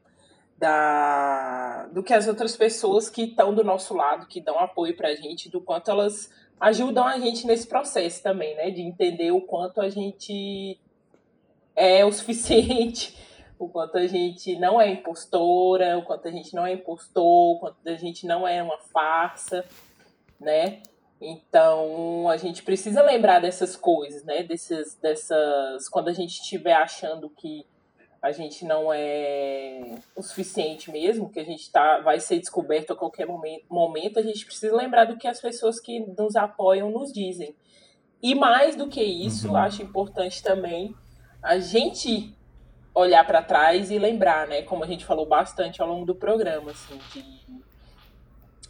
da 0.64 1.88
do 1.92 2.02
que 2.02 2.14
as 2.14 2.28
outras 2.28 2.56
pessoas 2.56 3.10
que 3.10 3.24
estão 3.24 3.54
do 3.54 3.64
nosso 3.64 3.94
lado, 3.94 4.28
que 4.28 4.40
dão 4.40 4.58
apoio 4.60 4.96
pra 4.96 5.14
gente, 5.14 5.50
do 5.50 5.60
quanto 5.60 5.92
elas 5.92 6.30
ajudam 6.60 7.06
a 7.06 7.20
gente 7.20 7.46
nesse 7.46 7.68
processo 7.68 8.24
também, 8.24 8.56
né? 8.56 8.72
De 8.72 8.82
entender 8.82 9.32
o 9.32 9.42
quanto 9.42 9.82
a 9.82 9.90
gente 9.90 10.80
é 11.76 12.06
o 12.06 12.12
suficiente, 12.14 13.14
o 13.64 13.70
quanto 13.70 13.98
a 13.98 14.08
gente 14.08 14.56
não 14.58 14.80
é 14.80 14.90
impostora, 14.90 15.98
o 15.98 16.04
quanto 16.04 16.28
a 16.28 16.32
gente 16.32 16.54
não 16.54 16.66
é 16.66 16.74
impostor, 16.74 17.56
o 17.56 17.60
quanto 17.60 17.88
a 17.88 17.96
gente 17.96 18.26
não 18.28 18.48
é 18.48 18.62
uma 18.62 18.78
farsa, 18.78 19.66
né? 20.40 20.82
Então 21.22 22.28
a 22.30 22.36
gente 22.36 22.64
precisa 22.64 23.02
lembrar 23.02 23.40
dessas 23.40 23.76
coisas, 23.76 24.24
né? 24.24 24.44
Dessas, 24.44 24.96
dessas. 24.96 25.88
Quando 25.88 26.10
a 26.10 26.14
gente 26.14 26.42
estiver 26.42 26.74
achando 26.74 27.30
que 27.30 27.66
a 28.22 28.32
gente 28.32 28.66
não 28.66 28.92
é 28.94 29.96
o 30.16 30.22
suficiente 30.22 30.92
mesmo, 30.92 31.30
que 31.30 31.40
a 31.40 31.44
gente 31.44 31.70
tá, 31.72 32.00
vai 32.00 32.20
ser 32.20 32.40
descoberto 32.40 32.92
a 32.92 32.96
qualquer 32.96 33.26
momento, 33.26 33.66
momento, 33.70 34.20
a 34.20 34.24
gente 34.24 34.46
precisa 34.46 34.76
lembrar 34.76 35.06
do 35.06 35.18
que 35.18 35.28
as 35.28 35.42
pessoas 35.42 35.80
que 35.80 36.00
nos 36.00 36.36
apoiam 36.36 36.90
nos 36.90 37.12
dizem. 37.12 37.56
E 38.22 38.34
mais 38.34 38.76
do 38.78 38.88
que 38.88 39.04
isso, 39.04 39.50
uhum. 39.50 39.58
acho 39.58 39.82
importante 39.84 40.42
também 40.42 40.96
a 41.42 41.60
gente 41.60 42.34
olhar 42.94 43.26
para 43.26 43.42
trás 43.42 43.90
e 43.92 43.98
lembrar, 43.98 44.48
né? 44.48 44.62
Como 44.62 44.84
a 44.84 44.88
gente 44.88 45.06
falou 45.06 45.26
bastante 45.26 45.82
ao 45.82 45.88
longo 45.88 46.06
do 46.06 46.16
programa, 46.16 46.72
assim, 46.72 47.00
de 47.14 47.44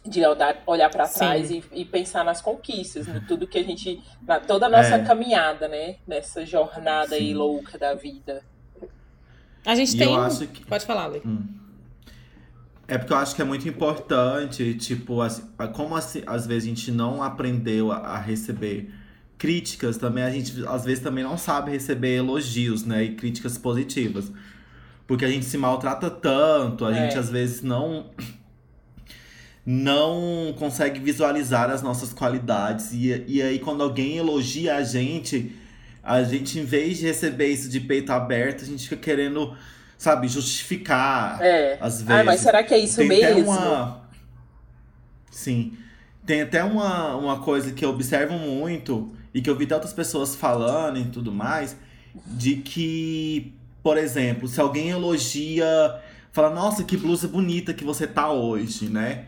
de 0.06 0.20
olhar, 0.66 0.90
para 0.90 1.08
trás 1.08 1.50
e, 1.50 1.64
e, 1.72 1.82
pensar 1.82 2.24
nas 2.24 2.42
conquistas, 2.42 3.08
em 3.08 3.20
tudo 3.20 3.46
que 3.46 3.58
a 3.58 3.64
gente. 3.64 4.02
Na 4.22 4.38
toda 4.38 4.66
a 4.66 4.68
nossa 4.68 4.96
é. 4.96 5.04
caminhada, 5.04 5.66
né? 5.66 5.96
Nessa 6.06 6.44
jornada 6.44 7.08
Sim. 7.08 7.14
aí 7.14 7.34
louca 7.34 7.78
da 7.78 7.94
vida. 7.94 8.42
A 9.64 9.74
gente 9.74 9.94
e 9.94 9.98
tem. 9.98 10.08
Que... 10.48 10.66
Pode 10.66 10.84
falar, 10.84 11.06
Lê. 11.06 11.22
Hum. 11.24 11.46
É 12.86 12.98
porque 12.98 13.14
eu 13.14 13.16
acho 13.16 13.34
que 13.34 13.40
é 13.40 13.44
muito 13.46 13.66
importante, 13.66 14.74
tipo, 14.74 15.16
como 15.72 15.96
assim, 15.96 16.22
às 16.26 16.46
vezes 16.46 16.64
a 16.64 16.68
gente 16.68 16.92
não 16.92 17.22
aprendeu 17.22 17.90
a, 17.90 17.96
a, 17.96 18.18
receber 18.18 18.92
críticas, 19.38 19.96
também 19.96 20.24
a 20.24 20.30
gente 20.30 20.64
às 20.66 20.84
vezes 20.84 21.02
também 21.02 21.24
não 21.24 21.36
sabe 21.36 21.70
receber 21.70 22.16
elogios, 22.16 22.84
né? 22.84 23.04
E 23.04 23.14
críticas 23.14 23.58
positivas. 23.58 24.30
Porque 25.06 25.24
a 25.24 25.28
gente 25.28 25.44
se 25.44 25.58
maltrata 25.58 26.10
tanto, 26.10 26.84
a 26.84 26.92
é. 26.92 26.94
gente 26.94 27.18
às 27.18 27.28
vezes 27.28 27.62
não 27.62 28.06
não 29.66 30.54
consegue 30.58 31.00
visualizar 31.00 31.70
as 31.70 31.82
nossas 31.82 32.12
qualidades. 32.12 32.92
E, 32.92 33.24
e 33.26 33.42
aí, 33.42 33.58
quando 33.58 33.82
alguém 33.82 34.18
elogia 34.18 34.76
a 34.76 34.82
gente, 34.82 35.56
a 36.02 36.22
gente, 36.22 36.58
em 36.58 36.64
vez 36.64 36.98
de 36.98 37.06
receber 37.06 37.48
isso 37.48 37.68
de 37.68 37.80
peito 37.80 38.12
aberto, 38.12 38.62
a 38.62 38.66
gente 38.66 38.86
fica 38.86 39.00
querendo, 39.00 39.56
sabe, 39.96 40.28
justificar. 40.28 41.40
É. 41.40 41.78
Às 41.80 42.02
vezes. 42.02 42.20
Ah, 42.20 42.24
mas 42.24 42.40
será 42.40 42.62
que 42.62 42.74
é 42.74 42.78
isso 42.78 42.96
Tem 42.96 43.08
mesmo? 43.08 43.50
Uma... 43.50 44.02
Sim. 45.30 45.76
Tem 46.26 46.42
até 46.42 46.62
uma, 46.62 47.16
uma 47.16 47.40
coisa 47.40 47.72
que 47.72 47.84
eu 47.84 47.90
observo 47.90 48.34
muito 48.34 49.14
e 49.34 49.42
que 49.42 49.50
eu 49.50 49.56
vi 49.56 49.66
tantas 49.66 49.92
pessoas 49.92 50.36
falando 50.36 50.98
e 50.98 51.04
tudo 51.06 51.32
mais, 51.32 51.76
de 52.26 52.56
que, 52.56 53.52
por 53.82 53.98
exemplo, 53.98 54.46
se 54.46 54.60
alguém 54.60 54.90
elogia, 54.90 56.00
fala, 56.32 56.50
nossa, 56.50 56.84
que 56.84 56.96
blusa 56.96 57.26
bonita 57.26 57.74
que 57.74 57.84
você 57.84 58.06
tá 58.06 58.30
hoje, 58.30 58.88
né? 58.88 59.24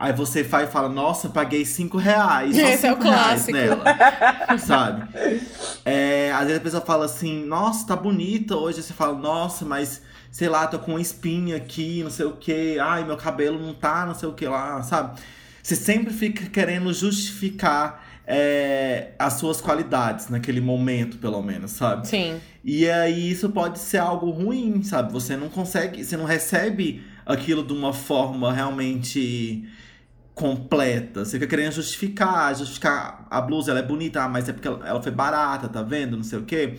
Aí 0.00 0.14
você 0.14 0.42
vai 0.42 0.64
e 0.64 0.66
fala, 0.66 0.88
nossa, 0.88 1.28
paguei 1.28 1.62
cinco 1.66 1.98
reais. 1.98 2.56
Esse 2.56 2.86
é 2.86 2.92
o 2.92 2.96
clássico. 2.96 3.52
Nela, 3.52 3.84
sabe? 4.58 5.06
É, 5.84 6.32
às 6.32 6.44
vezes 6.44 6.56
a 6.56 6.60
pessoa 6.60 6.82
fala 6.82 7.04
assim, 7.04 7.44
nossa, 7.44 7.86
tá 7.86 7.94
bonita 7.94 8.56
hoje. 8.56 8.82
Você 8.82 8.94
fala, 8.94 9.12
nossa, 9.12 9.62
mas 9.62 10.00
sei 10.30 10.48
lá, 10.48 10.66
tô 10.66 10.78
com 10.78 10.92
uma 10.92 11.00
espinha 11.02 11.56
aqui, 11.56 12.02
não 12.02 12.10
sei 12.10 12.24
o 12.24 12.32
que. 12.32 12.78
Ai, 12.78 13.04
meu 13.04 13.18
cabelo 13.18 13.60
não 13.60 13.74
tá, 13.74 14.06
não 14.06 14.14
sei 14.14 14.26
o 14.26 14.32
que 14.32 14.46
lá, 14.46 14.82
sabe? 14.82 15.20
Você 15.62 15.76
sempre 15.76 16.14
fica 16.14 16.46
querendo 16.46 16.90
justificar 16.94 18.02
é, 18.32 19.08
as 19.18 19.32
suas 19.34 19.60
qualidades 19.60 20.28
naquele 20.28 20.60
momento, 20.60 21.18
pelo 21.18 21.42
menos, 21.42 21.72
sabe? 21.72 22.06
Sim. 22.06 22.40
E 22.62 22.88
aí 22.88 23.28
isso 23.28 23.48
pode 23.48 23.80
ser 23.80 23.98
algo 23.98 24.30
ruim, 24.30 24.84
sabe? 24.84 25.12
Você 25.12 25.36
não 25.36 25.48
consegue, 25.48 26.04
você 26.04 26.16
não 26.16 26.26
recebe 26.26 27.02
aquilo 27.26 27.66
de 27.66 27.72
uma 27.72 27.92
forma 27.92 28.52
realmente 28.52 29.68
completa. 30.32 31.24
Você 31.24 31.40
fica 31.40 31.48
querendo 31.48 31.72
justificar, 31.72 32.54
justificar 32.54 33.26
a 33.28 33.40
blusa, 33.40 33.72
ela 33.72 33.80
é 33.80 33.82
bonita, 33.82 34.22
ah, 34.22 34.28
mas 34.28 34.48
é 34.48 34.52
porque 34.52 34.68
ela 34.68 35.02
foi 35.02 35.10
barata, 35.10 35.68
tá 35.68 35.82
vendo? 35.82 36.16
Não 36.16 36.22
sei 36.22 36.38
o 36.38 36.44
quê. 36.44 36.76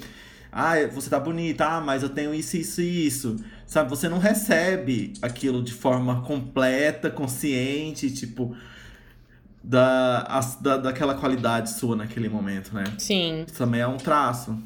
Ah, 0.54 0.76
você 0.90 1.10
tá 1.10 1.20
bonita, 1.20 1.66
ah, 1.66 1.82
mas 1.82 2.02
eu 2.02 2.10
tenho 2.10 2.34
isso, 2.34 2.56
isso 2.56 2.82
e 2.82 3.08
isso. 3.08 3.36
Sabe, 3.68 3.90
você 3.90 4.08
não 4.08 4.20
recebe 4.20 5.12
aquilo 5.22 5.62
de 5.62 5.74
forma 5.74 6.22
completa, 6.22 7.10
consciente, 7.10 8.10
tipo, 8.10 8.56
da, 9.64 10.26
a, 10.28 10.40
da, 10.62 10.78
daquela 10.78 11.16
qualidade 11.16 11.72
sua 11.72 11.96
naquele 11.96 12.28
momento, 12.28 12.74
né? 12.74 12.84
Sim. 12.98 13.46
Isso 13.48 13.58
também 13.58 13.82
é 13.82 13.88
um 13.88 13.98
traço. 13.98 14.58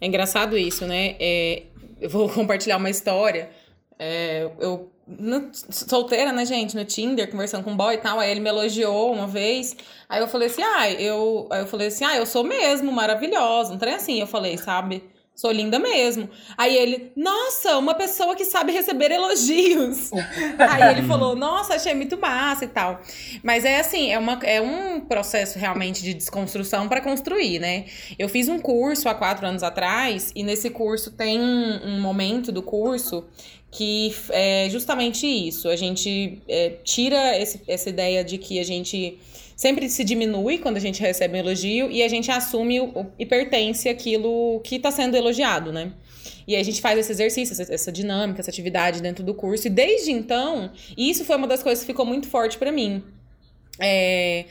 É 0.00 0.06
engraçado 0.06 0.56
isso, 0.56 0.86
né? 0.86 1.16
É, 1.18 1.64
eu 2.00 2.08
vou 2.08 2.28
compartilhar 2.30 2.76
uma 2.76 2.90
história. 2.90 3.50
É, 3.98 4.50
eu 4.60 4.90
no, 5.08 5.50
solteira, 5.70 6.32
né, 6.32 6.44
gente, 6.44 6.76
no 6.76 6.84
Tinder, 6.84 7.30
conversando 7.30 7.64
com 7.64 7.70
um 7.70 7.76
boy 7.76 7.94
e 7.94 7.98
tal. 7.98 8.20
Aí 8.20 8.30
ele 8.30 8.40
me 8.40 8.48
elogiou 8.48 9.12
uma 9.12 9.26
vez. 9.26 9.74
Aí 10.08 10.20
eu 10.20 10.28
falei 10.28 10.48
assim, 10.48 10.62
ah, 10.62 10.90
eu. 10.90 11.48
Aí 11.50 11.60
eu 11.60 11.66
falei 11.66 11.88
assim, 11.88 12.04
ah, 12.04 12.16
eu 12.16 12.26
sou 12.26 12.44
mesmo, 12.44 12.92
maravilhosa. 12.92 13.70
Não 13.70 13.78
tem 13.78 13.94
assim, 13.94 14.20
eu 14.20 14.26
falei, 14.26 14.58
sabe? 14.58 15.02
Sou 15.38 15.52
linda 15.52 15.78
mesmo. 15.78 16.28
Aí 16.56 16.76
ele, 16.76 17.12
nossa, 17.14 17.78
uma 17.78 17.94
pessoa 17.94 18.34
que 18.34 18.44
sabe 18.44 18.72
receber 18.72 19.12
elogios. 19.12 20.10
Aí 20.58 20.96
ele 20.98 21.06
falou, 21.06 21.36
nossa, 21.36 21.76
achei 21.76 21.94
muito 21.94 22.18
massa 22.18 22.64
e 22.64 22.66
tal. 22.66 23.00
Mas 23.40 23.64
é 23.64 23.78
assim, 23.78 24.10
é, 24.10 24.18
uma, 24.18 24.32
é 24.42 24.60
um 24.60 24.98
processo 24.98 25.56
realmente 25.56 26.02
de 26.02 26.12
desconstrução 26.12 26.88
para 26.88 27.00
construir, 27.00 27.60
né? 27.60 27.84
Eu 28.18 28.28
fiz 28.28 28.48
um 28.48 28.58
curso 28.58 29.08
há 29.08 29.14
quatro 29.14 29.46
anos 29.46 29.62
atrás, 29.62 30.32
e 30.34 30.42
nesse 30.42 30.70
curso 30.70 31.12
tem 31.12 31.40
um, 31.40 32.00
momento 32.00 32.50
do 32.50 32.60
curso 32.60 33.24
que 33.70 34.12
é 34.30 34.66
justamente 34.68 35.24
isso. 35.24 35.68
A 35.68 35.76
gente 35.76 36.42
é, 36.48 36.70
tira 36.82 37.38
esse, 37.38 37.62
essa 37.68 37.88
ideia 37.88 38.24
de 38.24 38.38
que 38.38 38.58
a 38.58 38.64
gente 38.64 39.20
sempre 39.58 39.90
se 39.90 40.04
diminui 40.04 40.58
quando 40.58 40.76
a 40.76 40.80
gente 40.80 41.00
recebe 41.00 41.34
um 41.34 41.40
elogio 41.40 41.90
e 41.90 42.00
a 42.00 42.08
gente 42.08 42.30
assume 42.30 42.80
o, 42.80 43.06
e 43.18 43.26
pertence 43.26 43.88
aquilo 43.88 44.60
que 44.60 44.76
está 44.76 44.92
sendo 44.92 45.16
elogiado, 45.16 45.72
né? 45.72 45.92
E 46.46 46.54
aí 46.54 46.60
a 46.60 46.64
gente 46.64 46.80
faz 46.80 46.96
esse 46.96 47.10
exercício, 47.10 47.60
essa, 47.60 47.74
essa, 47.74 47.90
dinâmica, 47.90 48.40
essa 48.40 48.50
atividade 48.50 49.02
dentro 49.02 49.24
do 49.24 49.34
curso. 49.34 49.66
E 49.66 49.70
desde 49.70 50.12
então, 50.12 50.70
isso 50.96 51.24
foi 51.24 51.34
uma 51.34 51.48
das 51.48 51.60
coisas 51.60 51.84
que 51.84 51.90
ficou 51.90 52.06
muito 52.06 52.28
forte 52.28 52.56
para 52.56 52.70
mim. 52.70 53.02
É, 53.80 54.44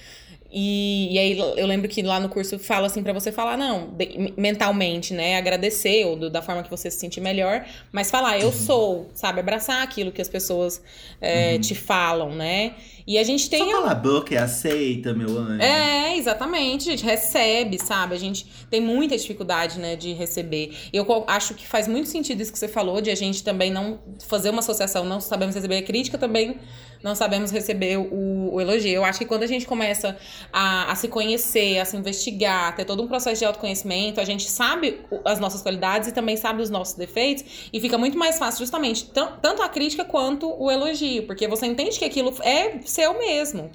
e, 0.52 1.14
e, 1.14 1.20
aí 1.20 1.38
eu 1.38 1.68
lembro 1.68 1.90
que 1.90 2.02
lá 2.02 2.20
no 2.20 2.30
curso 2.30 2.58
fala 2.60 2.88
assim 2.88 3.04
para 3.04 3.14
você 3.14 3.32
falar, 3.32 3.58
não, 3.58 3.90
de, 3.92 4.34
mentalmente, 4.38 5.14
né? 5.14 5.38
Agradecer 5.38 6.06
ou 6.06 6.16
do, 6.16 6.30
da 6.30 6.42
forma 6.42 6.64
que 6.64 6.70
você 6.70 6.92
se 6.92 6.98
sentir 6.98 7.22
melhor, 7.22 7.66
mas 7.92 8.10
falar, 8.10 8.40
eu 8.40 8.48
uhum. 8.48 8.54
sou, 8.54 9.10
sabe? 9.14 9.40
Abraçar 9.40 9.84
aquilo 9.84 10.12
que 10.12 10.22
as 10.22 10.30
pessoas 10.30 10.82
é, 11.20 11.54
uhum. 11.54 11.62
te 11.62 11.76
falam, 11.76 12.36
né? 12.36 12.76
E 13.08 13.18
a 13.18 13.24
gente 13.24 13.50
tem. 13.50 13.64
Só 13.64 13.72
cala 13.72 13.92
a 13.92 13.96
boca 13.96 14.34
e 14.34 14.38
aceita, 14.38 15.14
meu 15.14 15.30
anjo. 15.38 15.62
É, 15.62 16.18
exatamente. 16.18 16.90
A 16.90 16.92
gente 16.92 17.06
recebe, 17.06 17.80
sabe? 17.80 18.14
A 18.14 18.20
gente 18.20 18.46
tem 18.70 18.82
muita 18.82 19.18
dificuldade, 19.18 19.80
né, 19.80 19.96
de 19.96 20.12
receber. 20.12 20.76
Eu 20.92 21.06
acho 21.26 21.54
que 21.54 21.66
faz 21.66 21.88
muito 21.88 22.10
sentido 22.10 22.42
isso 22.42 22.52
que 22.52 22.60
você 22.60 22.68
falou, 22.68 23.00
de 23.00 23.10
a 23.10 23.16
gente 23.16 23.44
também 23.44 23.72
não 23.72 24.00
fazer 24.28 24.50
uma 24.50 24.60
associação, 24.60 25.06
não 25.06 25.22
sabemos 25.22 25.56
receber 25.56 25.78
a 25.78 25.84
crítica, 25.84 26.18
também 26.18 26.60
não 27.04 27.16
sabemos 27.16 27.52
receber 27.52 27.98
o, 27.98 28.54
o 28.54 28.62
elogio. 28.62 28.92
Eu 28.92 29.06
acho 29.06 29.20
que 29.20 29.26
quando 29.26 29.44
a 29.44 29.48
gente 29.48 29.66
começa 29.66 30.18
a, 30.52 30.92
a 30.92 30.96
se 30.96 31.08
conhecer, 31.08 31.80
a 31.80 31.86
se 31.86 31.96
investigar, 31.96 32.76
ter 32.76 32.86
todo 32.86 33.04
um 33.04 33.08
processo 33.08 33.40
de 33.40 33.46
autoconhecimento, 33.46 34.20
a 34.20 34.26
gente 34.26 34.50
sabe 34.50 35.02
as 35.24 35.40
nossas 35.40 35.62
qualidades 35.62 36.10
e 36.10 36.12
também 36.12 36.36
sabe 36.38 36.62
os 36.62 36.70
nossos 36.70 36.96
defeitos, 36.96 37.70
e 37.72 37.80
fica 37.80 37.98
muito 37.98 38.18
mais 38.18 38.38
fácil, 38.38 38.60
justamente, 38.60 39.06
tanto 39.06 39.62
a 39.62 39.70
crítica 39.70 40.04
quanto 40.04 40.50
o 40.62 40.72
elogio, 40.72 41.24
porque 41.24 41.48
você 41.48 41.66
entende 41.66 41.98
que 41.98 42.06
aquilo 42.06 42.34
é 42.42 42.80
seu 42.98 43.18
mesmo. 43.20 43.70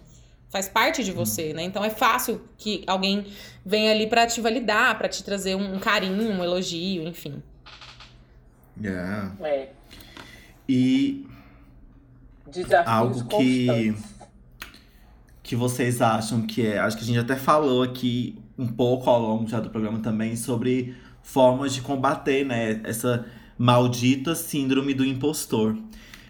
Faz 0.50 0.68
parte 0.68 1.02
de 1.04 1.12
você, 1.12 1.54
né? 1.54 1.62
Então 1.62 1.84
é 1.84 1.90
fácil 1.90 2.42
que 2.58 2.82
alguém 2.86 3.26
venha 3.64 3.92
ali 3.92 4.06
para 4.06 4.26
te 4.26 4.40
validar, 4.40 4.98
para 4.98 5.08
te 5.08 5.22
trazer 5.22 5.54
um 5.54 5.78
carinho, 5.78 6.30
um 6.30 6.44
elogio, 6.44 7.06
enfim. 7.06 7.42
Yeah. 8.80 9.34
É. 9.40 9.68
E 10.68 11.26
Desafios 12.46 12.86
algo 12.86 13.24
que 13.28 13.94
que 15.42 15.56
vocês 15.56 16.00
acham 16.00 16.42
que 16.42 16.66
é, 16.66 16.78
acho 16.78 16.96
que 16.96 17.02
a 17.02 17.06
gente 17.06 17.18
até 17.18 17.36
falou 17.36 17.82
aqui 17.82 18.38
um 18.56 18.66
pouco 18.66 19.10
ao 19.10 19.20
longo 19.20 19.46
já 19.48 19.60
do 19.60 19.70
programa 19.70 19.98
também 19.98 20.36
sobre 20.36 20.94
formas 21.22 21.74
de 21.74 21.80
combater, 21.82 22.44
né, 22.44 22.80
essa 22.84 23.26
maldita 23.58 24.34
síndrome 24.34 24.94
do 24.94 25.04
impostor. 25.04 25.76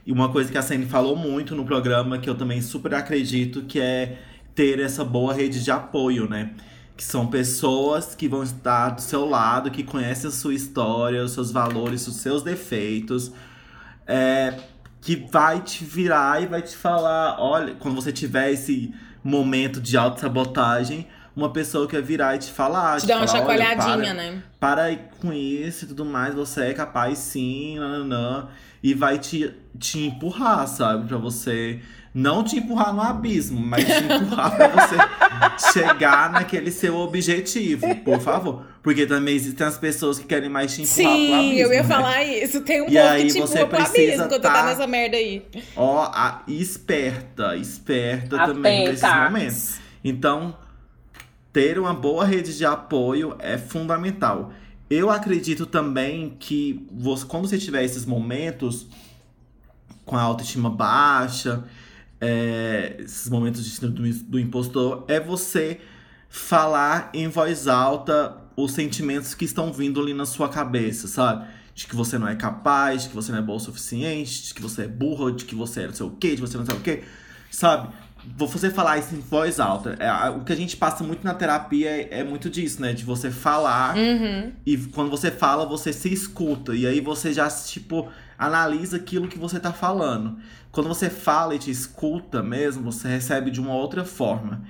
E 0.05 0.13
uma 0.13 0.29
coisa 0.31 0.51
que 0.51 0.59
a 0.59 0.63
Sene 0.63 0.87
falou 0.87 1.15
muito 1.15 1.55
no 1.55 1.65
programa, 1.65 2.19
que 2.19 2.29
eu 2.29 2.35
também 2.35 2.61
super 2.61 2.95
acredito, 2.95 3.63
que 3.63 3.81
é 3.81 4.19
ter 4.55 4.81
essa 4.81 5.05
boa 5.05 5.33
rede 5.33 5.63
de 5.63 5.71
apoio, 5.71 6.29
né? 6.29 6.51
Que 6.97 7.05
são 7.05 7.27
pessoas 7.27 8.15
que 8.15 8.29
vão 8.29 8.43
estar 8.43 8.91
do 8.91 9.01
seu 9.01 9.25
lado, 9.29 9.71
que 9.71 9.83
conhecem 9.83 10.29
a 10.29 10.33
sua 10.33 10.55
história, 10.55 11.23
os 11.23 11.33
seus 11.33 11.51
valores, 11.51 12.07
os 12.07 12.17
seus 12.17 12.43
defeitos. 12.43 13.33
É, 14.07 14.55
que 15.01 15.17
vai 15.31 15.61
te 15.61 15.85
virar 15.85 16.43
e 16.43 16.47
vai 16.47 16.63
te 16.63 16.77
falar, 16.77 17.37
olha, 17.41 17.75
quando 17.75 17.97
você 17.97 18.13
tiver 18.13 18.53
esse 18.53 18.95
momento 19.23 19.81
de 19.81 19.97
autossabotagem, 19.97 21.07
uma 21.35 21.51
pessoa 21.51 21.87
que 21.87 21.95
vai 21.95 22.03
virar 22.03 22.37
e 22.37 22.39
te 22.39 22.53
falar. 22.53 22.97
Te, 22.97 23.03
te 23.03 23.09
dá 23.09 23.17
uma 23.17 23.27
falar, 23.27 23.39
chacoalhadinha, 23.41 24.15
para, 24.15 24.15
né? 24.15 24.43
Para 24.61 24.97
com 25.21 25.33
isso 25.33 25.85
e 25.85 25.89
tudo 25.89 26.05
mais, 26.05 26.35
você 26.35 26.67
é 26.67 26.75
capaz 26.75 27.19
sim, 27.19 27.79
nananã, 27.79 28.49
e 28.83 28.95
vai 28.95 29.19
te, 29.19 29.53
te 29.79 30.01
empurrar, 30.07 30.67
sabe? 30.67 31.07
Pra 31.09 31.17
você 31.19 31.81
não 32.15 32.45
te 32.45 32.57
empurrar 32.57 32.93
no 32.93 33.01
abismo, 33.01 33.59
mas 33.61 33.85
te 33.87 33.93
empurrar 34.05 34.55
pra 34.57 34.69
você 34.69 35.73
chegar 35.73 36.31
naquele 36.31 36.71
seu 36.71 36.97
objetivo, 36.97 37.95
por 38.05 38.21
favor. 38.21 38.67
Porque 38.83 39.07
também 39.07 39.35
existem 39.37 39.67
as 39.67 39.79
pessoas 39.79 40.19
que 40.19 40.27
querem 40.27 40.49
mais 40.51 40.75
te 40.75 40.83
empurrar 40.83 41.17
Sim, 41.17 41.27
pro 41.29 41.35
abismo. 41.37 41.59
eu 41.61 41.73
ia 41.73 41.83
né? 41.83 41.89
falar 41.89 42.25
isso. 42.25 42.61
Tem 42.63 42.83
um 42.83 42.89
E 42.89 42.95
povo 42.97 42.99
aí 43.09 43.27
que 43.27 43.33
te 43.33 43.41
você 43.41 43.63
empurra 43.63 43.67
pro 43.69 43.87
abismo 43.87 44.29
quando 44.29 44.41
tá- 44.43 44.53
tá 44.53 44.65
nessa 44.67 44.87
merda 44.87 45.17
aí. 45.17 45.43
Ó, 45.77 46.03
a, 46.03 46.43
esperta, 46.49 47.57
esperta 47.57 48.37
também 48.47 48.85
nesses 48.89 49.05
Atenta. 49.05 49.31
momentos. 49.31 49.81
Então, 50.05 50.57
ter 51.53 51.79
uma 51.79 51.95
boa 51.95 52.25
rede 52.25 52.57
de 52.57 52.65
apoio 52.67 53.37
é 53.39 53.57
fundamental. 53.57 54.53
Eu 54.95 55.09
acredito 55.09 55.65
também 55.65 56.37
que 56.39 56.87
você, 56.93 57.25
quando 57.25 57.49
você 57.49 57.57
tiver 57.57 57.83
esses 57.83 58.05
momentos 58.05 58.87
com 60.05 60.19
a 60.19 60.21
autoestima 60.21 60.69
baixa, 60.69 61.65
é, 62.21 62.97
esses 62.99 63.31
momentos 63.31 63.65
de 63.65 63.71
síndrome 63.71 64.13
do, 64.13 64.39
impostor, 64.39 65.07
é 65.09 65.19
você 65.19 65.81
falar 66.29 67.11
em 67.15 67.27
voz 67.27 67.67
alta 67.69 68.37
os 68.55 68.73
sentimentos 68.73 69.33
que 69.33 69.47
estão 69.47 69.73
vindo 69.73 69.99
ali 69.99 70.13
na 70.13 70.27
sua 70.27 70.51
cabeça, 70.51 71.09
sabe? 71.09 71.49
De 71.75 71.87
que 71.87 71.97
você 71.97 72.19
não 72.19 72.29
é 72.29 72.37
capaz, 72.37 73.05
de 73.05 73.09
que 73.09 73.15
você 73.15 73.33
não 73.33 73.39
é 73.39 73.43
boa 73.43 73.57
o 73.57 73.61
suficiente, 73.61 74.49
de 74.49 74.53
que 74.53 74.61
você 74.61 74.83
é 74.83 74.89
burra, 74.89 75.33
de 75.33 75.47
que 75.47 75.55
você 75.55 75.85
é 75.85 75.87
não 75.87 75.95
sei 75.95 76.05
o 76.05 76.11
quê, 76.11 76.29
de 76.33 76.43
que 76.43 76.43
você 76.43 76.59
não 76.59 76.67
sei 76.67 76.75
o 76.75 76.81
quê, 76.81 77.03
sabe? 77.51 77.95
Vou 78.37 78.47
você 78.47 78.71
falar 78.71 78.99
isso 78.99 79.15
em 79.15 79.21
voz 79.21 79.59
alta. 79.59 79.97
É, 79.99 80.31
o 80.31 80.45
que 80.45 80.53
a 80.53 80.57
gente 80.57 80.77
passa 80.77 81.03
muito 81.03 81.25
na 81.25 81.35
terapia 81.35 81.91
é, 81.91 82.21
é 82.21 82.25
muito 82.25 82.49
disso, 82.49 82.81
né? 82.81 82.93
De 82.93 83.05
você 83.05 83.31
falar 83.31 83.97
Uhum. 83.97 84.53
e 84.65 84.77
quando 84.77 85.11
você 85.11 85.31
fala, 85.31 85.67
você 85.67 85.93
se 85.93 86.13
escuta. 86.13 86.75
E 86.75 86.87
aí 86.87 87.01
você 87.01 87.33
já, 87.33 87.49
tipo, 87.49 88.09
analisa 88.39 88.97
aquilo 88.97 89.27
que 89.29 89.39
você 89.39 89.59
tá 89.59 89.73
falando. 89.73 90.39
Quando 90.71 90.89
você 90.89 91.11
fala 91.11 91.55
e 91.55 91.59
te 91.59 91.71
escuta 91.71 92.43
mesmo, 92.43 92.91
você 92.93 93.09
recebe 93.09 93.51
de 93.51 93.61
uma 93.61 93.75
outra 93.75 94.05
forma. 94.05 94.63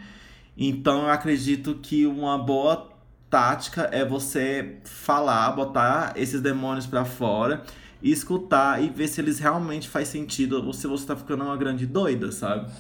Então 0.56 1.02
eu 1.02 1.10
acredito 1.10 1.74
que 1.82 2.06
uma 2.06 2.38
boa 2.38 2.90
tática 3.30 3.88
é 3.92 4.04
você 4.04 4.76
falar, 4.84 5.50
botar 5.52 6.12
esses 6.16 6.40
demônios 6.40 6.86
pra 6.86 7.04
fora 7.04 7.62
e 8.02 8.10
escutar 8.10 8.82
e 8.82 8.88
ver 8.88 9.06
se 9.08 9.20
eles 9.20 9.38
realmente 9.38 9.88
faz 9.88 10.08
sentido 10.08 10.64
ou 10.64 10.72
se 10.72 10.86
você 10.86 11.06
tá 11.06 11.16
ficando 11.16 11.44
uma 11.44 11.56
grande 11.56 11.86
doida, 11.86 12.32
sabe? 12.32 12.70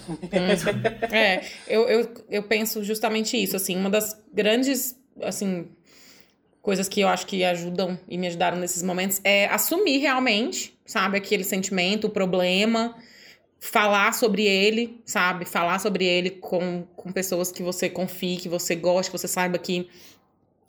É, 1.12 1.44
eu, 1.68 1.88
eu, 1.88 2.14
eu 2.28 2.42
penso 2.42 2.82
justamente 2.82 3.36
isso, 3.36 3.54
assim, 3.54 3.76
uma 3.76 3.88
das 3.88 4.20
grandes, 4.32 4.96
assim, 5.22 5.68
coisas 6.60 6.88
que 6.88 7.00
eu 7.00 7.08
acho 7.08 7.26
que 7.26 7.44
ajudam 7.44 7.98
e 8.08 8.18
me 8.18 8.26
ajudaram 8.26 8.58
nesses 8.58 8.82
momentos 8.82 9.20
é 9.22 9.46
assumir 9.46 9.98
realmente, 9.98 10.76
sabe, 10.84 11.16
aquele 11.16 11.44
sentimento, 11.44 12.06
o 12.06 12.10
problema, 12.10 12.96
falar 13.60 14.12
sobre 14.14 14.44
ele, 14.44 15.00
sabe, 15.04 15.44
falar 15.44 15.78
sobre 15.78 16.04
ele 16.04 16.30
com, 16.30 16.84
com 16.96 17.12
pessoas 17.12 17.52
que 17.52 17.62
você 17.62 17.88
confie, 17.88 18.36
que 18.36 18.48
você 18.48 18.74
gosta, 18.74 19.12
que 19.12 19.18
você 19.18 19.28
saiba 19.28 19.56
que 19.56 19.88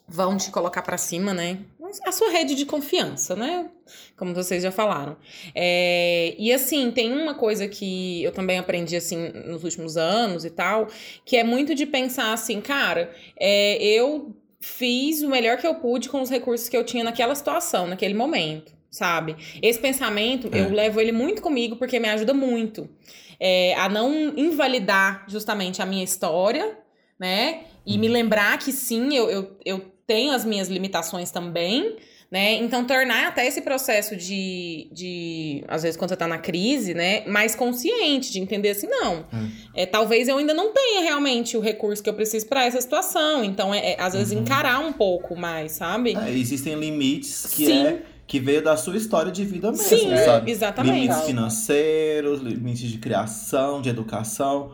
vão 0.08 0.38
te 0.38 0.52
colocar 0.52 0.82
pra 0.82 0.98
cima, 0.98 1.34
né? 1.34 1.60
A 2.06 2.12
sua 2.12 2.30
rede 2.30 2.56
de 2.56 2.66
confiança, 2.66 3.36
né? 3.36 3.70
Como 4.18 4.34
vocês 4.34 4.64
já 4.64 4.72
falaram. 4.72 5.18
É, 5.54 6.36
e 6.38 6.52
assim, 6.52 6.92
tem 6.92 7.12
uma 7.12 7.34
coisa 7.36 7.68
que 7.68 8.24
eu 8.24 8.32
também 8.32 8.58
aprendi 8.58 8.96
assim 8.96 9.30
nos 9.46 9.64
últimos 9.64 9.98
anos 9.98 10.46
e 10.46 10.50
tal, 10.50 10.88
que 11.26 11.38
é 11.38 11.44
muito 11.44 11.76
de 11.76 11.86
pensar 11.86 12.34
assim, 12.34 12.62
cara, 12.62 13.14
é, 13.40 13.84
eu 13.84 14.36
fiz 14.60 15.22
o 15.22 15.30
melhor 15.30 15.58
que 15.58 15.68
eu 15.68 15.76
pude 15.76 16.10
com 16.10 16.22
os 16.22 16.30
recursos 16.30 16.70
que 16.70 16.78
eu 16.78 16.86
tinha 16.86 17.04
naquela 17.04 17.36
situação, 17.36 17.86
naquele 17.86 18.14
momento, 18.14 18.72
sabe? 18.90 19.36
Esse 19.62 19.80
pensamento 19.80 20.50
É. 20.52 20.62
eu 20.62 20.72
levo 20.72 21.02
ele 21.02 21.12
muito 21.12 21.42
comigo 21.42 21.76
porque 21.76 22.00
me 22.00 22.10
ajuda 22.10 22.34
muito 22.34 22.90
é, 23.40 23.76
a 23.76 23.90
não 23.90 24.34
invalidar 24.38 25.26
justamente 25.28 25.82
a 25.82 25.86
minha 25.86 26.04
história, 26.04 26.78
né? 27.20 27.66
E 27.86 27.98
me 27.98 28.08
lembrar 28.08 28.58
que 28.58 28.72
sim, 28.72 29.14
eu, 29.14 29.30
eu, 29.30 29.58
eu 29.66 29.93
tenho 30.06 30.34
as 30.34 30.44
minhas 30.44 30.68
limitações 30.68 31.32
também, 31.32 31.96
né? 32.32 32.56
Então, 32.56 32.84
tornar 32.84 33.28
até 33.28 33.46
esse 33.46 33.62
processo 33.62 34.16
de, 34.16 34.88
de 34.92 35.64
às 35.68 35.84
vezes, 35.84 35.96
quando 35.96 36.10
você 36.10 36.18
tá 36.18 36.28
na 36.28 36.40
crise, 36.40 36.94
né? 36.94 37.24
Mais 37.28 37.56
consciente, 37.56 38.32
de 38.32 38.40
entender 38.40 38.72
assim, 38.72 38.88
não. 38.88 39.26
É, 39.76 39.86
talvez 39.86 40.28
eu 40.28 40.38
ainda 40.38 40.54
não 40.54 40.74
tenha 40.74 41.02
realmente 41.02 41.56
o 41.56 41.60
recurso 41.60 42.02
que 42.02 42.10
eu 42.10 42.14
preciso 42.14 42.48
pra 42.48 42.66
essa 42.66 42.82
situação. 42.82 43.44
Então, 43.44 43.74
é, 43.74 43.92
é, 43.92 44.02
às 44.02 44.14
vezes, 44.14 44.34
encarar 44.34 44.80
um 44.80 44.92
pouco 44.92 45.36
mais, 45.36 45.74
sabe? 45.74 46.16
É, 46.16 46.32
existem 46.32 46.74
limites 46.74 47.46
que 47.54 47.66
Sim. 47.68 47.86
é 47.86 48.02
que 48.26 48.40
veio 48.40 48.64
da 48.64 48.76
sua 48.76 48.98
história 48.98 49.32
de 49.32 49.46
vida 49.46 49.72
mesmo, 49.72 49.86
Sim, 49.86 50.18
sabe? 50.26 50.50
exatamente. 50.50 51.02
Limites 51.02 51.22
financeiros, 51.22 52.42
limites 52.42 52.90
de 52.90 52.98
criação, 52.98 53.82
de 53.82 53.90
educação. 53.90 54.72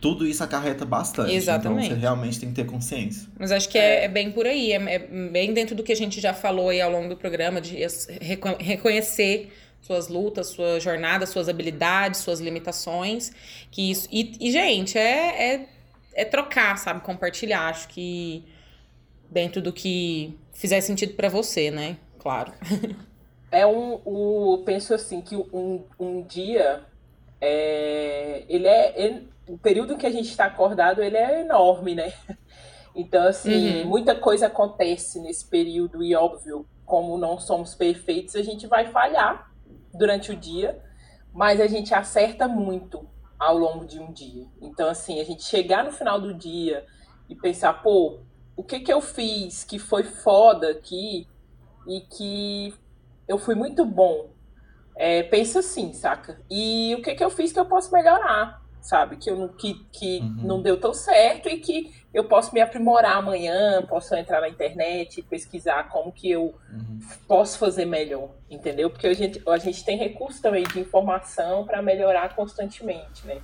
Tudo 0.00 0.26
isso 0.26 0.44
acarreta 0.44 0.84
bastante. 0.84 1.34
Exatamente. 1.34 1.86
Então 1.86 1.96
você 1.96 2.00
realmente 2.00 2.38
tem 2.40 2.48
que 2.50 2.54
ter 2.54 2.66
consciência. 2.66 3.28
Mas 3.38 3.50
acho 3.50 3.68
que 3.68 3.78
é, 3.78 4.04
é 4.04 4.08
bem 4.08 4.30
por 4.30 4.46
aí, 4.46 4.72
é, 4.72 4.76
é 4.76 4.98
bem 4.98 5.52
dentro 5.52 5.74
do 5.74 5.82
que 5.82 5.92
a 5.92 5.96
gente 5.96 6.20
já 6.20 6.34
falou 6.34 6.68
aí 6.68 6.80
ao 6.80 6.90
longo 6.90 7.08
do 7.08 7.16
programa, 7.16 7.60
de 7.60 7.76
reconhecer 8.60 9.52
suas 9.80 10.08
lutas, 10.08 10.48
sua 10.48 10.80
jornada, 10.80 11.26
suas 11.26 11.48
habilidades, 11.48 12.20
suas 12.20 12.40
limitações. 12.40 13.32
Que 13.70 13.90
isso, 13.90 14.08
e, 14.10 14.36
e, 14.40 14.50
gente, 14.50 14.98
é, 14.98 15.54
é, 15.54 15.68
é 16.14 16.24
trocar, 16.24 16.76
sabe? 16.76 17.00
Compartilhar. 17.00 17.68
Acho 17.68 17.88
que 17.88 18.44
dentro 19.30 19.62
do 19.62 19.72
que 19.72 20.36
fizer 20.52 20.80
sentido 20.80 21.14
pra 21.14 21.28
você, 21.28 21.70
né? 21.70 21.96
Claro. 22.18 22.52
É 23.50 23.64
um, 23.64 24.00
um 24.04 24.52
eu 24.52 24.62
penso 24.64 24.92
assim 24.92 25.20
que 25.20 25.36
um, 25.36 25.84
um 25.98 26.22
dia 26.22 26.82
é, 27.40 28.42
ele 28.48 28.66
é 28.66 28.92
ele- 28.96 29.28
o 29.48 29.58
período 29.58 29.96
que 29.96 30.06
a 30.06 30.10
gente 30.10 30.28
está 30.30 30.46
acordado 30.46 31.02
ele 31.02 31.16
é 31.16 31.40
enorme, 31.42 31.94
né? 31.94 32.12
Então 32.94 33.26
assim 33.28 33.82
Uhum. 33.82 33.84
muita 33.84 34.14
coisa 34.14 34.46
acontece 34.46 35.20
nesse 35.20 35.48
período 35.48 36.02
e 36.02 36.14
óbvio 36.14 36.66
como 36.84 37.18
não 37.18 37.38
somos 37.38 37.74
perfeitos 37.74 38.34
a 38.36 38.42
gente 38.42 38.66
vai 38.66 38.86
falhar 38.90 39.50
durante 39.92 40.32
o 40.32 40.36
dia, 40.36 40.82
mas 41.32 41.60
a 41.60 41.66
gente 41.66 41.94
acerta 41.94 42.48
muito 42.48 43.08
ao 43.38 43.56
longo 43.58 43.84
de 43.86 44.00
um 44.00 44.12
dia. 44.12 44.46
Então 44.60 44.88
assim 44.88 45.20
a 45.20 45.24
gente 45.24 45.44
chegar 45.44 45.84
no 45.84 45.92
final 45.92 46.20
do 46.20 46.34
dia 46.34 46.86
e 47.28 47.34
pensar 47.36 47.74
pô 47.82 48.20
o 48.56 48.64
que 48.64 48.80
que 48.80 48.92
eu 48.92 49.00
fiz 49.00 49.64
que 49.64 49.78
foi 49.78 50.04
foda 50.04 50.70
aqui 50.70 51.28
e 51.86 52.00
que 52.02 52.74
eu 53.28 53.38
fui 53.38 53.54
muito 53.54 53.84
bom. 53.84 54.34
É, 54.96 55.22
pensa 55.24 55.60
assim, 55.60 55.92
saca? 55.92 56.40
E 56.50 56.94
o 56.98 57.02
que 57.02 57.14
que 57.14 57.24
eu 57.24 57.30
fiz 57.30 57.52
que 57.52 57.60
eu 57.60 57.66
posso 57.66 57.92
melhorar, 57.92 58.65
sabe? 58.88 59.16
Que, 59.16 59.30
eu, 59.30 59.36
não- 59.36 59.48
que, 59.48 59.74
que 59.92 60.20
Uhum. 60.20 60.46
não 60.46 60.62
deu 60.62 60.78
tão 60.78 60.94
certo 60.94 61.48
e 61.48 61.58
que 61.58 61.90
eu 62.14 62.24
posso 62.24 62.54
me 62.54 62.60
aprimorar 62.60 63.16
amanhã, 63.18 63.82
posso 63.86 64.14
entrar 64.14 64.40
na 64.40 64.48
internet 64.48 65.18
e 65.18 65.22
pesquisar 65.22 65.88
como 65.90 66.12
que 66.12 66.30
eu 66.30 66.54
Uhum. 66.70 66.98
posso 67.28 67.58
fazer 67.58 67.84
melhor, 67.84 68.30
entendeu? 68.50 68.88
Porque 68.90 69.06
a 69.06 69.12
gente, 69.14 69.42
a 69.48 69.58
gente 69.58 69.84
tem 69.84 69.96
recurso 69.96 70.40
também 70.40 70.62
de 70.64 70.80
informação 70.80 71.64
para 71.64 71.82
melhorar 71.82 72.34
constantemente, 72.34 73.26
né? 73.26 73.40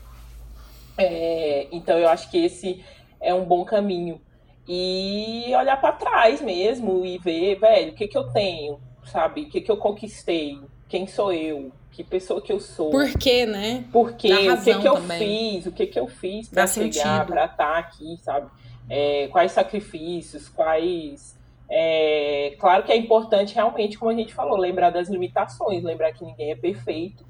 É, 0.98 1.68
então 1.72 1.98
eu 1.98 2.08
acho 2.08 2.30
que 2.30 2.38
esse 2.44 2.84
é 3.20 3.32
um 3.34 3.44
bom 3.44 3.64
caminho. 3.64 4.20
E 4.68 5.52
olhar 5.56 5.80
para 5.80 5.92
trás 5.96 6.40
mesmo 6.40 7.04
e 7.04 7.18
ver, 7.18 7.58
velho, 7.58 7.92
o 7.92 7.94
que 7.94 8.06
que 8.06 8.16
eu 8.16 8.24
tenho, 8.32 8.80
sabe? 9.04 9.42
O 9.42 9.48
que 9.50 9.60
que 9.60 9.70
eu 9.70 9.76
conquistei? 9.76 10.56
Quem 10.88 11.06
sou 11.06 11.32
eu? 11.32 11.72
Que 11.92 12.02
pessoa 12.02 12.40
que 12.40 12.50
eu 12.50 12.58
sou? 12.58 12.90
Por 12.90 13.08
quê, 13.18 13.44
né? 13.44 13.84
Por 13.92 14.14
quê? 14.14 14.32
O 14.50 14.62
que 14.62 14.74
que 14.74 14.88
eu 14.88 14.94
também. 14.94 15.18
fiz? 15.18 15.66
O 15.66 15.72
que 15.72 15.86
que 15.86 15.98
eu 15.98 16.08
fiz 16.08 16.48
para 16.48 16.66
chegar, 16.66 17.26
para 17.26 17.44
estar 17.44 17.78
aqui, 17.78 18.16
sabe? 18.22 18.50
É, 18.88 19.28
quais 19.28 19.52
sacrifícios, 19.52 20.48
quais... 20.48 21.38
é, 21.70 22.56
claro 22.58 22.82
que 22.82 22.92
é 22.92 22.96
importante 22.96 23.54
realmente, 23.54 23.98
como 23.98 24.10
a 24.10 24.14
gente 24.14 24.34
falou, 24.34 24.56
lembrar 24.56 24.90
das 24.90 25.08
limitações, 25.08 25.84
lembrar 25.84 26.12
que 26.12 26.24
ninguém 26.24 26.50
é 26.50 26.56
perfeito. 26.56 27.24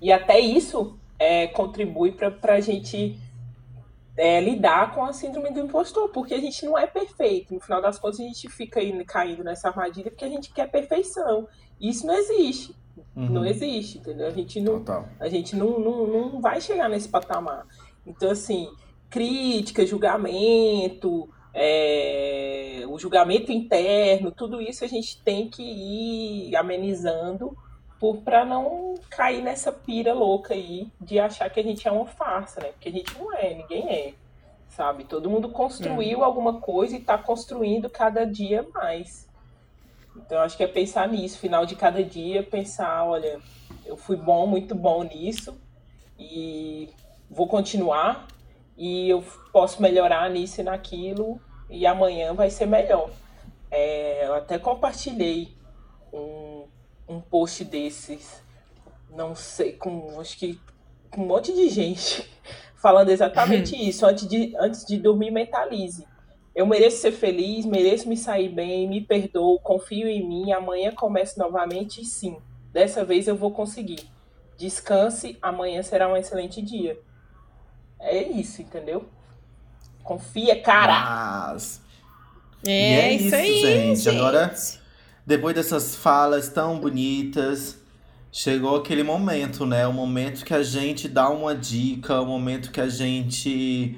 E 0.00 0.10
até 0.10 0.40
isso 0.40 0.98
é, 1.18 1.46
contribui 1.48 2.12
para 2.12 2.54
a 2.54 2.60
gente 2.60 3.18
é, 4.16 4.40
lidar 4.40 4.94
com 4.94 5.04
a 5.04 5.12
síndrome 5.12 5.50
do 5.52 5.60
impostor, 5.60 6.08
porque 6.08 6.34
a 6.34 6.40
gente 6.40 6.64
não 6.64 6.78
é 6.78 6.86
perfeito. 6.86 7.54
No 7.54 7.60
final 7.60 7.80
das 7.80 7.98
contas, 7.98 8.20
a 8.20 8.24
gente 8.24 8.48
fica 8.48 8.80
aí 8.80 9.04
caindo 9.04 9.44
nessa 9.44 9.68
armadilha 9.68 10.10
porque 10.10 10.24
a 10.24 10.28
gente 10.28 10.52
quer 10.52 10.70
perfeição. 10.70 11.46
Isso 11.80 12.06
não 12.06 12.14
existe. 12.14 12.74
Uhum. 13.16 13.28
Não 13.28 13.44
existe, 13.44 13.98
entendeu? 13.98 14.26
A 14.26 14.30
gente 14.30 14.60
não, 14.60 14.78
Total. 14.78 15.08
a 15.18 15.28
gente 15.28 15.56
não, 15.56 15.78
não, 15.78 16.06
não 16.06 16.40
vai 16.40 16.60
chegar 16.60 16.88
nesse 16.88 17.08
patamar. 17.08 17.66
Então, 18.06 18.30
assim, 18.30 18.68
crítica, 19.10 19.86
julgamento, 19.86 21.28
é, 21.52 22.84
o 22.88 22.98
julgamento 22.98 23.50
interno, 23.50 24.30
tudo 24.30 24.60
isso 24.60 24.84
a 24.84 24.88
gente 24.88 25.20
tem 25.22 25.48
que 25.48 25.62
ir 25.62 26.56
amenizando 26.56 27.56
para 28.24 28.44
não 28.44 28.94
cair 29.10 29.42
nessa 29.42 29.72
pira 29.72 30.14
louca 30.14 30.54
aí 30.54 30.88
de 31.00 31.18
achar 31.18 31.50
que 31.50 31.58
a 31.58 31.62
gente 31.62 31.86
é 31.86 31.90
uma 31.90 32.06
farsa, 32.06 32.60
né? 32.60 32.68
Porque 32.68 32.88
a 32.88 32.92
gente 32.92 33.18
não 33.18 33.32
é, 33.34 33.54
ninguém 33.54 33.88
é, 33.88 34.14
sabe? 34.68 35.04
Todo 35.04 35.28
mundo 35.28 35.48
construiu 35.48 36.22
alguma 36.22 36.60
coisa 36.60 36.94
e 36.94 37.00
está 37.00 37.18
construindo 37.18 37.90
cada 37.90 38.24
dia 38.24 38.64
mais. 38.72 39.27
Então 40.24 40.38
acho 40.40 40.56
que 40.56 40.62
é 40.62 40.66
pensar 40.66 41.08
nisso, 41.08 41.38
final 41.38 41.64
de 41.64 41.74
cada 41.74 42.02
dia, 42.02 42.42
pensar, 42.42 43.04
olha, 43.04 43.40
eu 43.84 43.96
fui 43.96 44.16
bom, 44.16 44.46
muito 44.46 44.74
bom 44.74 45.02
nisso 45.02 45.58
e 46.18 46.88
vou 47.30 47.46
continuar 47.46 48.26
e 48.76 49.08
eu 49.08 49.24
posso 49.52 49.80
melhorar 49.82 50.28
nisso 50.30 50.60
e 50.60 50.64
naquilo 50.64 51.40
e 51.70 51.86
amanhã 51.86 52.34
vai 52.34 52.50
ser 52.50 52.66
melhor. 52.66 53.10
É, 53.70 54.26
eu 54.26 54.34
até 54.34 54.58
compartilhei 54.58 55.56
um, 56.12 56.64
um 57.08 57.20
post 57.20 57.64
desses, 57.64 58.42
não 59.10 59.34
sei, 59.34 59.72
com 59.72 60.20
acho 60.20 60.38
que 60.38 60.60
com 61.10 61.22
um 61.22 61.26
monte 61.26 61.52
de 61.52 61.68
gente 61.68 62.28
falando 62.76 63.10
exatamente 63.10 63.76
isso. 63.76 64.06
Antes 64.06 64.26
de, 64.26 64.54
antes 64.58 64.84
de 64.84 64.98
dormir, 64.98 65.30
mentalize. 65.30 66.06
Eu 66.58 66.66
mereço 66.66 66.96
ser 67.00 67.12
feliz, 67.12 67.64
mereço 67.64 68.08
me 68.08 68.16
sair 68.16 68.48
bem, 68.48 68.88
me 68.88 69.00
perdoo, 69.00 69.60
confio 69.60 70.08
em 70.08 70.26
mim, 70.28 70.50
amanhã 70.50 70.90
começo 70.90 71.38
novamente 71.38 72.00
e 72.00 72.04
sim, 72.04 72.36
dessa 72.72 73.04
vez 73.04 73.28
eu 73.28 73.36
vou 73.36 73.52
conseguir. 73.52 74.00
Descanse, 74.56 75.38
amanhã 75.40 75.84
será 75.84 76.08
um 76.12 76.16
excelente 76.16 76.60
dia. 76.60 76.98
É 78.00 78.24
isso, 78.24 78.60
entendeu? 78.60 79.04
Confia, 80.02 80.60
cara! 80.60 81.52
Mas... 81.52 81.80
É, 82.66 82.70
E 82.70 83.00
é 83.02 83.12
isso, 83.14 83.26
isso, 83.26 83.34
aí, 83.36 83.60
gente. 83.60 84.00
gente. 84.00 84.16
Agora- 84.16 84.52
Depois 85.24 85.54
dessas 85.54 85.94
falas 85.94 86.48
tão 86.48 86.80
bonitas, 86.80 87.78
chegou 88.32 88.74
aquele 88.74 89.04
momento, 89.04 89.64
né? 89.64 89.86
O 89.86 89.92
momento 89.92 90.44
que 90.44 90.54
a 90.54 90.64
gente 90.64 91.06
dá 91.06 91.28
uma 91.30 91.54
dica, 91.54 92.20
o 92.20 92.26
momento 92.26 92.72
que 92.72 92.80
a 92.80 92.88
gente 92.88 93.96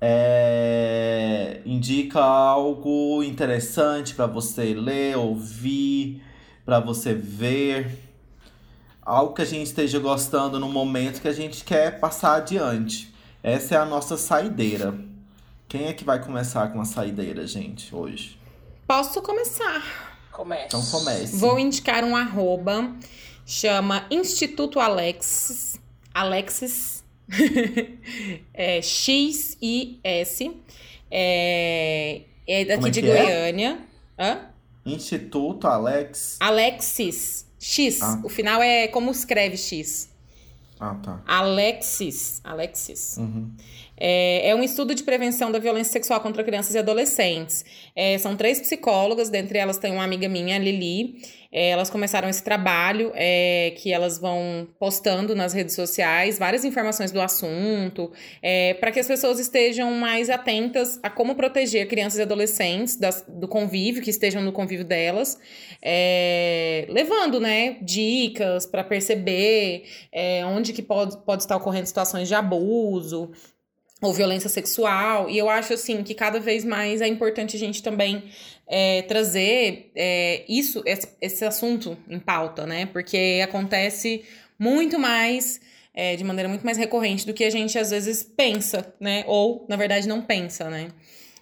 é, 0.00 1.60
indica 1.66 2.20
algo 2.20 3.22
interessante 3.22 4.14
para 4.14 4.26
você 4.26 4.72
ler, 4.72 5.16
ouvir, 5.16 6.22
para 6.64 6.80
você 6.80 7.12
ver. 7.12 8.08
Algo 9.02 9.34
que 9.34 9.42
a 9.42 9.46
gente 9.46 9.66
esteja 9.66 9.98
gostando 9.98 10.58
no 10.58 10.68
momento 10.68 11.20
que 11.20 11.28
a 11.28 11.32
gente 11.32 11.64
quer 11.64 12.00
passar 12.00 12.36
adiante. 12.36 13.12
Essa 13.42 13.74
é 13.74 13.78
a 13.78 13.84
nossa 13.84 14.16
saideira. 14.16 14.94
Quem 15.68 15.86
é 15.86 15.92
que 15.92 16.04
vai 16.04 16.22
começar 16.22 16.72
com 16.72 16.80
a 16.80 16.84
saideira, 16.84 17.46
gente, 17.46 17.94
hoje? 17.94 18.38
Posso 18.86 19.22
começar? 19.22 20.18
Começa. 20.32 20.66
Então 20.66 20.84
comece. 20.86 21.36
Vou 21.36 21.58
indicar 21.58 22.04
um 22.04 22.16
arroba, 22.16 22.92
chama 23.46 24.06
Instituto 24.10 24.80
Alexis. 24.80 25.78
Alexis. 26.12 26.99
é, 28.54 28.82
X-I-S. 28.82 30.50
É, 31.10 32.22
é 32.46 32.64
daqui 32.64 32.86
é 32.86 32.90
de 32.90 33.10
é? 33.10 33.24
Goiânia. 33.24 33.78
Hã? 34.18 34.50
Instituto 34.84 35.66
Alex. 35.66 36.36
Alexis. 36.40 37.46
X. 37.58 38.02
Ah. 38.02 38.20
O 38.24 38.28
final 38.28 38.62
é 38.62 38.88
como 38.88 39.10
escreve 39.10 39.56
X. 39.56 40.10
Ah, 40.78 40.94
tá. 41.02 41.22
Alexis. 41.26 42.40
Alexis. 42.42 43.18
Uhum. 43.18 43.52
É, 44.00 44.48
é 44.48 44.54
um 44.54 44.62
estudo 44.62 44.94
de 44.94 45.02
prevenção 45.02 45.52
da 45.52 45.58
violência 45.58 45.92
sexual 45.92 46.20
contra 46.22 46.42
crianças 46.42 46.74
e 46.74 46.78
adolescentes. 46.78 47.64
É, 47.94 48.16
são 48.16 48.34
três 48.34 48.58
psicólogas, 48.58 49.28
dentre 49.28 49.58
elas 49.58 49.76
tem 49.76 49.92
uma 49.92 50.02
amiga 50.02 50.28
minha, 50.28 50.56
a 50.56 50.58
Lili. 50.58 51.16
É, 51.52 51.70
elas 51.70 51.90
começaram 51.90 52.28
esse 52.28 52.44
trabalho 52.44 53.10
é, 53.14 53.74
que 53.76 53.92
elas 53.92 54.18
vão 54.18 54.68
postando 54.78 55.34
nas 55.34 55.52
redes 55.52 55.74
sociais 55.74 56.38
várias 56.38 56.64
informações 56.64 57.10
do 57.10 57.20
assunto, 57.20 58.12
é, 58.40 58.74
para 58.74 58.92
que 58.92 59.00
as 59.00 59.06
pessoas 59.08 59.40
estejam 59.40 59.90
mais 59.90 60.30
atentas 60.30 61.00
a 61.02 61.10
como 61.10 61.34
proteger 61.34 61.88
crianças 61.88 62.20
e 62.20 62.22
adolescentes 62.22 62.96
das- 62.96 63.24
do 63.28 63.48
convívio, 63.48 64.00
que 64.00 64.10
estejam 64.10 64.40
no 64.42 64.52
convívio 64.52 64.84
delas, 64.84 65.38
é, 65.82 66.86
levando 66.88 67.40
né, 67.40 67.78
dicas 67.82 68.64
para 68.64 68.84
perceber 68.84 69.82
é, 70.12 70.44
onde 70.46 70.72
que 70.72 70.82
pode, 70.82 71.16
pode 71.24 71.42
estar 71.42 71.56
ocorrendo 71.56 71.86
situações 71.86 72.28
de 72.28 72.34
abuso, 72.34 73.32
ou 74.00 74.12
violência 74.12 74.48
sexual. 74.48 75.28
E 75.28 75.36
eu 75.36 75.48
acho 75.50 75.74
assim 75.74 76.02
que 76.02 76.14
cada 76.14 76.40
vez 76.40 76.64
mais 76.64 77.00
é 77.00 77.06
importante 77.06 77.56
a 77.56 77.58
gente 77.58 77.82
também 77.82 78.24
é, 78.66 79.02
trazer 79.02 79.90
é, 79.94 80.44
isso, 80.48 80.82
esse, 80.86 81.08
esse 81.20 81.44
assunto 81.44 81.96
em 82.08 82.18
pauta, 82.18 82.66
né? 82.66 82.86
Porque 82.86 83.40
acontece 83.42 84.24
muito 84.58 84.98
mais. 84.98 85.60
é, 85.92 86.16
de 86.16 86.24
maneira 86.24 86.48
muito 86.48 86.64
mais 86.64 86.78
recorrente 86.78 87.26
do 87.26 87.34
que 87.34 87.44
a 87.44 87.50
gente 87.50 87.78
às 87.78 87.90
vezes 87.90 88.22
pensa, 88.22 88.94
né? 89.00 89.24
Ou, 89.26 89.66
na 89.68 89.76
verdade, 89.76 90.08
não 90.08 90.22
pensa, 90.22 90.70
né? 90.70 90.88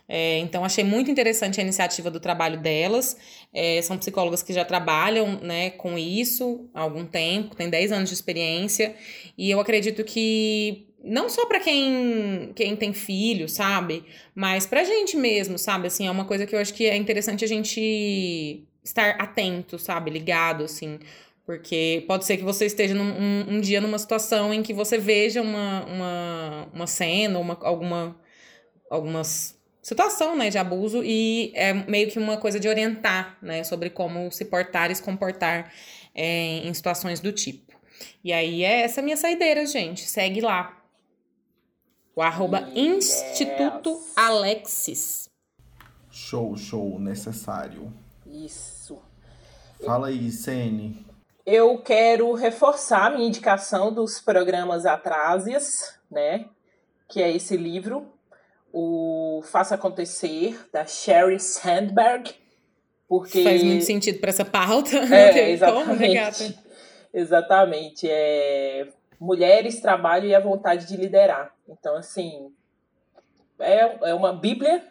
É, 0.08 0.38
então, 0.38 0.64
achei 0.64 0.82
muito 0.82 1.10
interessante 1.10 1.60
a 1.60 1.62
iniciativa 1.62 2.10
do 2.10 2.18
trabalho 2.18 2.58
delas. 2.58 3.16
É, 3.52 3.80
são 3.82 3.98
psicólogas 3.98 4.42
que 4.42 4.54
já 4.54 4.64
trabalham 4.64 5.38
né, 5.42 5.70
com 5.70 5.98
isso 5.98 6.68
há 6.72 6.80
algum 6.80 7.04
tempo, 7.04 7.54
têm 7.54 7.68
10 7.68 7.92
anos 7.92 8.08
de 8.08 8.14
experiência. 8.14 8.96
E 9.36 9.50
eu 9.50 9.60
acredito 9.60 10.02
que 10.02 10.87
não 11.02 11.28
só 11.28 11.46
para 11.46 11.60
quem, 11.60 12.52
quem 12.54 12.76
tem 12.76 12.92
filho, 12.92 13.48
sabe? 13.48 14.04
Mas 14.34 14.66
pra 14.66 14.84
gente 14.84 15.16
mesmo, 15.16 15.58
sabe? 15.58 15.86
Assim, 15.86 16.06
é 16.06 16.10
uma 16.10 16.24
coisa 16.24 16.46
que 16.46 16.54
eu 16.54 16.58
acho 16.58 16.74
que 16.74 16.86
é 16.86 16.96
interessante 16.96 17.44
a 17.44 17.48
gente 17.48 18.64
estar 18.82 19.10
atento, 19.20 19.78
sabe? 19.78 20.10
Ligado, 20.10 20.64
assim. 20.64 20.98
Porque 21.46 22.04
pode 22.06 22.26
ser 22.26 22.36
que 22.36 22.44
você 22.44 22.66
esteja 22.66 22.94
num, 22.94 23.04
um, 23.04 23.56
um 23.56 23.60
dia 23.60 23.80
numa 23.80 23.98
situação 23.98 24.52
em 24.52 24.62
que 24.62 24.74
você 24.74 24.98
veja 24.98 25.40
uma, 25.40 25.84
uma, 25.86 26.68
uma 26.74 26.86
cena, 26.86 27.38
uma, 27.38 27.58
alguma 27.62 28.20
algumas 28.90 29.58
situação, 29.82 30.36
né, 30.36 30.50
de 30.50 30.58
abuso 30.58 31.02
e 31.02 31.50
é 31.54 31.72
meio 31.72 32.10
que 32.10 32.18
uma 32.18 32.36
coisa 32.36 32.60
de 32.60 32.68
orientar, 32.68 33.38
né, 33.40 33.64
sobre 33.64 33.88
como 33.88 34.30
se 34.30 34.44
portar 34.44 34.90
e 34.90 34.94
se 34.94 35.02
comportar 35.02 35.72
é, 36.14 36.58
em 36.66 36.74
situações 36.74 37.20
do 37.20 37.32
tipo. 37.32 37.72
E 38.22 38.32
aí 38.32 38.62
é 38.62 38.82
essa 38.82 39.00
minha 39.00 39.16
saideira, 39.16 39.64
gente. 39.64 40.02
Segue 40.02 40.40
lá. 40.40 40.77
O 42.18 42.20
arroba 42.20 42.68
Yes. 42.74 43.22
Instituto 43.22 43.96
Alexis. 44.16 45.28
Show, 46.10 46.56
show, 46.56 46.98
necessário. 46.98 47.92
Isso. 48.26 49.00
Fala 49.86 50.08
aí, 50.08 50.32
Sene. 50.32 51.06
Eu 51.46 51.78
quero 51.78 52.32
reforçar 52.34 53.06
a 53.06 53.10
minha 53.10 53.28
indicação 53.28 53.94
dos 53.94 54.20
programas 54.20 54.84
Atrásias, 54.84 55.94
né? 56.10 56.46
Que 57.08 57.22
é 57.22 57.30
esse 57.30 57.56
livro, 57.56 58.12
o 58.72 59.40
Faça 59.44 59.76
Acontecer, 59.76 60.58
da 60.72 60.84
Sherry 60.84 61.38
Sandberg. 61.38 62.34
Porque 63.06 63.44
Faz 63.44 63.62
muito 63.62 63.84
sentido 63.84 64.18
para 64.18 64.30
essa 64.30 64.44
pauta. 64.44 64.96
É, 64.96 65.06
né, 65.06 65.50
exatamente. 65.52 66.58
Exatamente. 67.14 68.10
É 68.10 68.88
mulheres, 69.20 69.80
trabalho 69.80 70.26
e 70.26 70.34
a 70.34 70.40
vontade 70.40 70.86
de 70.86 70.96
liderar. 70.96 71.54
Então, 71.68 71.96
assim, 71.96 72.52
é, 73.58 74.10
é 74.10 74.14
uma 74.14 74.32
bíblia. 74.32 74.86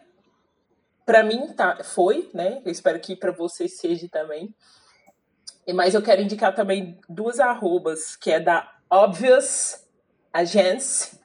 Para 1.04 1.22
mim, 1.22 1.48
tá, 1.54 1.82
foi, 1.82 2.30
né? 2.34 2.60
Eu 2.64 2.70
espero 2.70 3.00
que 3.00 3.16
para 3.16 3.32
vocês 3.32 3.78
seja 3.78 4.08
também. 4.10 4.54
Mas 5.74 5.94
eu 5.94 6.02
quero 6.02 6.22
indicar 6.22 6.54
também 6.54 6.98
duas 7.08 7.40
arrobas, 7.40 8.16
que 8.16 8.30
é 8.30 8.40
da 8.40 8.70
Obvious 8.90 9.86
Agence. 10.32 11.18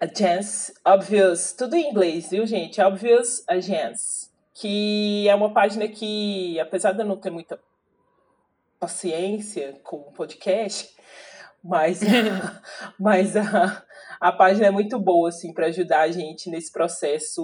Agence, 0.00 0.74
Obvious, 0.84 1.52
tudo 1.52 1.74
em 1.76 1.90
inglês, 1.90 2.30
viu, 2.30 2.46
gente? 2.46 2.80
Obvious 2.80 3.42
Agence. 3.48 4.30
Que 4.52 5.28
é 5.28 5.34
uma 5.34 5.52
página 5.52 5.88
que, 5.88 6.60
apesar 6.60 6.92
de 6.92 7.00
eu 7.00 7.06
não 7.06 7.16
ter 7.16 7.30
muita 7.30 7.58
paciência 8.84 9.80
com 9.82 9.96
o 9.96 10.12
podcast, 10.12 10.94
mas, 11.64 12.00
mas 13.00 13.34
a, 13.34 13.82
a 14.20 14.30
página 14.30 14.66
é 14.66 14.70
muito 14.70 14.98
boa 14.98 15.30
assim 15.30 15.54
para 15.54 15.66
ajudar 15.66 16.02
a 16.02 16.10
gente 16.10 16.50
nesse 16.50 16.70
processo 16.70 17.42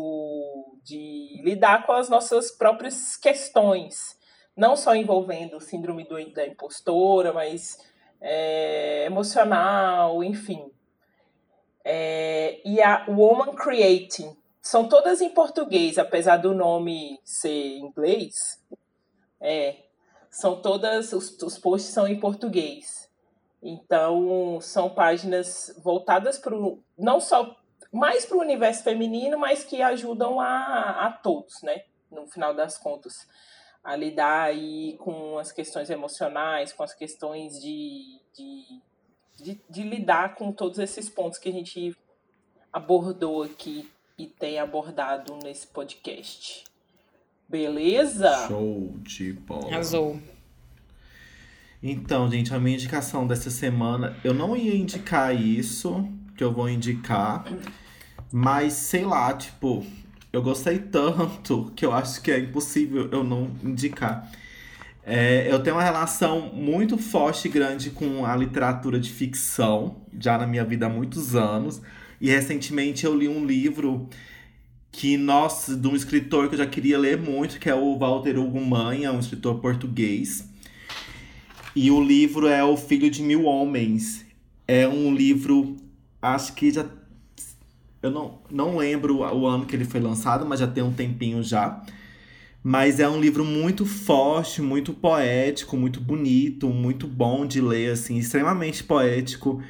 de 0.84 1.40
lidar 1.42 1.86
com 1.86 1.92
as 1.92 2.10
nossas 2.10 2.50
próprias 2.50 3.16
questões, 3.16 4.18
não 4.54 4.76
só 4.76 4.94
envolvendo 4.94 5.56
o 5.56 5.60
síndrome 5.60 6.06
do, 6.06 6.16
da 6.32 6.46
impostora, 6.46 7.32
mas 7.32 7.78
é, 8.20 9.06
emocional, 9.06 10.22
enfim. 10.22 10.70
É, 11.82 12.60
e 12.62 12.82
a 12.82 13.06
Woman 13.08 13.54
Creating 13.54 14.36
são 14.60 14.86
todas 14.86 15.22
em 15.22 15.30
português, 15.30 15.96
apesar 15.96 16.36
do 16.36 16.52
nome 16.52 17.18
ser 17.24 17.78
em 17.78 17.86
inglês. 17.86 18.62
É, 19.40 19.89
são 20.30 20.60
todas, 20.62 21.12
os, 21.12 21.36
os 21.42 21.58
posts 21.58 21.92
são 21.92 22.06
em 22.06 22.18
português. 22.18 23.10
Então, 23.62 24.58
são 24.60 24.88
páginas 24.88 25.74
voltadas 25.82 26.38
para 26.38 26.56
não 26.96 27.20
só 27.20 27.56
mais 27.92 28.24
para 28.24 28.38
o 28.38 28.40
universo 28.40 28.84
feminino, 28.84 29.36
mas 29.38 29.64
que 29.64 29.82
ajudam 29.82 30.40
a, 30.40 31.06
a 31.06 31.12
todos, 31.12 31.60
né? 31.62 31.82
No 32.10 32.26
final 32.26 32.54
das 32.54 32.78
contas. 32.78 33.28
a 33.82 33.96
lidar 33.96 34.42
aí 34.44 34.96
com 34.98 35.38
as 35.38 35.50
questões 35.52 35.90
emocionais, 35.90 36.72
com 36.72 36.82
as 36.82 36.94
questões 36.94 37.60
de, 37.60 38.20
de, 38.34 38.82
de, 39.36 39.60
de 39.68 39.82
lidar 39.82 40.34
com 40.34 40.52
todos 40.52 40.78
esses 40.78 41.08
pontos 41.08 41.38
que 41.38 41.48
a 41.48 41.52
gente 41.52 41.96
abordou 42.72 43.42
aqui 43.42 43.90
e 44.16 44.26
tem 44.26 44.58
abordado 44.58 45.36
nesse 45.42 45.66
podcast. 45.66 46.69
Beleza? 47.50 48.46
Show 48.46 48.94
de 49.02 49.32
bola. 49.32 49.72
Arrasou. 49.72 50.20
Então, 51.82 52.30
gente, 52.30 52.54
a 52.54 52.60
minha 52.60 52.76
indicação 52.76 53.26
dessa 53.26 53.50
semana, 53.50 54.16
eu 54.22 54.32
não 54.32 54.56
ia 54.56 54.76
indicar 54.76 55.34
isso, 55.34 56.08
que 56.36 56.44
eu 56.44 56.52
vou 56.52 56.68
indicar, 56.68 57.44
mas 58.30 58.74
sei 58.74 59.04
lá, 59.04 59.32
tipo, 59.34 59.84
eu 60.32 60.40
gostei 60.42 60.78
tanto 60.78 61.72
que 61.74 61.84
eu 61.84 61.92
acho 61.92 62.22
que 62.22 62.30
é 62.30 62.38
impossível 62.38 63.08
eu 63.10 63.24
não 63.24 63.50
indicar. 63.64 64.30
É, 65.02 65.52
eu 65.52 65.60
tenho 65.60 65.74
uma 65.74 65.82
relação 65.82 66.52
muito 66.54 66.96
forte 66.96 67.48
e 67.48 67.50
grande 67.50 67.90
com 67.90 68.24
a 68.24 68.36
literatura 68.36 69.00
de 69.00 69.10
ficção, 69.10 69.96
já 70.16 70.38
na 70.38 70.46
minha 70.46 70.64
vida 70.64 70.86
há 70.86 70.88
muitos 70.88 71.34
anos. 71.34 71.82
E 72.20 72.28
recentemente 72.28 73.04
eu 73.04 73.16
li 73.16 73.26
um 73.26 73.44
livro 73.44 74.08
que, 74.92 75.16
nossa, 75.16 75.76
de 75.76 75.86
um 75.86 75.94
escritor 75.94 76.48
que 76.48 76.54
eu 76.54 76.58
já 76.58 76.66
queria 76.66 76.98
ler 76.98 77.16
muito, 77.16 77.58
que 77.58 77.68
é 77.68 77.74
o 77.74 77.96
Walter 77.96 78.38
Hugo 78.38 78.60
Manha, 78.60 79.12
um 79.12 79.20
escritor 79.20 79.60
português. 79.60 80.48
E 81.74 81.90
o 81.90 82.02
livro 82.02 82.46
é 82.46 82.64
O 82.64 82.76
Filho 82.76 83.10
de 83.10 83.22
Mil 83.22 83.44
Homens. 83.44 84.24
É 84.66 84.88
um 84.88 85.14
livro, 85.14 85.76
acho 86.20 86.54
que 86.54 86.70
já. 86.70 86.86
Eu 88.02 88.10
não, 88.10 88.38
não 88.50 88.76
lembro 88.76 89.18
o 89.18 89.46
ano 89.46 89.66
que 89.66 89.76
ele 89.76 89.84
foi 89.84 90.00
lançado, 90.00 90.44
mas 90.46 90.60
já 90.60 90.66
tem 90.66 90.82
um 90.82 90.92
tempinho 90.92 91.42
já. 91.42 91.82
Mas 92.62 93.00
é 93.00 93.08
um 93.08 93.20
livro 93.20 93.44
muito 93.44 93.86
forte, 93.86 94.60
muito 94.60 94.92
poético, 94.92 95.76
muito 95.76 96.00
bonito, 96.00 96.68
muito 96.68 97.06
bom 97.06 97.46
de 97.46 97.60
ler, 97.60 97.92
assim, 97.92 98.18
extremamente 98.18 98.84
poético. 98.84 99.62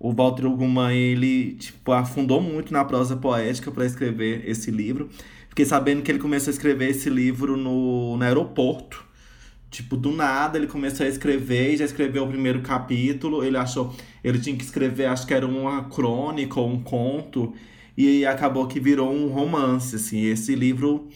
O 0.00 0.12
Walter 0.12 0.46
Ugumã, 0.46 0.92
ele, 0.92 1.54
tipo, 1.54 1.90
afundou 1.92 2.40
muito 2.40 2.72
na 2.72 2.84
prosa 2.84 3.16
poética 3.16 3.70
para 3.70 3.84
escrever 3.84 4.48
esse 4.48 4.70
livro. 4.70 5.08
Fiquei 5.48 5.64
sabendo 5.64 6.02
que 6.02 6.10
ele 6.12 6.20
começou 6.20 6.50
a 6.50 6.54
escrever 6.54 6.90
esse 6.90 7.10
livro 7.10 7.56
no, 7.56 8.16
no 8.16 8.24
aeroporto. 8.24 9.04
Tipo, 9.70 9.96
do 9.96 10.12
nada 10.12 10.56
ele 10.56 10.66
começou 10.66 11.04
a 11.04 11.08
escrever 11.08 11.74
e 11.74 11.76
já 11.78 11.84
escreveu 11.84 12.24
o 12.24 12.28
primeiro 12.28 12.62
capítulo. 12.62 13.44
Ele 13.44 13.56
achou. 13.56 13.94
Ele 14.22 14.38
tinha 14.38 14.56
que 14.56 14.64
escrever, 14.64 15.06
acho 15.06 15.26
que 15.26 15.34
era 15.34 15.46
uma 15.46 15.84
crônica 15.84 16.60
ou 16.60 16.70
um 16.70 16.80
conto. 16.80 17.52
E 17.96 18.24
acabou 18.24 18.68
que 18.68 18.78
virou 18.78 19.12
um 19.12 19.26
romance, 19.26 19.96
assim. 19.96 20.24
Esse 20.26 20.54
livro 20.54 21.08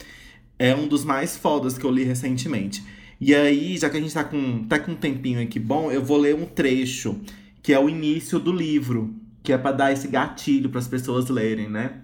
é 0.59 0.75
um 0.75 0.87
dos 0.87 1.05
mais 1.05 1.37
fodas 1.37 1.77
que 1.77 1.85
eu 1.85 1.91
li 1.91 2.03
recentemente. 2.03 2.83
E 3.19 3.33
aí, 3.33 3.77
já 3.77 3.89
que 3.89 3.95
a 3.95 4.01
gente 4.01 4.13
tá 4.13 4.23
com, 4.23 4.65
tá 4.65 4.77
com 4.77 4.91
um 4.91 4.95
tempinho 4.95 5.41
aqui 5.41 5.57
bom, 5.57 5.89
eu 5.89 6.03
vou 6.03 6.17
ler 6.17 6.35
um 6.35 6.45
trecho, 6.45 7.21
que 7.63 7.73
é 7.73 7.79
o 7.79 7.89
início 7.89 8.37
do 8.39 8.51
livro, 8.51 9.15
que 9.41 9.53
é 9.53 9.57
para 9.57 9.71
dar 9.71 9.91
esse 9.93 10.07
gatilho 10.09 10.69
para 10.69 10.79
as 10.79 10.87
pessoas 10.87 11.29
lerem, 11.29 11.69
né? 11.69 12.01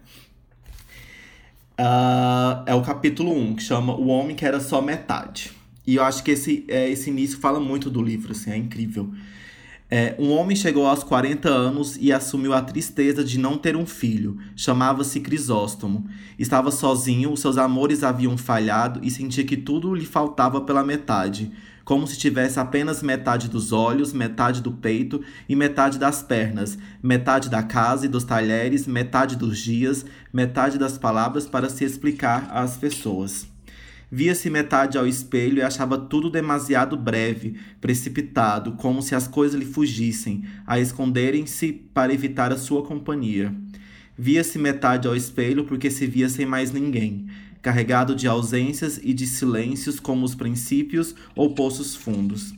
Uh, 1.77 2.63
é 2.65 2.73
o 2.73 2.81
capítulo 2.81 3.31
1, 3.33 3.55
que 3.55 3.63
chama 3.63 3.93
O 3.93 4.07
Homem 4.07 4.35
que 4.35 4.45
Era 4.45 4.61
Só 4.61 4.81
Metade. 4.81 5.51
E 5.85 5.95
eu 5.95 6.03
acho 6.03 6.23
que 6.23 6.31
esse, 6.31 6.65
é, 6.69 6.89
esse 6.89 7.09
início 7.09 7.39
fala 7.39 7.59
muito 7.59 7.89
do 7.89 8.01
livro, 8.01 8.31
assim, 8.31 8.51
é 8.51 8.57
incrível. 8.57 9.11
É, 9.91 10.15
um 10.19 10.31
homem 10.31 10.55
chegou 10.55 10.85
aos 10.85 11.03
40 11.03 11.49
anos 11.49 11.97
e 11.99 12.13
assumiu 12.13 12.53
a 12.53 12.61
tristeza 12.61 13.23
de 13.23 13.39
não 13.39 13.57
ter 13.57 13.75
um 13.75 13.85
filho. 13.85 14.37
Chamava-se 14.55 15.19
Crisóstomo. 15.19 16.07
Estava 16.37 16.69
sozinho, 16.69 17.35
seus 17.35 17.57
amores 17.57 18.03
haviam 18.03 18.37
falhado 18.37 18.99
e 19.03 19.09
sentia 19.09 19.43
que 19.43 19.57
tudo 19.57 19.95
lhe 19.95 20.05
faltava 20.05 20.61
pela 20.61 20.83
metade. 20.83 21.51
Como 21.89 22.05
se 22.05 22.19
tivesse 22.19 22.59
apenas 22.59 23.01
metade 23.01 23.49
dos 23.49 23.71
olhos, 23.71 24.13
metade 24.13 24.61
do 24.61 24.71
peito 24.71 25.23
e 25.49 25.55
metade 25.55 25.97
das 25.97 26.21
pernas, 26.21 26.77
metade 27.01 27.49
da 27.49 27.63
casa 27.63 28.05
e 28.05 28.07
dos 28.07 28.23
talheres, 28.23 28.85
metade 28.85 29.35
dos 29.35 29.57
dias, 29.57 30.05
metade 30.31 30.77
das 30.77 30.99
palavras 30.99 31.47
para 31.47 31.67
se 31.67 31.83
explicar 31.83 32.47
às 32.51 32.77
pessoas. 32.77 33.47
Via-se 34.11 34.51
metade 34.51 34.99
ao 34.99 35.07
espelho 35.07 35.57
e 35.57 35.61
achava 35.63 35.97
tudo 35.97 36.29
demasiado 36.29 36.95
breve, 36.95 37.59
precipitado, 37.81 38.73
como 38.73 39.01
se 39.01 39.15
as 39.15 39.27
coisas 39.27 39.59
lhe 39.59 39.65
fugissem, 39.65 40.43
a 40.67 40.79
esconderem-se 40.79 41.73
para 41.91 42.13
evitar 42.13 42.53
a 42.53 42.57
sua 42.57 42.83
companhia. 42.83 43.51
Via-se 44.15 44.59
metade 44.59 45.07
ao 45.07 45.15
espelho 45.15 45.63
porque 45.63 45.89
se 45.89 46.05
via 46.05 46.29
sem 46.29 46.45
mais 46.45 46.71
ninguém, 46.71 47.25
carregado 47.61 48.15
de 48.15 48.27
ausências 48.27 48.99
e 49.01 49.13
de 49.13 49.27
silêncios 49.27 49.99
como 49.99 50.25
os 50.25 50.35
princípios 50.35 51.15
ou 51.35 51.53
poços 51.53 51.95
fundos. 51.95 52.53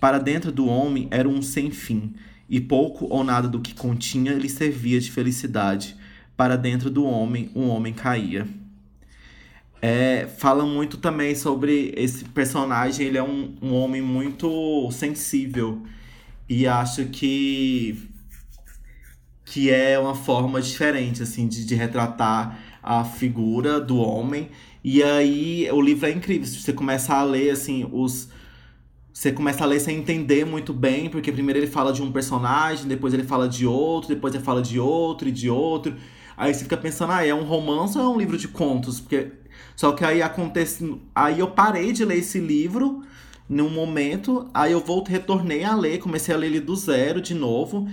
Para 0.00 0.18
dentro 0.18 0.52
do 0.52 0.66
homem 0.66 1.08
era 1.10 1.28
um 1.28 1.42
sem 1.42 1.70
fim, 1.70 2.14
e 2.48 2.60
pouco 2.60 3.06
ou 3.10 3.24
nada 3.24 3.48
do 3.48 3.60
que 3.60 3.74
continha 3.74 4.32
lhe 4.32 4.48
servia 4.48 5.00
de 5.00 5.10
felicidade. 5.10 5.96
Para 6.36 6.56
dentro 6.56 6.90
do 6.90 7.04
homem, 7.04 7.50
um 7.54 7.68
homem 7.68 7.92
caía 7.92 8.46
é, 9.80 10.26
fala 10.26 10.64
muito 10.66 10.96
também 10.96 11.34
sobre 11.34 11.92
esse 11.96 12.24
personagem. 12.24 13.06
Ele 13.06 13.18
é 13.18 13.22
um, 13.22 13.54
um 13.62 13.74
homem 13.74 14.02
muito 14.02 14.90
sensível. 14.90 15.82
E 16.48 16.66
acho 16.66 17.06
que, 17.06 18.08
que 19.44 19.70
é 19.70 19.98
uma 19.98 20.14
forma 20.14 20.60
diferente, 20.60 21.22
assim, 21.22 21.46
de, 21.46 21.64
de 21.64 21.74
retratar 21.74 22.58
a 22.82 23.04
figura 23.04 23.80
do 23.80 23.98
homem. 23.98 24.50
E 24.82 25.02
aí 25.02 25.68
o 25.70 25.80
livro 25.80 26.06
é 26.06 26.10
incrível. 26.10 26.46
Você 26.46 26.72
começa 26.72 27.14
a 27.14 27.22
ler, 27.22 27.50
assim, 27.50 27.88
os. 27.92 28.28
Você 29.12 29.32
começa 29.32 29.64
a 29.64 29.66
ler 29.66 29.80
sem 29.80 29.98
entender 29.98 30.46
muito 30.46 30.72
bem, 30.72 31.10
porque 31.10 31.32
primeiro 31.32 31.58
ele 31.58 31.66
fala 31.66 31.92
de 31.92 32.00
um 32.00 32.12
personagem, 32.12 32.86
depois 32.86 33.12
ele 33.12 33.24
fala 33.24 33.48
de 33.48 33.66
outro, 33.66 34.08
depois 34.08 34.32
ele 34.32 34.44
fala 34.44 34.62
de 34.62 34.78
outro 34.78 35.28
e 35.28 35.32
de 35.32 35.50
outro. 35.50 35.96
Aí 36.36 36.54
você 36.54 36.62
fica 36.62 36.76
pensando, 36.76 37.12
ah, 37.12 37.26
é 37.26 37.34
um 37.34 37.42
romance 37.42 37.98
ou 37.98 38.04
é 38.04 38.08
um 38.08 38.16
livro 38.16 38.38
de 38.38 38.46
contos? 38.46 39.00
Porque 39.00 39.32
só 39.74 39.92
que 39.92 40.04
aí 40.04 40.22
acontece. 40.22 41.00
Aí 41.14 41.40
eu 41.40 41.48
parei 41.48 41.92
de 41.92 42.04
ler 42.04 42.18
esse 42.18 42.38
livro 42.38 43.02
num 43.48 43.70
momento, 43.70 44.48
aí 44.52 44.72
eu 44.72 44.80
voltei, 44.80 45.16
retornei 45.16 45.64
a 45.64 45.74
ler, 45.74 45.98
comecei 45.98 46.34
a 46.34 46.38
ler 46.38 46.48
ele 46.48 46.60
do 46.60 46.76
zero 46.76 47.20
de 47.20 47.34
novo. 47.34 47.88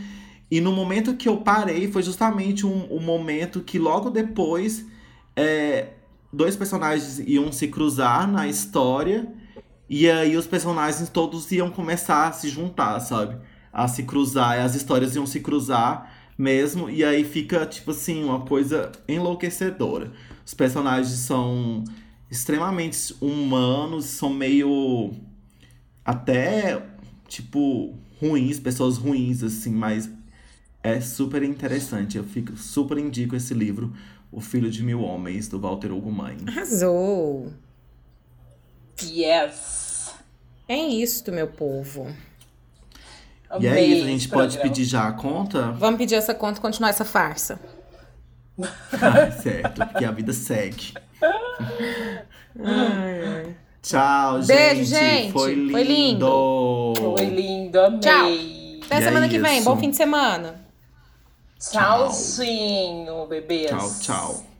E 0.49 0.61
no 0.61 0.71
momento 0.71 1.15
que 1.15 1.27
eu 1.27 1.37
parei, 1.37 1.91
foi 1.91 2.03
justamente 2.03 2.65
um, 2.65 2.93
um 2.93 2.99
momento 2.99 3.61
que 3.61 3.79
logo 3.79 4.09
depois 4.09 4.85
é, 5.35 5.89
dois 6.31 6.55
personagens 6.55 7.19
iam 7.19 7.51
se 7.51 7.67
cruzar 7.67 8.27
na 8.29 8.47
história. 8.47 9.27
E 9.89 10.09
aí 10.09 10.35
os 10.35 10.47
personagens 10.47 11.09
todos 11.09 11.51
iam 11.51 11.69
começar 11.69 12.27
a 12.27 12.31
se 12.31 12.49
juntar, 12.49 12.99
sabe? 12.99 13.37
A 13.71 13.87
se 13.87 14.03
cruzar, 14.03 14.59
as 14.59 14.75
histórias 14.75 15.15
iam 15.15 15.25
se 15.25 15.39
cruzar 15.39 16.11
mesmo. 16.37 16.89
E 16.89 17.03
aí 17.03 17.23
fica, 17.23 17.65
tipo 17.65 17.91
assim, 17.91 18.23
uma 18.23 18.41
coisa 18.41 18.91
enlouquecedora. 19.07 20.11
Os 20.45 20.53
personagens 20.53 21.19
são 21.19 21.83
extremamente 22.29 23.15
humanos, 23.21 24.05
são 24.05 24.29
meio. 24.29 25.11
até, 26.03 26.83
tipo, 27.27 27.95
ruins, 28.19 28.59
pessoas 28.59 28.97
ruins, 28.97 29.43
assim, 29.43 29.71
mas 29.71 30.09
é 30.85 31.01
super 31.01 31.41
interessante. 31.41 32.15
Eu 32.15 32.23
fico 32.23 32.55
super 32.55 32.97
indico 32.99 33.35
esse 33.35 33.55
livro, 33.55 33.91
O 34.31 34.39
Filho 34.39 34.69
de 34.69 34.83
Mil 34.83 35.01
Homens, 35.01 35.47
do 35.47 35.59
Walter 35.59 35.91
Hugo 35.91 36.11
Mãe. 36.11 36.37
Arrasou! 36.47 37.51
Yes! 39.01 40.13
É 40.67 40.77
isso, 40.77 41.31
meu 41.31 41.47
povo. 41.47 42.07
E 43.59 43.67
é 43.67 43.83
isso, 43.83 44.03
a 44.05 44.07
gente 44.07 44.29
pode 44.29 44.59
pedir 44.59 44.83
já 44.83 45.07
a 45.07 45.13
conta? 45.13 45.71
Vamos 45.71 45.97
pedir 45.97 46.15
essa 46.15 46.35
conta 46.35 46.59
e 46.59 46.61
continuar 46.61 46.89
essa 46.89 47.05
farsa. 47.05 47.59
Ah, 48.93 49.29
certo, 49.31 49.85
porque 49.85 50.05
a 50.05 50.11
vida 50.11 50.31
segue. 50.31 50.93
Ai, 52.63 53.53
Tchau, 53.81 54.41
gente. 54.41 54.47
Beijo, 54.47 54.85
gente. 54.85 55.31
Foi 55.33 55.53
lindo. 55.53 55.71
Foi 55.73 55.83
lindo. 55.83 56.95
Foi 56.95 57.25
lindo, 57.25 57.79
amei. 57.81 57.99
Tchau. 57.99 58.85
Até 58.85 58.99
E 58.99 59.03
semana 59.03 59.25
é 59.25 59.29
que 59.29 59.39
vem. 59.39 59.61
Bom 59.61 59.77
fim 59.77 59.89
de 59.89 59.97
semana. 59.97 60.64
Tchauzinho, 61.59 63.25
bebês. 63.27 63.69
Tchau, 63.69 63.89
tchau. 63.99 64.54